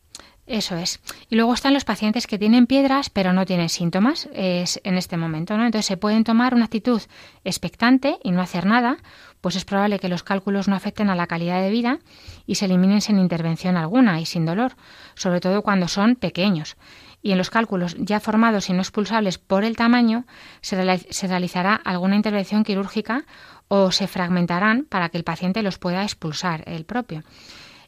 Eso 0.47 0.77
es. 0.77 1.01
Y 1.31 1.37
luego 1.37 1.55
están 1.55 1.73
los 1.73 1.87
pacientes 1.87 2.27
que 2.27 2.39
tienen 2.39 2.67
piedras 2.67 3.09
pero 3.09 3.33
no 3.33 3.47
tienen 3.47 3.71
síntomas 3.71 4.29
es 4.35 4.79
en 4.85 4.99
este 4.99 5.17
momento, 5.17 5.57
¿no? 5.57 5.65
Entonces 5.65 5.87
se 5.87 5.97
pueden 5.97 6.23
tomar 6.23 6.55
una 6.55 6.67
actitud 6.67 7.01
expectante 7.45 8.19
y 8.23 8.31
no 8.31 8.43
hacer 8.43 8.67
nada, 8.67 8.99
pues 9.41 9.57
es 9.57 9.65
probable 9.65 9.99
que 9.99 10.11
los 10.11 10.23
cálculos 10.23 10.69
no 10.69 10.77
afecten 10.77 11.09
a 11.09 11.15
la 11.15 11.27
calidad 11.27 11.63
de 11.63 11.71
vida 11.71 11.99
y 12.47 12.57
se 12.57 12.67
eliminen 12.67 13.01
sin 13.01 13.19
intervención 13.19 13.79
alguna 13.79 14.21
y 14.21 14.27
sin 14.27 14.45
dolor, 14.45 14.77
sobre 15.15 15.41
todo 15.41 15.63
cuando 15.63 15.89
son 15.89 16.15
pequeños. 16.15 16.77
Y 17.23 17.33
en 17.33 17.39
los 17.39 17.49
cálculos 17.49 17.97
ya 17.99 18.21
formados 18.21 18.69
y 18.69 18.75
no 18.75 18.81
expulsables 18.81 19.39
por 19.39 19.65
el 19.65 19.77
tamaño, 19.77 20.27
se, 20.61 20.77
se 20.99 21.27
realizará 21.27 21.75
alguna 21.75 22.17
intervención 22.17 22.65
quirúrgica 22.65 23.25
o 23.69 23.93
se 23.93 24.07
fragmentarán 24.09 24.85
para 24.85 25.09
que 25.09 25.17
el 25.17 25.25
paciente 25.25 25.63
los 25.63 25.79
pueda 25.79 26.03
expulsar 26.03 26.65
el 26.67 26.85
propio. 26.85 27.23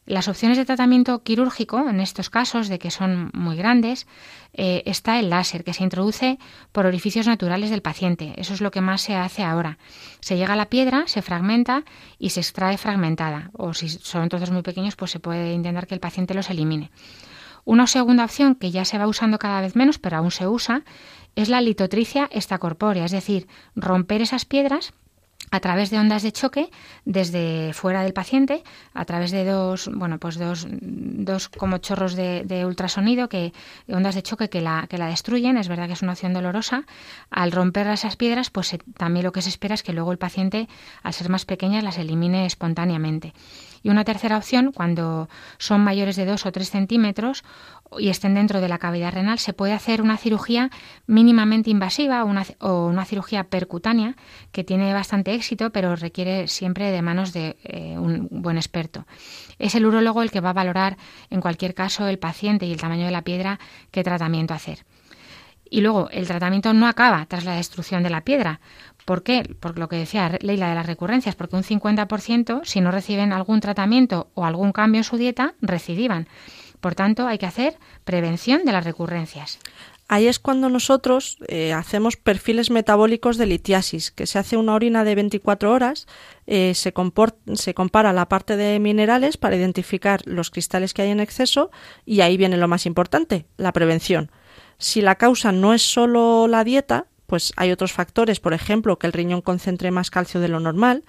Las 0.07 0.29
opciones 0.29 0.57
de 0.57 0.65
tratamiento 0.65 1.25
quirúrgico, 1.25 1.89
en 1.89 1.99
estos 1.99 2.31
casos 2.31 2.69
de 2.69 2.79
que 2.79 2.93
son 2.93 3.31
muy 3.35 3.57
grandes, 3.57 4.07
eh, 4.53 4.85
está 4.87 5.19
el 5.19 5.31
láser, 5.31 5.65
que 5.65 5.75
se 5.75 5.83
introduce 5.83 6.39
por 6.71 6.87
orificios 6.87 7.27
naturales 7.27 7.71
del 7.71 7.83
paciente. 7.83 8.33
Eso 8.37 8.55
es 8.55 8.61
lo 8.61 8.71
que 8.71 8.81
más 8.81 9.01
se 9.01 9.17
hace 9.17 9.43
ahora. 9.43 9.79
Se 10.21 10.37
llega 10.37 10.53
a 10.53 10.57
la 10.57 10.71
piedra, 10.71 11.09
se 11.09 11.23
fragmenta 11.23 11.83
y 12.21 12.31
se 12.31 12.39
extrae 12.39 12.79
fragmentada. 12.79 13.51
O 13.53 13.75
si 13.75 13.89
son 13.89 14.29
trozos 14.29 14.53
muy 14.53 14.63
pequeños, 14.63 14.95
pues 14.95 15.11
se 15.11 15.19
puede 15.19 15.53
intentar 15.53 15.89
que 15.89 15.95
el 15.95 16.01
paciente 16.01 16.35
los 16.35 16.51
elimine. 16.51 16.93
Una 17.65 17.89
segunda 17.89 18.25
opción 18.25 18.55
que 18.55 18.71
ya 18.71 18.85
se 18.85 18.99
va 18.99 19.09
usando 19.09 19.41
cada 19.41 19.61
vez 19.61 19.75
menos, 19.75 19.99
pero 19.99 20.19
aún 20.19 20.31
se 20.31 20.47
usa, 20.47 20.85
es 21.35 21.49
la 21.49 21.61
litotricia 21.61 22.29
extracorpórea, 22.31 23.07
es 23.07 23.11
decir, 23.11 23.49
romper 23.75 24.23
esas 24.23 24.45
piedras 24.45 24.95
a 25.51 25.61
través 25.61 25.91
de 25.91 25.99
ondas 25.99 26.23
de 26.23 26.33
choque 26.33 26.71
desde 27.05 27.73
fuera 27.73 28.03
del 28.03 28.13
paciente, 28.13 28.63
a 28.95 29.05
través 29.05 29.31
de 29.31 29.45
dos, 29.45 29.89
bueno, 29.93 30.19
pues 30.19 30.39
dos, 30.39 30.67
dos 30.71 31.49
como 31.49 31.79
chorros 31.79 32.15
de, 32.15 32.65
ultrasonido, 32.67 33.29
que, 33.29 33.53
ondas 33.89 34.15
de 34.15 34.23
choque 34.23 34.49
que 34.49 34.61
la, 34.61 34.87
que 34.89 34.99
la 34.99 35.07
destruyen. 35.07 35.57
Es 35.57 35.69
verdad 35.69 35.87
que 35.87 35.93
es 35.93 36.03
una 36.03 36.13
opción 36.13 36.33
dolorosa. 36.33 36.85
Al 37.31 37.53
romper 37.53 37.87
esas 37.89 38.17
piedras, 38.17 38.51
pues 38.51 38.77
también 38.97 39.25
lo 39.25 39.33
que 39.33 39.43
se 39.43 39.49
espera 39.49 39.75
es 39.75 39.83
que 39.83 39.93
luego 39.93 40.13
el 40.13 40.19
paciente, 40.19 40.69
al 41.03 41.13
ser 41.13 41.29
más 41.29 41.45
pequeñas, 41.45 41.85
las 41.85 41.99
elimine 41.99 42.47
espontáneamente. 42.47 43.33
Y 43.87 43.89
una 43.89 44.03
tercera 44.03 44.37
opción, 44.37 44.73
cuando 44.73 45.29
son 45.59 45.81
mayores 45.81 46.17
de 46.17 46.25
2 46.25 46.45
o 46.45 46.51
3 46.51 46.71
centímetros 46.71 47.45
y 47.97 48.09
estén 48.09 48.35
dentro 48.35 48.61
de 48.61 48.69
la 48.69 48.79
cavidad 48.79 49.13
renal, 49.13 49.39
se 49.39 49.53
puede 49.53 49.75
hacer 49.75 50.03
una 50.03 50.17
cirugía 50.17 50.71
mínimamente 51.07 51.71
invasiva 51.71 52.25
o 52.25 52.87
una 52.89 53.05
cirugía 53.05 53.45
percutánea 53.45 54.17
que 54.51 54.65
tiene 54.65 54.93
bastante 54.93 55.35
éxito, 55.35 55.71
pero 55.71 55.95
requiere 55.95 56.49
siempre 56.49 56.91
de 56.91 57.01
manos 57.01 57.33
de 57.33 57.59
eh, 57.63 57.97
un 57.97 58.27
buen 58.29 58.57
experto. 58.57 59.07
Es 59.61 59.77
el 59.77 59.87
urólogo 59.87 60.23
el 60.23 60.33
que 60.33 60.41
va 60.41 60.51
a 60.51 60.53
valorar 60.53 60.97
en 61.31 61.41
cualquier 61.41 61.73
caso 61.73 62.09
el 62.09 62.19
paciente 62.19 62.67
y 62.67 62.73
el 62.73 62.81
tamaño 62.81 63.05
de 63.05 63.13
la 63.13 63.23
piedra 63.23 63.61
qué 63.93 64.03
tratamiento 64.03 64.53
hacer. 64.53 64.85
Y 65.71 65.81
luego, 65.81 66.09
el 66.11 66.27
tratamiento 66.27 66.73
no 66.73 66.87
acaba 66.87 67.27
tras 67.27 67.45
la 67.45 67.55
destrucción 67.55 68.03
de 68.03 68.11
la 68.11 68.23
piedra. 68.23 68.61
¿Por 69.07 69.23
qué? 69.23 69.55
Por 69.61 69.79
lo 69.79 69.89
que 69.89 69.97
decía 69.97 70.37
Leila 70.41 70.69
de 70.69 70.75
las 70.75 70.85
recurrencias, 70.85 71.37
porque 71.37 71.55
un 71.55 71.63
50%, 71.63 72.65
si 72.65 72.81
no 72.81 72.91
reciben 72.91 73.33
algún 73.33 73.61
tratamiento 73.61 74.31
o 74.35 74.45
algún 74.45 74.73
cambio 74.73 74.99
en 74.99 75.05
su 75.05 75.17
dieta, 75.17 75.55
recidivan. 75.63 76.27
Por 76.81 76.97
tanto, 76.97 77.29
hay 77.29 77.39
que 77.39 77.47
hacer 77.47 77.79
prevención 78.05 78.65
de 78.65 78.73
las 78.73 78.85
recurrencias. 78.85 79.61
Ahí 80.09 80.27
es 80.27 80.41
cuando 80.41 80.69
nosotros 80.69 81.39
eh, 81.47 81.73
hacemos 81.73 82.17
perfiles 82.17 82.71
metabólicos 82.71 83.39
de 83.39 83.47
litiasis, 83.47 84.11
que 84.11 84.27
se 84.27 84.41
hace 84.41 84.57
una 84.57 84.75
orina 84.75 85.05
de 85.05 85.15
24 85.15 85.73
horas, 85.73 86.09
eh, 86.49 86.75
se, 86.75 86.93
se 87.55 87.75
compara 87.75 88.13
la 88.13 88.29
parte 88.29 88.57
de 88.57 88.81
minerales 88.81 89.37
para 89.37 89.57
identificar 89.57 90.21
los 90.25 90.51
cristales 90.51 90.95
que 90.95 91.03
hay 91.03 91.11
en 91.11 91.21
exceso 91.21 91.71
y 92.05 92.23
ahí 92.23 92.37
viene 92.37 92.57
lo 92.57 92.67
más 92.67 92.87
importante, 92.87 93.47
la 93.57 93.73
prevención. 93.73 94.33
Si 94.79 95.01
la 95.01 95.15
causa 95.15 95.53
no 95.53 95.75
es 95.75 95.83
solo 95.83 96.49
la 96.49 96.65
dieta, 96.65 97.07
pues 97.27 97.53
hay 97.57 97.73
otros 97.73 97.93
factores, 97.93 98.41
por 98.41 98.55
ejemplo, 98.55 98.99
que 98.99 99.07
el 99.07 99.13
riñón 99.13 99.43
concentre 99.43 99.91
más 99.91 100.11
calcio 100.11 100.41
de 100.41 100.49
lo 100.49 100.61
normal, 100.61 101.05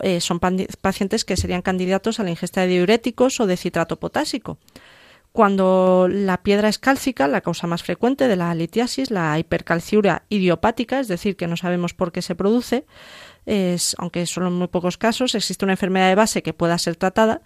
eh, 0.00 0.20
son 0.20 0.40
pacientes 0.40 1.24
que 1.24 1.36
serían 1.36 1.62
candidatos 1.62 2.20
a 2.20 2.24
la 2.24 2.30
ingesta 2.30 2.62
de 2.62 2.68
diuréticos 2.68 3.40
o 3.40 3.46
de 3.46 3.56
citrato 3.56 3.98
potásico. 3.98 4.58
Cuando 5.32 6.08
la 6.10 6.42
piedra 6.42 6.68
es 6.68 6.78
cálcica, 6.78 7.28
la 7.28 7.40
causa 7.40 7.68
más 7.68 7.84
frecuente 7.84 8.26
de 8.26 8.34
la 8.34 8.52
litiasis, 8.52 9.12
la 9.12 9.38
hipercalciuria 9.38 10.24
idiopática, 10.28 10.98
es 10.98 11.06
decir, 11.06 11.36
que 11.36 11.46
no 11.46 11.56
sabemos 11.56 11.94
por 11.94 12.10
qué 12.10 12.20
se 12.20 12.34
produce, 12.34 12.84
es, 13.46 13.94
aunque 13.98 14.26
solo 14.26 14.48
en 14.48 14.54
muy 14.54 14.66
pocos 14.66 14.98
casos 14.98 15.36
existe 15.36 15.64
una 15.64 15.74
enfermedad 15.74 16.08
de 16.08 16.16
base 16.16 16.42
que 16.42 16.52
pueda 16.52 16.76
ser 16.78 16.96
tratada, 16.96 17.42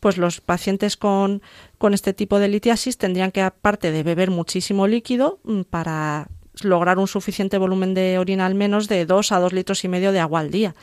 pues 0.00 0.16
los 0.16 0.40
pacientes 0.40 0.96
con, 0.96 1.42
con 1.78 1.94
este 1.94 2.12
tipo 2.12 2.40
de 2.40 2.48
litiasis 2.48 2.98
tendrían 2.98 3.30
que, 3.30 3.42
aparte 3.42 3.92
de 3.92 4.02
beber 4.02 4.30
muchísimo 4.30 4.88
líquido, 4.88 5.38
mm, 5.44 5.62
para 5.62 6.28
lograr 6.64 6.98
un 6.98 7.08
suficiente 7.08 7.58
volumen 7.58 7.94
de 7.94 8.18
orina 8.18 8.46
al 8.46 8.54
menos 8.54 8.88
de 8.88 9.06
2 9.06 9.32
a 9.32 9.38
2 9.40 9.52
litros 9.52 9.84
y 9.84 9.88
medio 9.88 10.12
de 10.12 10.20
agua 10.20 10.40
al 10.40 10.50
día. 10.50 10.74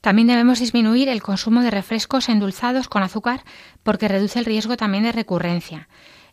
También 0.00 0.28
debemos 0.28 0.60
disminuir 0.60 1.08
el 1.08 1.22
consumo 1.22 1.62
de 1.62 1.70
refrescos 1.70 2.28
endulzados 2.28 2.88
con 2.88 3.02
azúcar 3.02 3.42
porque 3.82 4.08
reduce 4.08 4.38
el 4.38 4.44
riesgo 4.44 4.76
también 4.76 5.04
de 5.04 5.12
recurrencia. 5.12 5.88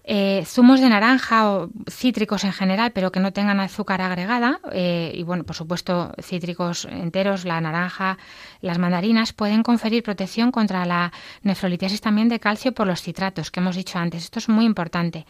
Eh, 0.08 0.44
zumos 0.46 0.82
de 0.82 0.90
naranja 0.90 1.50
o 1.50 1.70
cítricos 1.90 2.44
en 2.44 2.54
general, 2.54 2.92
pero 2.92 3.12
que 3.12 3.20
no 3.20 3.34
tengan 3.34 3.60
azúcar 3.60 4.02
agregada, 4.02 4.60
eh, 4.72 5.12
y 5.16 5.24
bueno, 5.24 5.44
por 5.44 5.56
supuesto, 5.56 6.14
cítricos 6.22 6.86
enteros, 6.86 7.44
la 7.44 7.60
naranja, 7.60 8.20
las 8.62 8.78
mandarinas, 8.78 9.34
pueden 9.34 9.64
conferir 9.64 10.04
protección 10.04 10.52
contra 10.52 10.86
la 10.86 11.12
nefrolitiasis 11.42 12.02
también 12.02 12.30
de 12.30 12.40
calcio 12.40 12.72
por 12.72 12.86
los 12.86 13.02
citratos 13.02 13.50
que 13.50 13.62
hemos 13.62 13.76
dicho 13.76 13.98
antes. 13.98 14.26
Esto 14.26 14.38
es 14.38 14.48
muy 14.48 14.66
importante. 14.66 15.26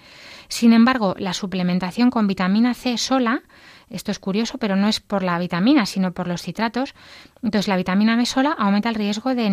Sin 0.49 0.73
embargo, 0.73 1.15
la 1.19 1.31
suplementación 1.31 2.09
con 2.09 2.27
vitamina 2.27 2.73
C 2.73 2.97
sola, 2.97 3.43
esto 3.89 4.11
es 4.11 4.19
curioso, 4.19 4.57
pero 4.57 4.75
no 4.75 4.89
es 4.89 4.99
por 4.99 5.23
la 5.23 5.39
vitamina, 5.39 5.85
sino 5.85 6.11
por 6.11 6.27
los 6.27 6.41
citratos. 6.41 6.95
Entonces, 7.41 7.69
la 7.69 7.77
vitamina 7.77 8.17
B 8.17 8.25
sola 8.25 8.51
aumenta 8.57 8.89
el 8.89 8.95
riesgo 8.95 9.35
de 9.35 9.49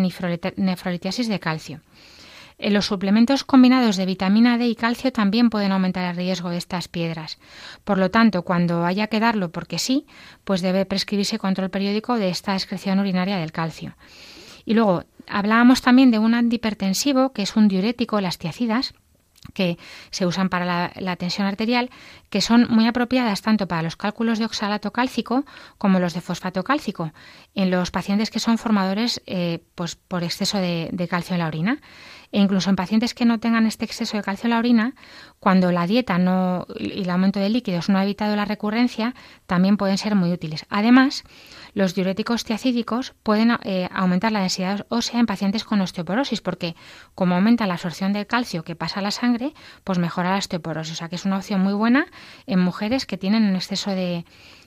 nefrolitiasis 0.57 1.29
de 1.29 1.39
calcio. 1.39 1.79
Eh, 2.63 2.71
los 2.71 2.85
suplementos 2.85 3.43
combinados 3.43 3.97
de 3.97 4.05
vitamina 4.05 4.57
D 4.57 4.67
y 4.67 4.75
calcio 4.75 5.11
también 5.11 5.49
pueden 5.49 5.73
aumentar 5.73 6.09
el 6.09 6.15
riesgo 6.15 6.49
de 6.49 6.57
estas 6.57 6.87
piedras. 6.87 7.37
Por 7.83 7.97
lo 7.97 8.09
tanto, 8.09 8.43
cuando 8.43 8.85
haya 8.85 9.07
que 9.07 9.19
darlo 9.19 9.51
porque 9.51 9.79
sí, 9.79 10.05
pues 10.45 10.61
debe 10.61 10.85
prescribirse 10.85 11.39
control 11.39 11.69
periódico 11.69 12.15
de 12.15 12.29
esta 12.29 12.53
excreción 12.53 12.99
urinaria 12.99 13.35
del 13.35 13.51
calcio. 13.51 13.97
Y 14.63 14.75
luego, 14.75 15.03
hablábamos 15.27 15.81
también 15.81 16.09
de 16.09 16.19
un 16.19 16.33
antihipertensivo, 16.33 17.33
que 17.33 17.41
es 17.41 17.57
un 17.57 17.67
diurético, 17.67 18.21
las 18.21 18.37
tiacidas, 18.37 18.93
que 19.53 19.77
se 20.09 20.25
usan 20.25 20.47
para 20.47 20.93
la, 20.95 21.15
tensión 21.17 21.45
arterial, 21.47 21.89
que 22.29 22.39
son 22.39 22.67
muy 22.69 22.87
apropiadas 22.87 23.41
tanto 23.41 23.67
para 23.67 23.81
los 23.81 23.97
cálculos 23.97 24.39
de 24.39 24.45
oxalato 24.45 24.93
cálcico 24.93 25.43
como 25.77 25.99
los 25.99 26.13
de 26.13 26.21
fosfato 26.21 26.63
cálcico, 26.63 27.11
en 27.55 27.69
los 27.69 27.91
pacientes 27.91 28.31
que 28.31 28.39
son 28.39 28.57
formadores 28.57 29.21
eh, 29.25 29.59
pues 29.75 29.95
por 29.95 30.23
exceso 30.23 30.59
de, 30.59 30.89
de, 30.93 31.07
calcio 31.09 31.33
en 31.33 31.39
la 31.39 31.47
orina. 31.47 31.81
E 32.33 32.39
incluso 32.39 32.71
en 32.71 32.75
pacientes 32.75 33.13
que 33.13 33.25
no 33.25 33.39
tengan 33.39 33.67
este 33.67 33.85
exceso 33.85 34.17
de 34.17 34.23
calcio 34.23 34.47
en 34.47 34.51
la 34.51 34.57
orina, 34.57 34.95
cuando 35.39 35.71
la 35.71 35.85
dieta 35.85 36.17
no, 36.17 36.65
y 36.79 37.03
el 37.03 37.09
aumento 37.11 37.39
de 37.39 37.47
líquidos 37.49 37.89
no 37.89 37.99
ha 37.99 38.03
evitado 38.03 38.35
la 38.35 38.43
recurrencia, 38.43 39.13
también 39.45 39.77
pueden 39.77 39.99
ser 39.99 40.15
muy 40.15 40.31
útiles. 40.31 40.65
Además, 40.69 41.23
los 41.75 41.93
diuréticos 41.93 42.43
tiacídicos 42.43 43.13
pueden 43.21 43.51
eh, 43.61 43.87
aumentar 43.93 44.31
la 44.31 44.39
densidad 44.39 44.87
ósea 44.89 45.19
en 45.19 45.27
pacientes 45.27 45.63
con 45.63 45.79
osteoporosis, 45.79 46.41
porque 46.41 46.75
como 47.13 47.35
aumenta 47.35 47.67
la 47.67 47.75
absorción 47.75 48.13
del 48.13 48.25
calcio 48.25 48.63
que 48.63 48.75
pasa 48.75 48.99
a 48.99 49.03
la 49.03 49.11
sangre, 49.11 49.53
pues 49.83 49.99
mejora 49.99 50.31
la 50.31 50.37
osteoporosis. 50.39 50.93
O 50.93 50.95
sea 50.95 51.09
que 51.09 51.17
es 51.17 51.25
una 51.25 51.37
opción 51.37 51.61
muy 51.61 51.73
buena 51.73 52.07
en 52.47 52.59
mujeres 52.59 53.05
que 53.05 53.17
tienen 53.17 53.43
un 53.43 53.55
exceso 53.55 53.91
de, 53.91 54.25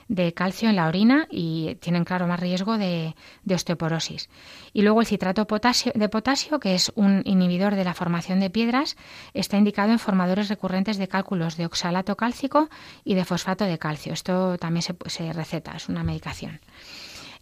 de 0.09 0.33
calcio 0.33 0.69
en 0.69 0.77
la 0.77 0.87
orina 0.87 1.27
y 1.31 1.77
tienen, 1.77 2.05
claro, 2.05 2.27
más 2.27 2.41
riesgo 2.41 2.79
de, 2.79 3.15
osteoporosis. 3.51 4.29
Y 4.73 4.83
luego 4.83 5.01
el 5.01 5.07
citrato 5.07 5.47
de 5.95 6.09
potasio, 6.09 6.61
que 6.61 6.75
es 6.75 6.93
un 6.95 7.23
inhibidor 7.25 7.75
de 7.75 7.85
la 7.85 7.95
formación 7.95 8.41
de 8.41 8.51
piedras, 8.51 8.97
está 9.35 9.57
indicado 9.57 9.93
en 9.93 9.99
formadores 9.99 10.49
recurrentes 10.49 10.99
de 10.99 11.09
cálculos 11.09 11.57
de 11.57 11.67
oxalato 11.67 12.17
cálcico 12.17 12.69
y 13.05 13.15
de 13.15 13.25
fosfato 13.25 13.65
de 13.65 13.79
calcio. 13.79 14.13
Esto 14.13 14.59
también 14.59 14.83
se, 14.83 14.95
se 15.07 15.33
receta, 15.33 15.73
es 15.77 15.89
una 15.89 16.05
medicación. 16.05 16.61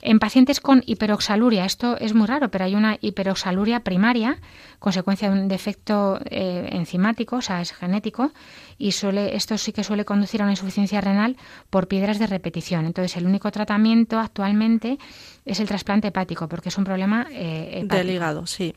En 0.06 0.18
pacientes 0.18 0.60
con 0.60 0.82
hiperoxaluria, 0.84 1.64
esto 1.64 1.96
es 1.96 2.12
muy 2.12 2.26
raro, 2.26 2.50
pero 2.50 2.66
hay 2.66 2.74
una 2.74 2.98
hiperoxaluria 3.00 3.80
primaria, 3.80 4.38
consecuencia 4.78 5.30
de 5.30 5.40
un 5.40 5.48
defecto 5.48 6.20
eh, 6.26 6.68
enzimático, 6.72 7.36
o 7.36 7.40
sea, 7.40 7.62
es 7.62 7.72
genético, 7.72 8.30
y 8.78 8.92
suele, 8.92 9.36
esto 9.36 9.58
sí 9.58 9.72
que 9.72 9.84
suele 9.84 10.04
conducir 10.04 10.40
a 10.40 10.44
una 10.44 10.52
insuficiencia 10.52 11.00
renal 11.00 11.36
por 11.70 11.88
piedras 11.88 12.18
de 12.18 12.26
repetición. 12.26 12.86
Entonces, 12.86 13.16
el 13.16 13.26
único 13.26 13.50
tratamiento 13.50 14.18
actualmente 14.18 14.98
es 15.44 15.60
el 15.60 15.68
trasplante 15.68 16.08
hepático, 16.08 16.48
porque 16.48 16.70
es 16.70 16.78
un 16.78 16.84
problema 16.84 17.26
eh, 17.30 17.84
del 17.84 18.10
hígado, 18.10 18.46
sí. 18.46 18.74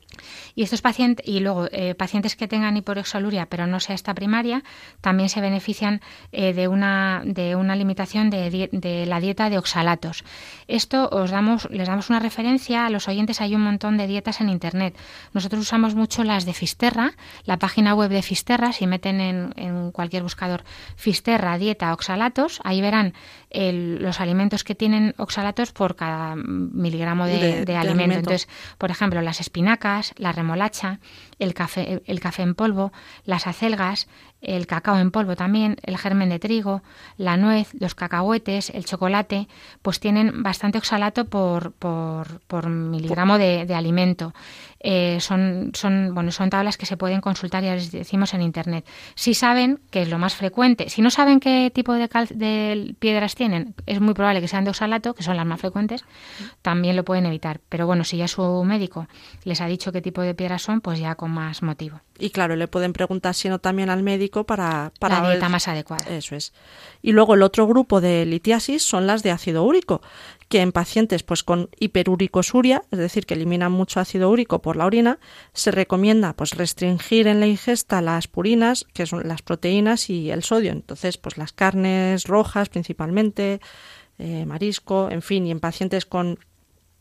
Y 0.54 0.64
estos 0.64 0.82
pacientes, 0.82 1.26
y 1.26 1.40
luego 1.40 1.68
eh, 1.72 1.96
pacientes 1.96 2.36
que 2.36 2.48
tengan 2.48 2.76
hiperoxaluria, 2.76 3.46
pero 3.46 3.68
no 3.68 3.80
sea 3.80 3.96
esta 3.96 4.14
primaria, 4.14 4.64
también 5.02 5.30
se 5.30 5.40
benefician 5.40 6.02
de, 6.32 6.68
una, 6.68 7.22
de 7.26 7.56
una 7.56 7.76
limitación 7.76 8.30
de, 8.30 8.70
de 8.72 9.06
la 9.06 9.20
dieta 9.20 9.50
de 9.50 9.58
oxalatos. 9.58 10.24
Esto 10.68 11.10
os 11.12 11.32
damos, 11.32 11.70
les 11.72 11.88
damos 11.88 12.10
una 12.10 12.20
referencia 12.20 12.86
a 12.86 12.90
los 12.90 13.08
oyentes. 13.08 13.42
Hay 13.42 13.56
un 13.56 13.62
montón 13.62 13.98
de 13.98 14.08
dietas 14.08 14.42
en 14.42 14.50
Internet. 14.50 14.98
Nosotros 15.34 15.62
usamos 15.62 15.96
mucho 15.96 16.24
las 16.24 16.46
de 16.46 16.54
Fisterra, 16.54 17.14
la 17.46 17.58
página 17.58 17.94
web 17.94 18.10
de 18.10 18.22
Fisterra. 18.22 18.74
Si 18.74 18.88
meten 18.88 19.22
en, 19.22 19.87
cualquier 19.92 20.24
buscador 20.24 20.64
Fisterra, 20.96 21.58
dieta, 21.58 21.94
oxalatos, 21.94 22.60
ahí 22.64 22.82
verán 22.82 23.14
los 23.52 24.20
alimentos 24.20 24.64
que 24.64 24.76
tienen 24.76 25.16
oxalatos 25.18 25.72
por 25.72 25.96
cada 25.96 26.36
miligramo 26.36 27.26
de, 27.26 27.76
alimento. 27.76 28.18
Entonces, 28.18 28.48
por 28.78 28.92
ejemplo, 28.92 29.22
las 29.22 29.40
espinacas, 29.40 30.14
la 30.18 30.32
remolacha, 30.32 31.00
el 31.40 31.54
café, 31.54 32.02
el 32.06 32.20
café 32.20 32.44
en 32.44 32.56
polvo, 32.56 32.92
las 33.26 33.48
acelgas, 33.48 34.08
el 34.48 34.66
cacao 34.66 34.98
en 34.98 35.12
polvo 35.12 35.36
también, 35.36 35.78
el 35.84 35.98
germen 35.98 36.30
de 36.30 36.40
trigo, 36.40 36.82
la 37.18 37.38
nuez, 37.38 37.70
los 37.80 37.94
cacahuetes, 37.94 38.72
el 38.72 38.86
chocolate, 38.86 39.48
pues 39.82 40.00
tienen 40.00 40.42
bastante 40.42 40.78
oxalato 40.78 41.26
por, 41.26 41.74
por, 41.74 42.40
por 42.48 42.70
miligramo 42.70 43.38
de, 43.38 43.68
alimento. 43.76 44.34
Eh, 44.80 45.18
son, 45.20 45.72
son, 45.74 46.14
bueno, 46.14 46.32
son 46.32 46.50
tablas 46.50 46.78
que 46.78 46.86
se 46.86 46.98
pueden 46.98 47.20
consultar, 47.20 47.64
ya 47.64 47.76
les 47.76 47.92
decimos, 47.92 48.34
en 48.34 48.42
Internet. 48.42 48.88
Si 49.16 49.34
saben 49.34 49.80
que 49.92 50.04
es 50.04 50.10
lo 50.10 50.18
más 50.18 50.36
frecuente, 50.36 50.90
si 50.90 51.02
no 51.02 51.10
saben 51.10 51.40
qué 51.40 51.70
tipo 51.74 51.94
de, 51.94 52.08
de 52.30 52.96
piedras 53.00 53.36
tienen, 53.36 53.76
es 53.86 54.00
muy 54.00 54.14
probable 54.14 54.40
que 54.40 54.48
sean 54.48 54.64
de 54.64 54.70
oxalato, 54.70 55.14
que 55.14 55.24
son 55.24 55.36
las 55.36 55.46
más 55.46 55.60
frecuentes, 55.60 56.06
también 56.62 56.96
lo 56.96 57.04
pueden 57.04 57.26
evitar. 57.26 57.60
Pero 57.68 57.86
bueno, 57.86 58.06
si 58.06 58.18
ya 58.18 58.28
su 58.28 58.64
médico 58.64 59.08
les 59.44 59.60
ha 59.60 59.68
dicho 59.68 59.92
qué 59.92 60.02
tipo 60.02 60.22
de 60.22 60.34
piedras 60.34 60.62
son, 60.62 60.80
pues 60.80 61.00
ya 61.00 61.16
con 61.16 61.32
más 61.32 61.62
motivo. 61.64 62.00
Y 62.20 62.32
claro, 62.32 62.56
le 62.56 62.68
pueden 62.68 62.94
preguntar 62.94 63.36
si 63.36 63.50
no 63.50 63.60
también 63.60 63.90
al 63.90 64.04
médico 64.04 64.37
para, 64.46 64.92
para 65.00 65.22
la 65.22 65.32
dieta 65.32 65.50
más 65.50 65.68
adecuada. 65.68 66.06
Eso 66.10 66.36
es. 66.36 66.54
Y 67.02 67.12
luego 67.12 67.36
el 67.36 67.44
otro 67.44 67.68
grupo 67.68 68.02
de 68.02 68.26
litiasis 68.26 68.84
son 68.84 69.08
las 69.08 69.24
de 69.24 69.32
ácido 69.32 69.64
úrico, 69.64 70.02
que 70.50 70.62
en 70.62 70.72
pacientes 70.72 71.24
pues 71.24 71.44
con 71.44 71.70
hiperuricosuria, 71.80 72.84
es 72.92 73.00
decir, 73.00 73.26
que 73.26 73.34
eliminan 73.34 73.72
mucho 73.72 74.00
ácido 74.00 74.30
úrico 74.30 74.62
por 74.62 74.76
la 74.76 74.86
orina, 74.86 75.20
se 75.54 75.72
recomienda 75.72 76.34
pues 76.34 76.56
restringir 76.56 77.28
en 77.28 77.40
la 77.40 77.48
ingesta 77.48 78.02
las 78.02 78.28
purinas, 78.28 78.86
que 78.94 79.06
son 79.06 79.28
las 79.28 79.42
proteínas 79.42 80.10
y 80.10 80.32
el 80.32 80.44
sodio. 80.44 80.72
Entonces, 80.72 81.18
pues 81.18 81.38
las 81.38 81.54
carnes 81.54 82.26
rojas 82.26 82.70
principalmente, 82.70 83.60
eh, 84.20 84.46
marisco, 84.46 85.10
en 85.12 85.22
fin, 85.22 85.48
y 85.48 85.52
en 85.52 85.60
pacientes 85.60 86.06
con 86.06 86.40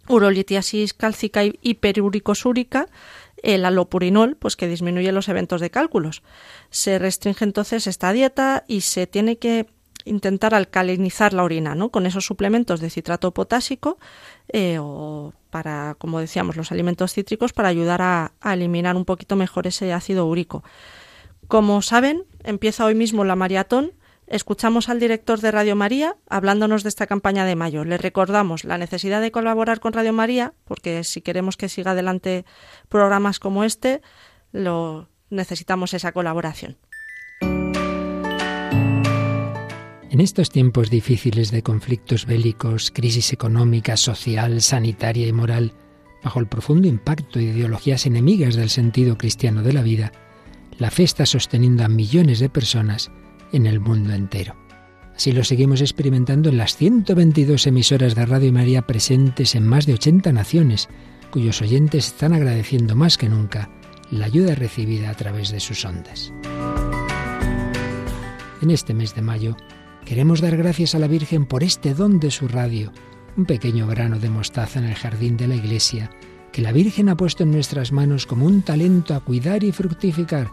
urolitiasis 0.09 0.95
cálcica 0.95 1.45
y 1.45 1.59
hiperuricosúrica, 1.62 2.87
el 3.47 3.64
alopurinol, 3.64 4.36
pues 4.36 4.57
que 4.57 4.66
disminuye 4.66 5.12
los 5.12 5.28
eventos 5.28 5.61
de 5.61 5.70
cálculos. 5.70 6.22
Se 6.70 6.99
restringe 6.99 7.44
entonces 7.44 7.86
esta 7.86 8.12
dieta 8.12 8.64
y 8.66 8.80
se 8.80 9.07
tiene 9.07 9.38
que 9.38 9.68
intentar 10.05 10.53
alcalinizar 10.53 11.32
la 11.32 11.44
orina, 11.44 11.76
¿no? 11.76 11.90
Con 11.90 12.07
esos 12.07 12.26
suplementos 12.26 12.80
de 12.80 12.90
citrato 12.90 13.32
potásico 13.32 13.99
eh, 14.49 14.78
o 14.80 15.32
para, 15.51 15.94
como 15.99 16.18
decíamos, 16.18 16.57
los 16.57 16.72
alimentos 16.72 17.12
cítricos 17.12 17.53
para 17.53 17.68
ayudar 17.68 18.03
a, 18.03 18.32
eliminar 18.53 18.97
un 18.97 19.05
poquito 19.05 19.36
mejor 19.36 19.68
ese 19.68 19.92
ácido 19.92 20.26
úrico. 20.26 20.64
Como 21.47 21.82
saben, 21.82 22.24
empieza 22.42 22.84
hoy 22.84 22.97
mismo 22.97 23.24
la 23.24 23.36
maratón. 23.36 23.92
Escuchamos 24.27 24.89
al 24.89 24.99
director 24.99 25.41
de 25.41 25.53
Radio 25.53 25.77
María 25.77 26.16
hablándonos 26.29 26.83
de 26.83 26.89
esta 26.89 27.07
campaña 27.07 27.45
de 27.45 27.55
mayo. 27.55 27.85
Le 27.85 27.97
recordamos 27.97 28.64
la 28.64 28.77
necesidad 28.77 29.20
de 29.20 29.31
colaborar 29.31 29.79
con 29.79 29.93
Radio 29.93 30.12
María, 30.12 30.53
porque 30.64 31.05
si 31.05 31.20
queremos 31.20 31.57
que 31.57 31.68
siga 31.68 31.93
adelante 31.93 32.45
programas 32.89 33.39
como 33.39 33.62
este, 33.62 34.03
lo 34.51 35.09
necesitamos 35.31 35.95
esa 35.95 36.11
colaboración. 36.11 36.77
En 40.11 40.20
estos 40.20 40.51
tiempos 40.51 40.91
difíciles 40.91 41.53
de 41.53 41.62
conflictos 41.62 42.27
bélicos, 42.27 42.91
crisis 42.91 43.33
económica, 43.33 43.97
social, 43.97 44.61
sanitaria 44.61 45.29
y 45.29 45.33
moral, 45.33 45.72
bajo 46.24 46.41
el 46.41 46.49
profundo 46.49 46.89
impacto 46.89 47.39
de 47.39 47.45
ideologías 47.45 48.07
enemigas 48.07 48.57
del 48.57 48.70
sentido 48.70 49.18
cristiano 49.18 49.62
de 49.62 49.72
la 49.72 49.83
vida, 49.83 50.11
la 50.79 50.91
fe 50.91 51.05
está 51.05 51.27
sosteniendo 51.27 51.85
a 51.85 51.89
millones 51.89 52.41
de 52.41 52.49
personas 52.49 53.12
en 53.53 53.66
el 53.66 53.80
mundo 53.80 54.12
entero. 54.12 54.57
Así 55.14 55.32
lo 55.32 55.44
seguimos 55.44 55.80
experimentando 55.80 56.51
en 56.51 56.59
las 56.59 56.76
122 56.76 57.66
emisoras 57.66 58.14
de 58.14 58.26
Radio 58.26 58.53
María 58.53 58.82
presentes 58.82 59.55
en 59.55 59.66
más 59.66 59.86
de 59.86 59.94
80 59.94 60.32
naciones, 60.32 60.88
cuyos 61.30 61.62
oyentes 61.62 62.09
están 62.09 62.32
agradeciendo 62.32 62.94
más 62.97 63.16
que 63.16 63.28
nunca 63.28 63.70
la 64.11 64.26
ayuda 64.26 64.55
recibida 64.55 65.11
a 65.11 65.14
través 65.14 65.51
de 65.51 65.61
sus 65.61 65.84
ondas. 65.84 66.32
En 68.62 68.70
este 68.70 68.94
mes 68.94 69.14
de 69.14 69.22
mayo, 69.22 69.57
Queremos 70.07 70.40
dar 70.40 70.57
gracias 70.57 70.94
a 70.94 71.01
la 71.01 71.09
Virgen 71.09 71.47
por 71.47 71.64
este 71.64 71.92
don 71.92 72.20
de 72.20 72.30
su 72.30 72.47
radio, 72.47 72.92
un 73.36 73.44
pequeño 73.44 73.88
grano 73.88 74.20
de 74.20 74.30
mostaza 74.30 74.78
en 74.78 74.84
el 74.84 74.94
jardín 74.94 75.36
de 75.36 75.49
la 75.49 75.57
iglesia, 75.57 76.12
que 76.53 76.62
la 76.62 76.70
Virgen 76.70 77.09
ha 77.09 77.16
puesto 77.16 77.42
en 77.42 77.51
nuestras 77.51 77.90
manos 77.90 78.24
como 78.24 78.47
un 78.47 78.62
talento 78.62 79.16
a 79.16 79.20
cuidar 79.20 79.64
y 79.64 79.72
fructificar, 79.72 80.53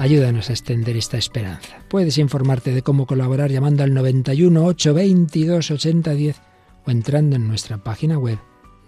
Ayúdanos 0.00 0.48
a 0.48 0.54
extender 0.54 0.96
esta 0.96 1.18
esperanza. 1.18 1.82
Puedes 1.90 2.16
informarte 2.16 2.72
de 2.72 2.80
cómo 2.80 3.04
colaborar 3.04 3.50
llamando 3.50 3.84
al 3.84 3.92
91 3.92 4.64
822 4.64 5.70
8010 5.72 6.40
o 6.86 6.90
entrando 6.90 7.36
en 7.36 7.46
nuestra 7.46 7.76
página 7.76 8.16
web 8.16 8.38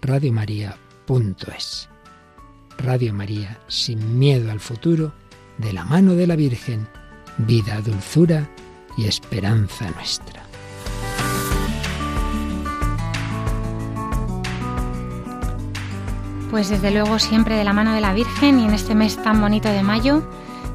radiomaria.es. 0.01 1.87
Radio 2.79 3.13
María, 3.13 3.59
sin 3.67 4.17
miedo 4.17 4.49
al 4.51 4.59
futuro, 4.59 5.13
de 5.59 5.71
la 5.71 5.85
mano 5.85 6.15
de 6.15 6.25
la 6.25 6.35
Virgen, 6.35 6.87
vida, 7.37 7.79
dulzura 7.81 8.49
y 8.97 9.05
esperanza 9.05 9.91
nuestra. 9.91 10.41
Pues 16.49 16.69
desde 16.69 16.89
luego 16.89 17.19
siempre 17.19 17.55
de 17.55 17.63
la 17.63 17.73
mano 17.73 17.93
de 17.93 18.01
la 18.01 18.15
Virgen 18.15 18.59
y 18.59 18.65
en 18.65 18.73
este 18.73 18.95
mes 18.95 19.21
tan 19.21 19.39
bonito 19.39 19.69
de 19.69 19.83
mayo 19.83 20.23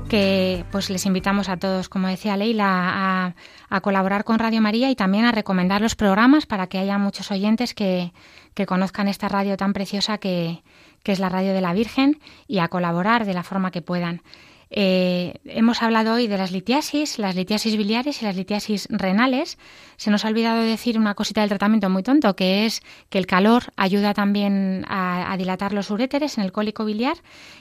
que 0.08 0.64
pues 0.72 0.90
les 0.90 1.04
invitamos 1.06 1.48
a 1.48 1.58
todos, 1.58 1.88
como 1.88 2.08
decía 2.08 2.36
Leila, 2.36 3.34
a, 3.70 3.80
colaborar 3.80 4.24
con 4.24 4.38
Radio 4.38 4.60
María 4.60 4.90
y 4.90 4.96
también 4.96 5.26
a 5.26 5.32
recomendar 5.32 5.80
los 5.80 5.94
programas 5.94 6.46
para 6.46 6.66
que 6.66 6.78
haya 6.78 6.98
muchos 6.98 7.30
oyentes 7.30 7.74
que, 7.74 8.12
que 8.54 8.66
conozcan 8.66 9.08
esta 9.08 9.28
radio 9.28 9.56
tan 9.56 9.74
preciosa 9.74 10.18
que, 10.18 10.62
que 11.02 11.12
es 11.12 11.18
la 11.18 11.28
radio 11.28 11.52
de 11.52 11.60
la 11.60 11.74
Virgen 11.74 12.18
y 12.46 12.58
a 12.58 12.68
colaborar 12.68 13.26
de 13.26 13.34
la 13.34 13.42
forma 13.42 13.70
que 13.70 13.82
puedan. 13.82 14.22
Eh, 14.70 15.40
hemos 15.44 15.82
hablado 15.82 16.14
hoy 16.14 16.26
de 16.26 16.36
las 16.36 16.52
litiasis, 16.52 17.18
las 17.18 17.34
litiasis 17.34 17.76
biliares 17.76 18.20
y 18.20 18.24
las 18.24 18.36
litiasis 18.36 18.86
renales. 18.90 19.58
Se 19.96 20.10
nos 20.10 20.24
ha 20.24 20.28
olvidado 20.28 20.60
decir 20.60 20.98
una 20.98 21.14
cosita 21.14 21.40
del 21.40 21.48
tratamiento 21.48 21.88
muy 21.88 22.02
tonto, 22.02 22.36
que 22.36 22.66
es 22.66 22.82
que 23.08 23.18
el 23.18 23.26
calor 23.26 23.64
ayuda 23.76 24.12
también 24.14 24.84
a, 24.88 25.34
dilatar 25.38 25.72
los 25.72 25.90
uréteres 25.90 26.38
en 26.38 26.44
el 26.44 26.52
cólico 26.52 26.84
biliar. 26.84 27.16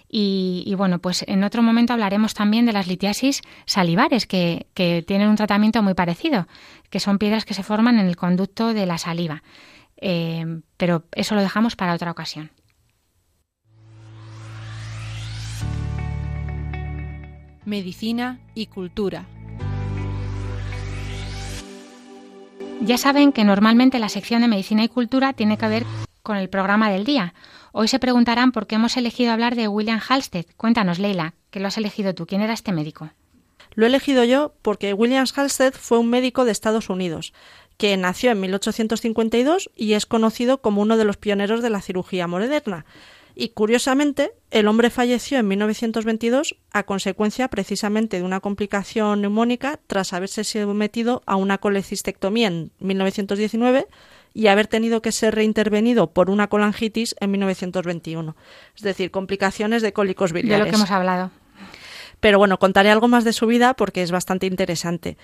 Y, 0.09 0.73
bueno, 0.77 0.99
pues 0.99 1.23
en 1.27 1.43
otro 1.43 1.61
momento 1.61 1.93
hablaremos 1.93 2.33
también 2.33 2.65
de 2.65 2.73
las 2.73 2.87
litiasis 2.87 3.41
salivares, 3.65 4.25
que, 4.25 4.67
tienen 5.07 5.29
un 5.29 5.35
tratamiento 5.35 5.81
muy 5.83 5.93
parecido, 5.93 6.47
que 6.89 6.99
son 6.99 7.17
piedras 7.17 7.45
que 7.45 7.53
se 7.53 7.63
forman 7.63 7.99
en 7.99 8.07
el 8.07 8.15
conducto 8.15 8.73
de 8.73 8.85
la 8.85 8.97
saliva. 8.97 9.43
Eh, 9.99 10.61
pero 10.77 11.05
eso 11.13 11.35
lo 11.35 11.41
dejamos 11.41 11.75
para 11.75 11.93
otra 11.93 12.11
ocasión. 12.11 12.51
Medicina 17.67 18.39
y 18.55 18.67
cultura. 18.67 19.25
Ya 22.81 22.97
saben 22.97 23.33
que 23.33 23.43
normalmente 23.43 23.99
la 23.99 24.07
sección 24.07 24.41
de 24.41 24.47
medicina 24.47 24.85
y 24.85 24.87
cultura 24.87 25.33
tiene 25.33 25.57
que 25.57 25.67
ver 25.67 25.83
con 26.23 26.37
el 26.37 26.47
programa 26.47 26.89
del 26.89 27.03
día. 27.03 27.33
Hoy 27.73 27.89
se 27.89 27.99
preguntarán 27.99 28.53
por 28.53 28.67
qué 28.67 28.75
hemos 28.75 28.95
elegido 28.95 29.33
hablar 29.33 29.55
de 29.55 29.67
William 29.67 29.99
Halsted. 29.99 30.45
Cuéntanos, 30.55 30.97
Leila, 30.97 31.33
que 31.51 31.59
lo 31.59 31.67
has 31.67 31.77
elegido 31.77 32.15
tú. 32.15 32.25
¿Quién 32.25 32.41
era 32.41 32.53
este 32.53 32.71
médico? 32.71 33.09
Lo 33.75 33.85
he 33.85 33.89
elegido 33.89 34.23
yo 34.23 34.53
porque 34.61 34.93
William 34.93 35.25
Halsted 35.35 35.73
fue 35.73 35.99
un 35.99 36.09
médico 36.09 36.45
de 36.45 36.53
Estados 36.53 36.89
Unidos 36.89 37.33
que 37.75 37.97
nació 37.97 38.31
en 38.31 38.39
1852 38.39 39.69
y 39.75 39.93
es 39.93 40.05
conocido 40.05 40.61
como 40.61 40.81
uno 40.81 40.95
de 40.95 41.03
los 41.03 41.17
pioneros 41.17 41.61
de 41.61 41.69
la 41.69 41.81
cirugía 41.81 42.27
moderna 42.27 42.85
y 43.39 43.49
curiosamente 43.49 44.31
el 44.49 44.67
hombre 44.67 44.89
falleció 44.89 45.37
en 45.37 45.47
1922 45.47 46.55
a 46.73 46.83
consecuencia 46.83 47.47
precisamente 47.49 48.17
de 48.17 48.23
una 48.23 48.39
complicación 48.39 49.21
neumónica 49.21 49.79
tras 49.85 50.11
haberse 50.13 50.43
sometido 50.43 51.21
a 51.27 51.35
una 51.35 51.59
colecistectomía 51.59 52.47
en 52.47 52.71
1919 52.79 53.87
y 54.33 54.47
haber 54.47 54.65
tenido 54.65 55.03
que 55.03 55.11
ser 55.11 55.35
reintervenido 55.35 56.13
por 56.13 56.31
una 56.31 56.47
colangitis 56.47 57.15
en 57.19 57.29
1921. 57.29 58.35
Es 58.75 58.81
decir, 58.81 59.11
complicaciones 59.11 59.83
de 59.83 59.93
cólicos 59.93 60.33
biliares. 60.33 60.65
De 60.65 60.65
lo 60.65 60.71
que 60.71 60.75
hemos 60.77 60.91
hablado. 60.91 61.29
Pero 62.19 62.39
bueno, 62.39 62.57
contaré 62.57 62.89
algo 62.89 63.07
más 63.07 63.23
de 63.23 63.33
su 63.33 63.45
vida 63.45 63.75
porque 63.75 64.01
es 64.01 64.09
bastante 64.09 64.47
interesante. 64.47 65.15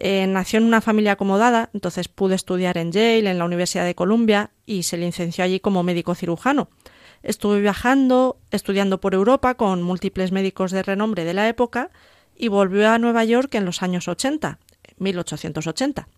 Eh, 0.00 0.26
nació 0.26 0.58
en 0.58 0.64
una 0.64 0.80
familia 0.80 1.12
acomodada, 1.12 1.70
entonces 1.72 2.08
pudo 2.08 2.34
estudiar 2.34 2.78
en 2.78 2.90
Yale, 2.90 3.30
en 3.30 3.38
la 3.38 3.44
Universidad 3.44 3.84
de 3.84 3.94
Columbia, 3.94 4.50
y 4.66 4.82
se 4.82 4.96
licenció 4.96 5.44
allí 5.44 5.60
como 5.60 5.84
médico 5.84 6.16
cirujano. 6.16 6.68
Estuvo 7.22 7.56
viajando, 7.56 8.38
estudiando 8.50 9.00
por 9.00 9.14
Europa 9.14 9.54
con 9.54 9.82
múltiples 9.82 10.32
médicos 10.32 10.70
de 10.70 10.82
renombre 10.82 11.24
de 11.24 11.34
la 11.34 11.48
época 11.48 11.90
y 12.36 12.48
volvió 12.48 12.88
a 12.90 12.98
Nueva 12.98 13.24
York 13.24 13.54
en 13.54 13.64
los 13.64 13.82
años 13.82 14.08
80, 14.08 14.58
1880, 14.98 16.08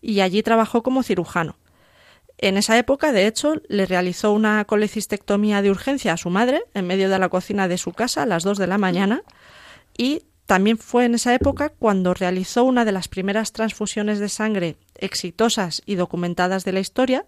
y 0.00 0.20
allí 0.20 0.42
trabajó 0.42 0.82
como 0.82 1.02
cirujano. 1.02 1.56
En 2.38 2.56
esa 2.56 2.78
época, 2.78 3.12
de 3.12 3.26
hecho, 3.26 3.54
le 3.68 3.86
realizó 3.86 4.32
una 4.32 4.64
colecistectomía 4.64 5.62
de 5.62 5.70
urgencia 5.70 6.12
a 6.12 6.16
su 6.16 6.30
madre 6.30 6.64
en 6.74 6.86
medio 6.86 7.08
de 7.08 7.18
la 7.18 7.28
cocina 7.28 7.68
de 7.68 7.78
su 7.78 7.92
casa 7.92 8.22
a 8.22 8.26
las 8.26 8.42
dos 8.42 8.58
de 8.58 8.66
la 8.66 8.78
mañana 8.78 9.22
y 9.96 10.22
también 10.46 10.76
fue 10.76 11.06
en 11.06 11.14
esa 11.14 11.34
época 11.34 11.70
cuando 11.70 12.12
realizó 12.12 12.64
una 12.64 12.84
de 12.84 12.92
las 12.92 13.08
primeras 13.08 13.52
transfusiones 13.52 14.18
de 14.18 14.28
sangre 14.28 14.76
exitosas 14.96 15.82
y 15.86 15.94
documentadas 15.94 16.64
de 16.64 16.72
la 16.72 16.80
historia, 16.80 17.24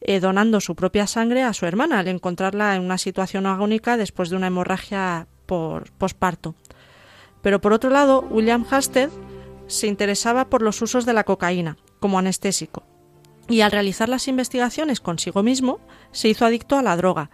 eh, 0.00 0.20
donando 0.20 0.60
su 0.60 0.74
propia 0.74 1.06
sangre 1.06 1.42
a 1.42 1.52
su 1.52 1.66
hermana 1.66 1.98
al 1.98 2.08
encontrarla 2.08 2.76
en 2.76 2.82
una 2.82 2.98
situación 2.98 3.46
agónica 3.46 3.96
después 3.96 4.30
de 4.30 4.36
una 4.36 4.46
hemorragia 4.46 5.26
por 5.46 5.90
posparto. 5.92 6.54
Pero 7.42 7.60
por 7.60 7.72
otro 7.72 7.90
lado, 7.90 8.20
William 8.30 8.64
Hasted 8.70 9.10
se 9.66 9.86
interesaba 9.86 10.48
por 10.48 10.62
los 10.62 10.82
usos 10.82 11.06
de 11.06 11.12
la 11.12 11.24
cocaína 11.24 11.76
como 12.00 12.18
anestésico 12.18 12.82
y 13.48 13.62
al 13.62 13.72
realizar 13.72 14.08
las 14.08 14.28
investigaciones 14.28 15.00
consigo 15.00 15.42
mismo 15.42 15.80
se 16.12 16.28
hizo 16.28 16.44
adicto 16.44 16.76
a 16.76 16.82
la 16.82 16.96
droga 16.96 17.30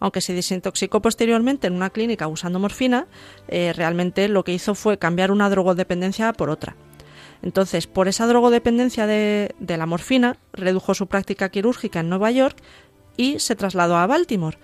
aunque 0.00 0.20
se 0.20 0.32
desintoxicó 0.32 1.02
posteriormente 1.02 1.66
en 1.66 1.74
una 1.74 1.90
clínica 1.90 2.28
usando 2.28 2.58
morfina, 2.58 3.06
eh, 3.48 3.72
realmente 3.74 4.28
lo 4.28 4.44
que 4.44 4.52
hizo 4.52 4.74
fue 4.74 4.98
cambiar 4.98 5.30
una 5.30 5.50
drogodependencia 5.50 6.32
por 6.32 6.50
otra. 6.50 6.76
Entonces, 7.42 7.86
por 7.86 8.08
esa 8.08 8.26
drogodependencia 8.26 9.06
de, 9.06 9.54
de 9.58 9.76
la 9.76 9.86
morfina, 9.86 10.36
redujo 10.52 10.94
su 10.94 11.06
práctica 11.06 11.50
quirúrgica 11.50 12.00
en 12.00 12.08
Nueva 12.08 12.30
York 12.30 12.56
y 13.16 13.38
se 13.38 13.56
trasladó 13.56 13.96
a 13.96 14.06
Baltimore. 14.06 14.58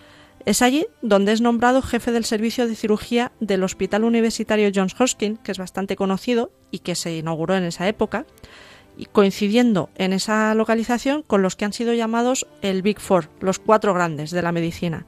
Es 0.45 0.61
allí 0.61 0.87
donde 1.01 1.33
es 1.33 1.41
nombrado 1.41 1.81
jefe 1.81 2.13
del 2.13 2.25
servicio 2.25 2.67
de 2.69 2.77
cirugía 2.77 3.33
del 3.41 3.63
Hospital 3.63 4.05
Universitario 4.05 4.71
Johns 4.75 4.95
Hopkins, 4.99 5.39
que 5.41 5.53
es 5.53 5.59
bastante 5.59 5.97
conocido 5.97 6.51
y 6.71 6.81
que 6.81 6.95
se 6.95 7.17
inauguró 7.17 7.57
en 7.57 7.65
esa 7.65 7.89
época, 7.89 8.27
y 8.97 9.07
coincidiendo 9.07 9.89
en 9.97 10.13
esa 10.13 10.55
localización 10.55 11.23
con 11.23 11.43
los 11.43 11.57
que 11.57 11.65
han 11.65 11.73
sido 11.73 11.95
llamados 11.95 12.47
el 12.63 12.83
Big 12.83 13.01
Four, 13.01 13.29
los 13.41 13.59
cuatro 13.59 13.95
grandes 13.95 14.31
de 14.31 14.43
la 14.43 14.53
medicina, 14.53 15.07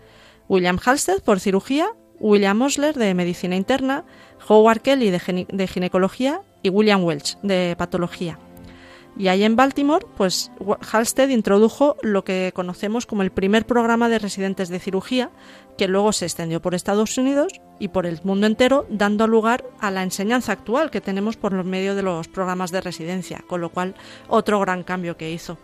William 0.49 0.79
Halsted 0.83 1.23
por 1.23 1.41
cirugía, 1.41 1.89
William 2.19 2.61
Osler 2.63 2.95
de 2.95 3.15
medicina 3.15 3.57
interna, 3.57 4.05
Howard 4.49 4.81
Kelly 4.81 5.11
de, 5.11 5.67
ginecología 5.67 6.41
y 6.67 6.71
William 6.71 7.05
Welch 7.05 7.39
de 7.43 7.77
patología. 7.79 8.39
Y 9.19 9.29
ahí 9.29 9.45
en 9.45 9.57
Baltimore, 9.57 10.05
pues 10.17 10.51
Halsted 10.93 11.31
introdujo 11.31 11.97
lo 12.03 12.23
que 12.23 12.53
conocemos 12.55 13.07
como 13.07 13.23
el 13.23 13.31
primer 13.31 13.65
programa 13.65 14.11
de 14.11 14.19
residentes 14.19 14.69
de 14.69 14.79
cirugía, 14.79 15.31
que 15.79 15.89
luego 15.89 16.13
se 16.13 16.27
extendió 16.27 16.61
por 16.61 16.75
Estados 16.75 17.17
Unidos 17.17 17.61
y 17.79 17.89
por 17.89 18.05
el 18.05 18.21
mundo 18.25 18.47
entero, 18.47 18.85
dando 18.91 19.27
lugar 19.27 19.65
a 19.81 19.91
la 19.91 20.03
enseñanza 20.03 20.53
actual 20.53 20.91
que 20.91 21.01
tenemos 21.01 21.37
por 21.37 21.65
medio 21.65 21.95
de 21.95 22.03
los 22.03 22.29
programas 22.29 22.73
de 22.73 22.83
residencia, 22.83 23.43
con 23.47 23.63
lo 23.63 23.71
cual 23.71 23.95
otro 24.29 24.61
gran 24.61 24.83
cambio 24.83 25.17
que 25.17 25.31
hizo. 25.31 25.57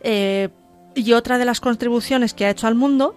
Eh, 0.00 0.48
y 0.94 1.12
otra 1.12 1.38
de 1.38 1.44
las 1.44 1.60
contribuciones 1.60 2.34
que 2.34 2.46
ha 2.46 2.50
hecho 2.50 2.66
al 2.66 2.74
mundo 2.74 3.14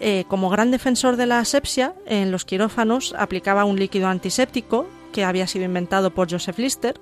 eh, 0.00 0.24
como 0.28 0.50
gran 0.50 0.70
defensor 0.70 1.16
de 1.16 1.26
la 1.26 1.38
asepsia, 1.38 1.94
en 2.04 2.30
los 2.30 2.44
quirófanos 2.44 3.14
aplicaba 3.16 3.64
un 3.64 3.78
líquido 3.78 4.08
antiséptico 4.08 4.86
que 5.12 5.24
había 5.24 5.46
sido 5.46 5.64
inventado 5.64 6.12
por 6.12 6.30
Joseph 6.30 6.58
Lister, 6.58 7.00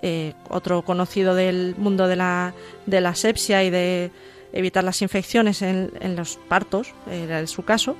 eh, 0.00 0.34
otro 0.48 0.82
conocido 0.82 1.34
del 1.34 1.74
mundo 1.76 2.08
de 2.08 2.16
la, 2.16 2.54
de 2.86 3.00
la 3.00 3.10
asepsia 3.10 3.62
y 3.62 3.70
de 3.70 4.10
evitar 4.52 4.84
las 4.84 5.02
infecciones 5.02 5.62
en, 5.62 6.16
los 6.16 6.38
partos, 6.48 6.94
era 7.10 7.46
su 7.46 7.62
caso. 7.64 7.96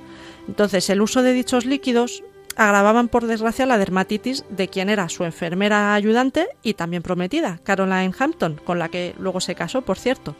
Entonces, 0.48 0.90
el 0.90 1.00
uso 1.00 1.22
de 1.22 1.32
dichos 1.32 1.64
líquidos 1.64 2.22
agravaban, 2.56 3.08
por 3.08 3.26
desgracia, 3.26 3.66
la 3.66 3.78
dermatitis 3.78 4.44
de 4.50 4.68
quien 4.68 4.90
era 4.90 5.08
su 5.08 5.24
enfermera 5.24 5.94
ayudante 5.94 6.48
y 6.62 6.74
también 6.74 7.02
prometida, 7.02 7.60
Caroline 7.62 8.12
Hampton, 8.18 8.60
con 8.64 8.78
la 8.78 8.88
que 8.88 9.14
luego 9.18 9.40
se 9.40 9.54
casó, 9.54 9.82
por 9.82 9.98
cierto. 9.98 10.36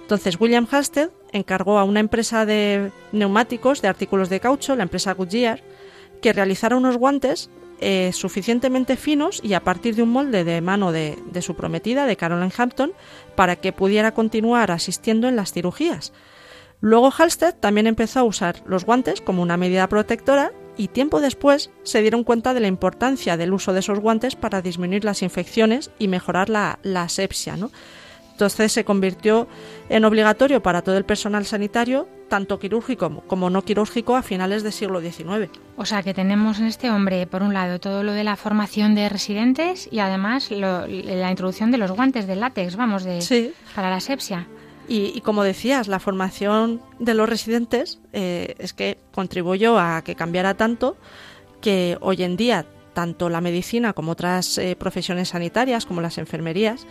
Entonces 0.00 0.38
William 0.38 0.66
Hasted 0.70 1.10
encargó 1.32 1.78
a 1.78 1.84
una 1.84 2.00
empresa 2.00 2.44
de 2.44 2.90
neumáticos, 3.12 3.80
de 3.80 3.88
artículos 3.88 4.28
de 4.28 4.40
caucho, 4.40 4.76
la 4.76 4.82
empresa 4.82 5.14
Goodyear, 5.14 5.62
que 6.20 6.32
realizara 6.32 6.76
unos 6.76 6.96
guantes 6.96 7.48
eh, 7.80 8.10
suficientemente 8.12 8.96
finos 8.96 9.40
y 9.42 9.54
a 9.54 9.60
partir 9.60 9.94
de 9.94 10.02
un 10.02 10.10
molde 10.10 10.44
de 10.44 10.60
mano 10.60 10.92
de, 10.92 11.16
su 11.40 11.54
prometida, 11.54 12.06
de 12.06 12.16
Caroline 12.16 12.52
Hampton, 12.56 12.92
para 13.34 13.56
que 13.56 13.72
pudiera 13.72 14.12
continuar 14.12 14.70
asistiendo 14.70 15.28
en 15.28 15.36
las 15.36 15.52
cirugías. 15.52 16.12
Luego 16.80 17.10
Halsted 17.10 17.54
también 17.54 17.86
empezó 17.86 18.20
a 18.20 18.24
usar 18.24 18.62
los 18.66 18.84
guantes 18.84 19.20
como 19.20 19.42
una 19.42 19.56
medida 19.56 19.88
protectora 19.88 20.52
y 20.76 20.88
tiempo 20.88 21.20
después 21.20 21.70
se 21.82 22.02
dieron 22.02 22.24
cuenta 22.24 22.52
de 22.52 22.60
la 22.60 22.66
importancia 22.66 23.36
del 23.36 23.52
uso 23.52 23.72
de 23.72 23.80
esos 23.80 24.00
guantes 24.00 24.36
para 24.36 24.60
disminuir 24.60 25.04
las 25.04 25.22
infecciones 25.22 25.90
y 25.98 26.08
mejorar 26.08 26.50
la, 26.50 26.78
la 26.82 27.02
asepsia. 27.02 27.56
¿no? 27.56 27.70
Entonces 28.32 28.72
se 28.72 28.84
convirtió 28.84 29.46
en 29.88 30.04
obligatorio 30.04 30.60
para 30.62 30.82
todo 30.82 30.96
el 30.96 31.04
personal 31.04 31.46
sanitario, 31.46 32.08
tanto 32.34 32.58
quirúrgico 32.58 33.22
como 33.28 33.48
no 33.48 33.62
quirúrgico, 33.62 34.16
a 34.16 34.22
finales 34.22 34.64
del 34.64 34.72
siglo 34.72 35.00
XIX. 35.00 35.48
O 35.76 35.86
sea 35.86 36.02
que 36.02 36.12
tenemos 36.12 36.58
en 36.58 36.66
este 36.66 36.90
hombre, 36.90 37.28
por 37.28 37.44
un 37.44 37.54
lado, 37.54 37.78
todo 37.78 38.02
lo 38.02 38.10
de 38.10 38.24
la 38.24 38.34
formación 38.34 38.96
de 38.96 39.08
residentes 39.08 39.88
y 39.92 40.00
además 40.00 40.50
la 40.50 41.30
introducción 41.30 41.70
de 41.70 41.78
los 41.78 41.92
guantes 41.92 42.26
de 42.26 42.34
látex, 42.34 42.74
vamos, 42.74 43.04
de, 43.04 43.52
para 43.76 43.88
la 43.88 43.96
asepsia. 43.96 44.48
Y, 44.88 45.20
como 45.20 45.44
decías, 45.44 45.86
la 45.86 46.00
formación 46.00 46.82
de 46.98 47.14
los 47.14 47.28
residentes 47.28 48.00
eh, 48.12 48.56
es 48.58 48.72
que 48.72 48.98
contribuyó 49.12 49.78
a 49.78 50.02
que 50.02 50.16
cambiara 50.16 50.54
tanto 50.54 50.96
que 51.60 51.96
hoy 52.00 52.24
en 52.24 52.36
día 52.36 52.66
tanto 52.94 53.28
la 53.28 53.40
medicina 53.40 53.92
como 53.92 54.10
otras 54.10 54.58
eh, 54.58 54.74
profesiones 54.74 55.28
sanitarias, 55.28 55.86
como 55.86 56.00
las 56.00 56.18
enfermerías, 56.18 56.84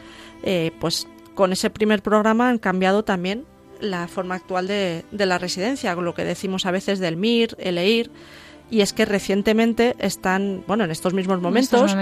eh, 0.44 0.72
pues 0.80 1.06
con 1.36 1.52
ese 1.52 1.70
primer 1.70 2.02
programa 2.02 2.48
han 2.48 2.60
cambiado 2.60 3.04
también 3.04 3.46
la 3.84 4.08
forma 4.08 4.36
actual 4.36 4.68
de, 4.68 5.04
la 5.12 5.38
residencia, 5.38 5.94
lo 5.96 6.14
que 6.14 6.24
decimos 6.24 6.66
a 6.66 6.72
veces 6.72 7.00
del 7.00 7.18
MIR, 7.18 7.56
el 7.60 7.78
EIR, 7.78 8.10
y 8.72 8.82
es 8.82 8.94
que 8.94 9.06
recientemente 9.06 9.96
están, 10.00 10.64
bueno, 10.66 10.86
en 10.86 10.92
estos 10.92 11.14
mismos 11.14 11.42
momentos, 11.42 11.96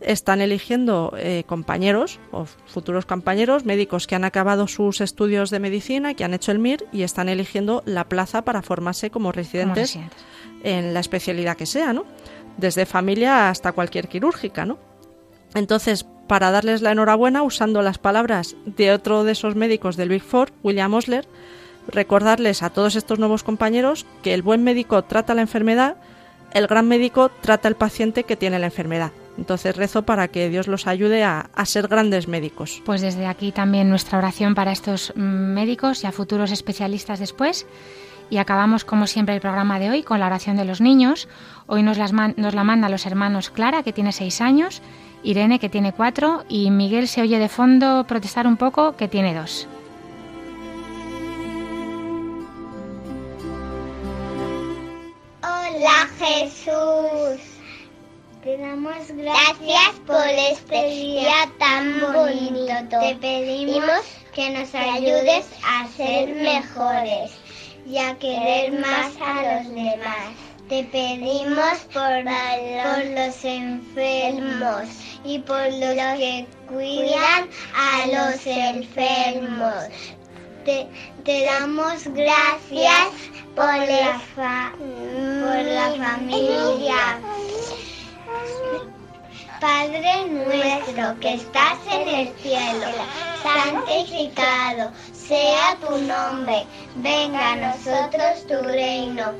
están 0.00 0.40
eligiendo 0.40 1.14
eh, 1.16 1.44
compañeros 1.46 2.18
o 2.30 2.44
futuros 2.44 3.06
compañeros, 3.06 3.64
médicos 3.64 4.06
que 4.06 4.16
han 4.16 4.24
acabado 4.24 4.66
sus 4.66 5.00
estudios 5.00 5.50
de 5.50 5.60
medicina, 5.60 6.14
que 6.14 6.24
han 6.24 6.34
hecho 6.34 6.52
el 6.52 6.58
MIR 6.58 6.84
y 6.92 7.04
están 7.04 7.28
eligiendo 7.28 7.82
la 7.86 8.08
plaza 8.08 8.42
para 8.42 8.60
formarse 8.60 9.10
como 9.10 9.32
residentes, 9.32 9.98
en 10.62 10.92
la 10.92 11.00
especialidad 11.00 11.56
que 11.56 11.64
sea, 11.64 11.92
¿no? 11.92 12.04
Desde 12.58 12.84
familia 12.84 13.48
hasta 13.48 13.72
cualquier 13.72 14.08
quirúrgica, 14.08 14.66
¿no? 14.66 14.78
Entonces, 15.54 16.06
para 16.30 16.52
darles 16.52 16.80
la 16.80 16.92
enhorabuena, 16.92 17.42
usando 17.42 17.82
las 17.82 17.98
palabras 17.98 18.54
de 18.64 18.92
otro 18.92 19.24
de 19.24 19.32
esos 19.32 19.56
médicos 19.56 19.96
del 19.96 20.10
Big 20.10 20.22
Four, 20.22 20.52
William 20.62 20.94
Osler, 20.94 21.26
recordarles 21.88 22.62
a 22.62 22.70
todos 22.70 22.94
estos 22.94 23.18
nuevos 23.18 23.42
compañeros 23.42 24.06
que 24.22 24.32
el 24.32 24.42
buen 24.42 24.62
médico 24.62 25.02
trata 25.02 25.34
la 25.34 25.40
enfermedad, 25.40 25.96
el 26.52 26.68
gran 26.68 26.86
médico 26.86 27.32
trata 27.40 27.66
al 27.66 27.74
paciente 27.74 28.22
que 28.22 28.36
tiene 28.36 28.60
la 28.60 28.66
enfermedad. 28.66 29.10
Entonces 29.38 29.74
rezo 29.74 30.02
para 30.02 30.28
que 30.28 30.48
Dios 30.48 30.68
los 30.68 30.86
ayude 30.86 31.24
a, 31.24 31.50
ser 31.64 31.88
grandes 31.88 32.28
médicos. 32.28 32.80
Pues 32.84 33.00
desde 33.00 33.26
aquí 33.26 33.50
también 33.50 33.90
nuestra 33.90 34.18
oración 34.18 34.54
para 34.54 34.70
estos 34.70 35.12
mm, 35.16 35.20
médicos 35.20 36.04
y 36.04 36.06
a 36.06 36.12
futuros 36.12 36.52
especialistas 36.52 37.18
después. 37.18 37.66
Y 38.30 38.36
acabamos 38.36 38.84
como 38.84 39.08
siempre 39.08 39.34
el 39.34 39.40
programa 39.40 39.80
de 39.80 39.90
hoy 39.90 40.02
con 40.04 40.20
la 40.20 40.26
oración 40.26 40.56
de 40.56 40.64
los 40.64 40.80
niños. 40.80 41.26
Hoy 41.66 41.82
nos, 41.82 41.98
las 41.98 42.12
nos 42.12 42.54
la 42.54 42.62
manda 42.62 42.88
los 42.88 43.04
hermanos 43.04 43.50
Clara, 43.50 43.82
que 43.82 43.92
tiene 43.92 44.12
seis 44.12 44.40
años, 44.40 44.80
Irene, 45.22 45.58
que 45.58 45.68
tiene 45.68 45.92
cuatro, 45.92 46.44
y 46.48 46.70
Miguel 46.70 47.08
se 47.08 47.20
oye 47.22 47.38
de 47.38 47.48
fondo 47.48 48.04
protestar 48.04 48.46
un 48.46 48.56
poco, 48.56 48.96
que 48.96 49.08
tiene 49.08 49.34
dos. 49.34 49.68
Hola 55.42 56.08
Jesús. 56.18 57.40
Te 58.42 58.56
damos 58.56 58.94
gracias 59.08 59.90
por 60.06 60.24
este 60.26 60.88
día 60.88 61.50
tan 61.58 62.00
bonito. 62.00 62.74
Te 62.88 63.14
pedimos 63.16 64.00
que 64.34 64.50
nos 64.50 64.74
ayudes 64.74 65.46
a 65.62 65.86
ser 65.88 66.34
mejores 66.36 67.32
y 67.86 67.98
a 67.98 68.16
querer 68.18 68.72
más 68.80 69.12
a 69.20 69.34
los 69.42 69.74
demás. 69.74 70.49
Te 70.70 70.84
pedimos 70.84 71.80
por, 71.92 72.22
por 72.22 73.04
los 73.04 73.44
enfermos 73.44 74.88
y 75.24 75.40
por 75.40 75.64
los 75.64 75.96
que 76.16 76.46
cuidan 76.68 77.48
a 77.74 78.06
los 78.06 78.46
enfermos. 78.46 79.86
Te, 80.64 80.86
te 81.24 81.44
damos 81.46 82.04
gracias 82.04 83.10
por 83.56 83.66
la, 83.66 84.20
por 84.36 85.64
la 85.64 85.92
familia. 86.06 87.18
Padre 89.60 90.26
nuestro 90.28 91.18
que 91.18 91.34
estás 91.34 91.78
en 91.92 92.08
el 92.08 92.28
cielo, 92.38 92.86
santificado 93.42 94.92
sea 95.12 95.76
tu 95.80 95.96
nombre, 95.98 96.66
venga 96.96 97.52
a 97.52 97.56
nosotros 97.56 98.46
tu 98.48 98.60
reino, 98.66 99.32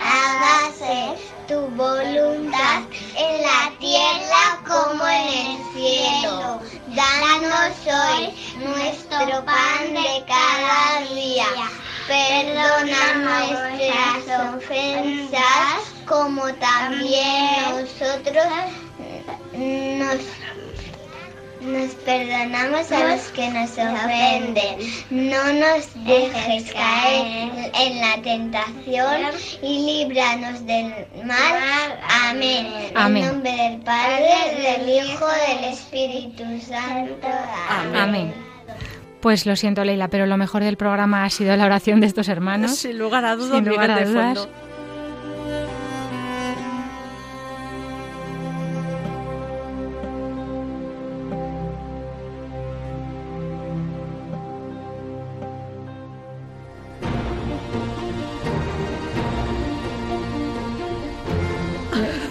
hágase 0.00 1.16
tu 1.48 1.60
voluntad 1.76 2.82
en 3.16 3.42
la 3.42 3.72
tierra 3.78 4.60
como 4.66 5.06
en 5.06 5.28
el 5.28 5.72
cielo. 5.74 6.60
Danos 6.88 7.76
hoy 7.86 8.34
nuestro 8.58 9.44
pan 9.44 9.94
de 9.94 10.24
cada 10.26 11.00
día 11.14 11.46
Perdona 12.06 13.14
nuestras 13.16 14.54
ofensas 14.54 15.92
como 16.06 16.54
también 16.54 17.50
nosotros 17.68 18.46
nos, 19.52 20.20
nos 21.60 21.94
perdonamos 22.04 22.90
a 22.92 23.08
los 23.08 23.22
que 23.28 23.48
nos 23.50 23.70
ofenden. 23.72 24.78
No 25.10 25.52
nos 25.52 25.88
dejes 26.04 26.72
caer 26.72 27.72
en 27.74 28.00
la 28.00 28.22
tentación 28.22 29.22
y 29.62 29.86
líbranos 29.86 30.66
del 30.66 30.92
mal. 31.24 31.98
Amén. 32.28 32.66
En 32.94 33.26
nombre 33.26 33.52
del 33.52 33.80
Padre, 33.80 34.34
del 34.58 34.88
Hijo, 34.88 35.26
del 35.26 35.72
Espíritu 35.72 36.44
Santo. 36.60 37.28
Amén. 37.94 38.32
Pues 39.20 39.46
lo 39.46 39.56
siento, 39.56 39.84
Leila, 39.84 40.08
pero 40.08 40.26
lo 40.26 40.36
mejor 40.36 40.62
del 40.62 40.76
programa 40.76 41.24
ha 41.24 41.30
sido 41.30 41.56
la 41.56 41.64
oración 41.64 42.00
de 42.00 42.06
estos 42.06 42.28
hermanos. 42.28 42.76
Sin 42.76 42.98
lugar 42.98 43.24
a 43.24 43.34
dudas, 43.34 43.56
Sin 43.56 43.68
lugar 43.68 43.90
a 43.90 44.04
dudas. 44.04 44.48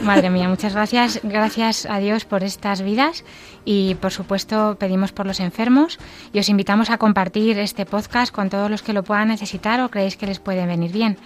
Madre 0.06 0.30
mía, 0.30 0.48
muchas 0.48 0.76
gracias. 0.76 1.20
Gracias 1.24 1.88
a 1.88 1.98
Dios 1.98 2.26
por 2.26 2.44
estas 2.44 2.84
vidas 2.84 3.24
y 3.66 3.96
por 3.96 4.12
supuesto 4.12 4.78
pedimos 4.80 5.12
por 5.12 5.26
los 5.26 5.40
enfermos 5.40 5.98
y 6.32 6.38
os 6.38 6.48
invitamos 6.48 6.92
a 6.92 7.00
compartir 7.00 7.58
este 7.58 7.88
podcast 7.88 8.32
con 8.32 8.52
todos 8.52 8.70
los 8.70 8.84
que 8.84 8.94
lo 8.94 9.02
puedan 9.02 9.30
necesitar 9.30 9.82
o 9.82 9.90
creéis 9.90 10.16
que 10.16 10.28
les 10.28 10.38
puede 10.38 10.68
venir 10.68 10.92
bien. 10.92 11.18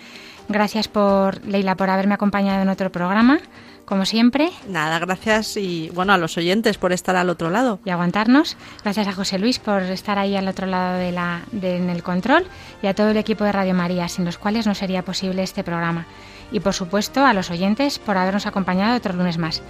Gracias 0.48 0.88
por 0.88 1.46
Leila 1.46 1.76
por 1.76 1.90
haberme 1.90 2.14
acompañado 2.14 2.62
en 2.62 2.70
otro 2.70 2.90
programa, 2.90 3.40
como 3.84 4.06
siempre. 4.06 4.50
Nada, 4.70 4.98
gracias 5.00 5.58
y 5.58 5.90
bueno 5.94 6.14
a 6.14 6.18
los 6.18 6.38
oyentes 6.38 6.78
por 6.78 6.94
estar 6.94 7.18
al 7.18 7.30
otro 7.30 7.50
lado 7.50 7.82
y 7.84 7.90
aguantarnos. 7.90 8.56
Gracias 8.82 9.08
a 9.10 9.12
José 9.12 9.40
Luis 9.40 9.60
por 9.60 9.82
estar 9.82 10.18
ahí 10.18 10.38
al 10.38 10.48
otro 10.48 10.68
lado 10.68 10.98
de 10.98 11.12
la 11.12 11.42
en 11.62 11.90
el 11.90 12.02
control 12.02 12.46
y 12.82 12.88
a 12.88 12.94
todo 12.94 13.10
el 13.10 13.18
equipo 13.18 13.44
de 13.44 13.52
Radio 13.52 13.74
María, 13.74 14.08
sin 14.08 14.24
los 14.24 14.38
cuales 14.38 14.66
no 14.66 14.74
sería 14.74 15.04
posible 15.04 15.44
este 15.44 15.66
programa 15.66 16.06
y 16.52 16.60
por 16.60 16.74
supuesto 16.74 17.26
a 17.26 17.34
los 17.34 17.52
oyentes 17.52 18.00
por 18.00 18.18
habernos 18.18 18.46
acompañado 18.46 18.98
otro 18.98 19.14
lunes 19.14 19.38
más. 19.38 19.62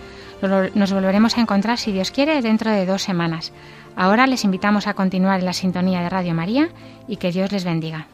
Nos 0.42 0.94
volveremos 0.94 1.38
a 1.38 1.42
encontrar, 1.42 1.78
si 1.78 1.92
Dios 1.92 2.12
quiere, 2.12 2.42
dentro 2.42 2.72
de 2.72 2.86
dos 2.86 3.02
semanas. 3.02 3.52
Ahora 3.96 4.28
les 4.28 4.46
invitamos 4.46 4.88
a 4.88 4.94
continuar 4.94 5.40
en 5.40 5.46
la 5.46 5.54
sintonía 5.54 6.02
de 6.02 6.10
Radio 6.10 6.34
María 6.34 6.70
y 7.08 7.18
que 7.18 7.32
Dios 7.32 7.52
les 7.52 7.66
bendiga. 7.66 8.08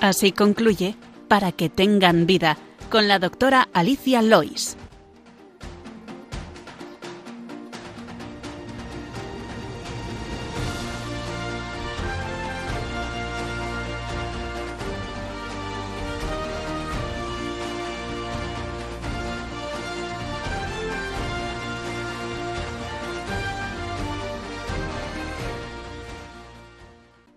Así 0.00 0.32
concluye 0.32 0.94
Para 1.26 1.50
que 1.50 1.68
tengan 1.68 2.26
vida 2.26 2.56
con 2.90 3.08
la 3.08 3.18
doctora 3.18 3.68
Alicia 3.72 4.22
Lois. 4.22 4.76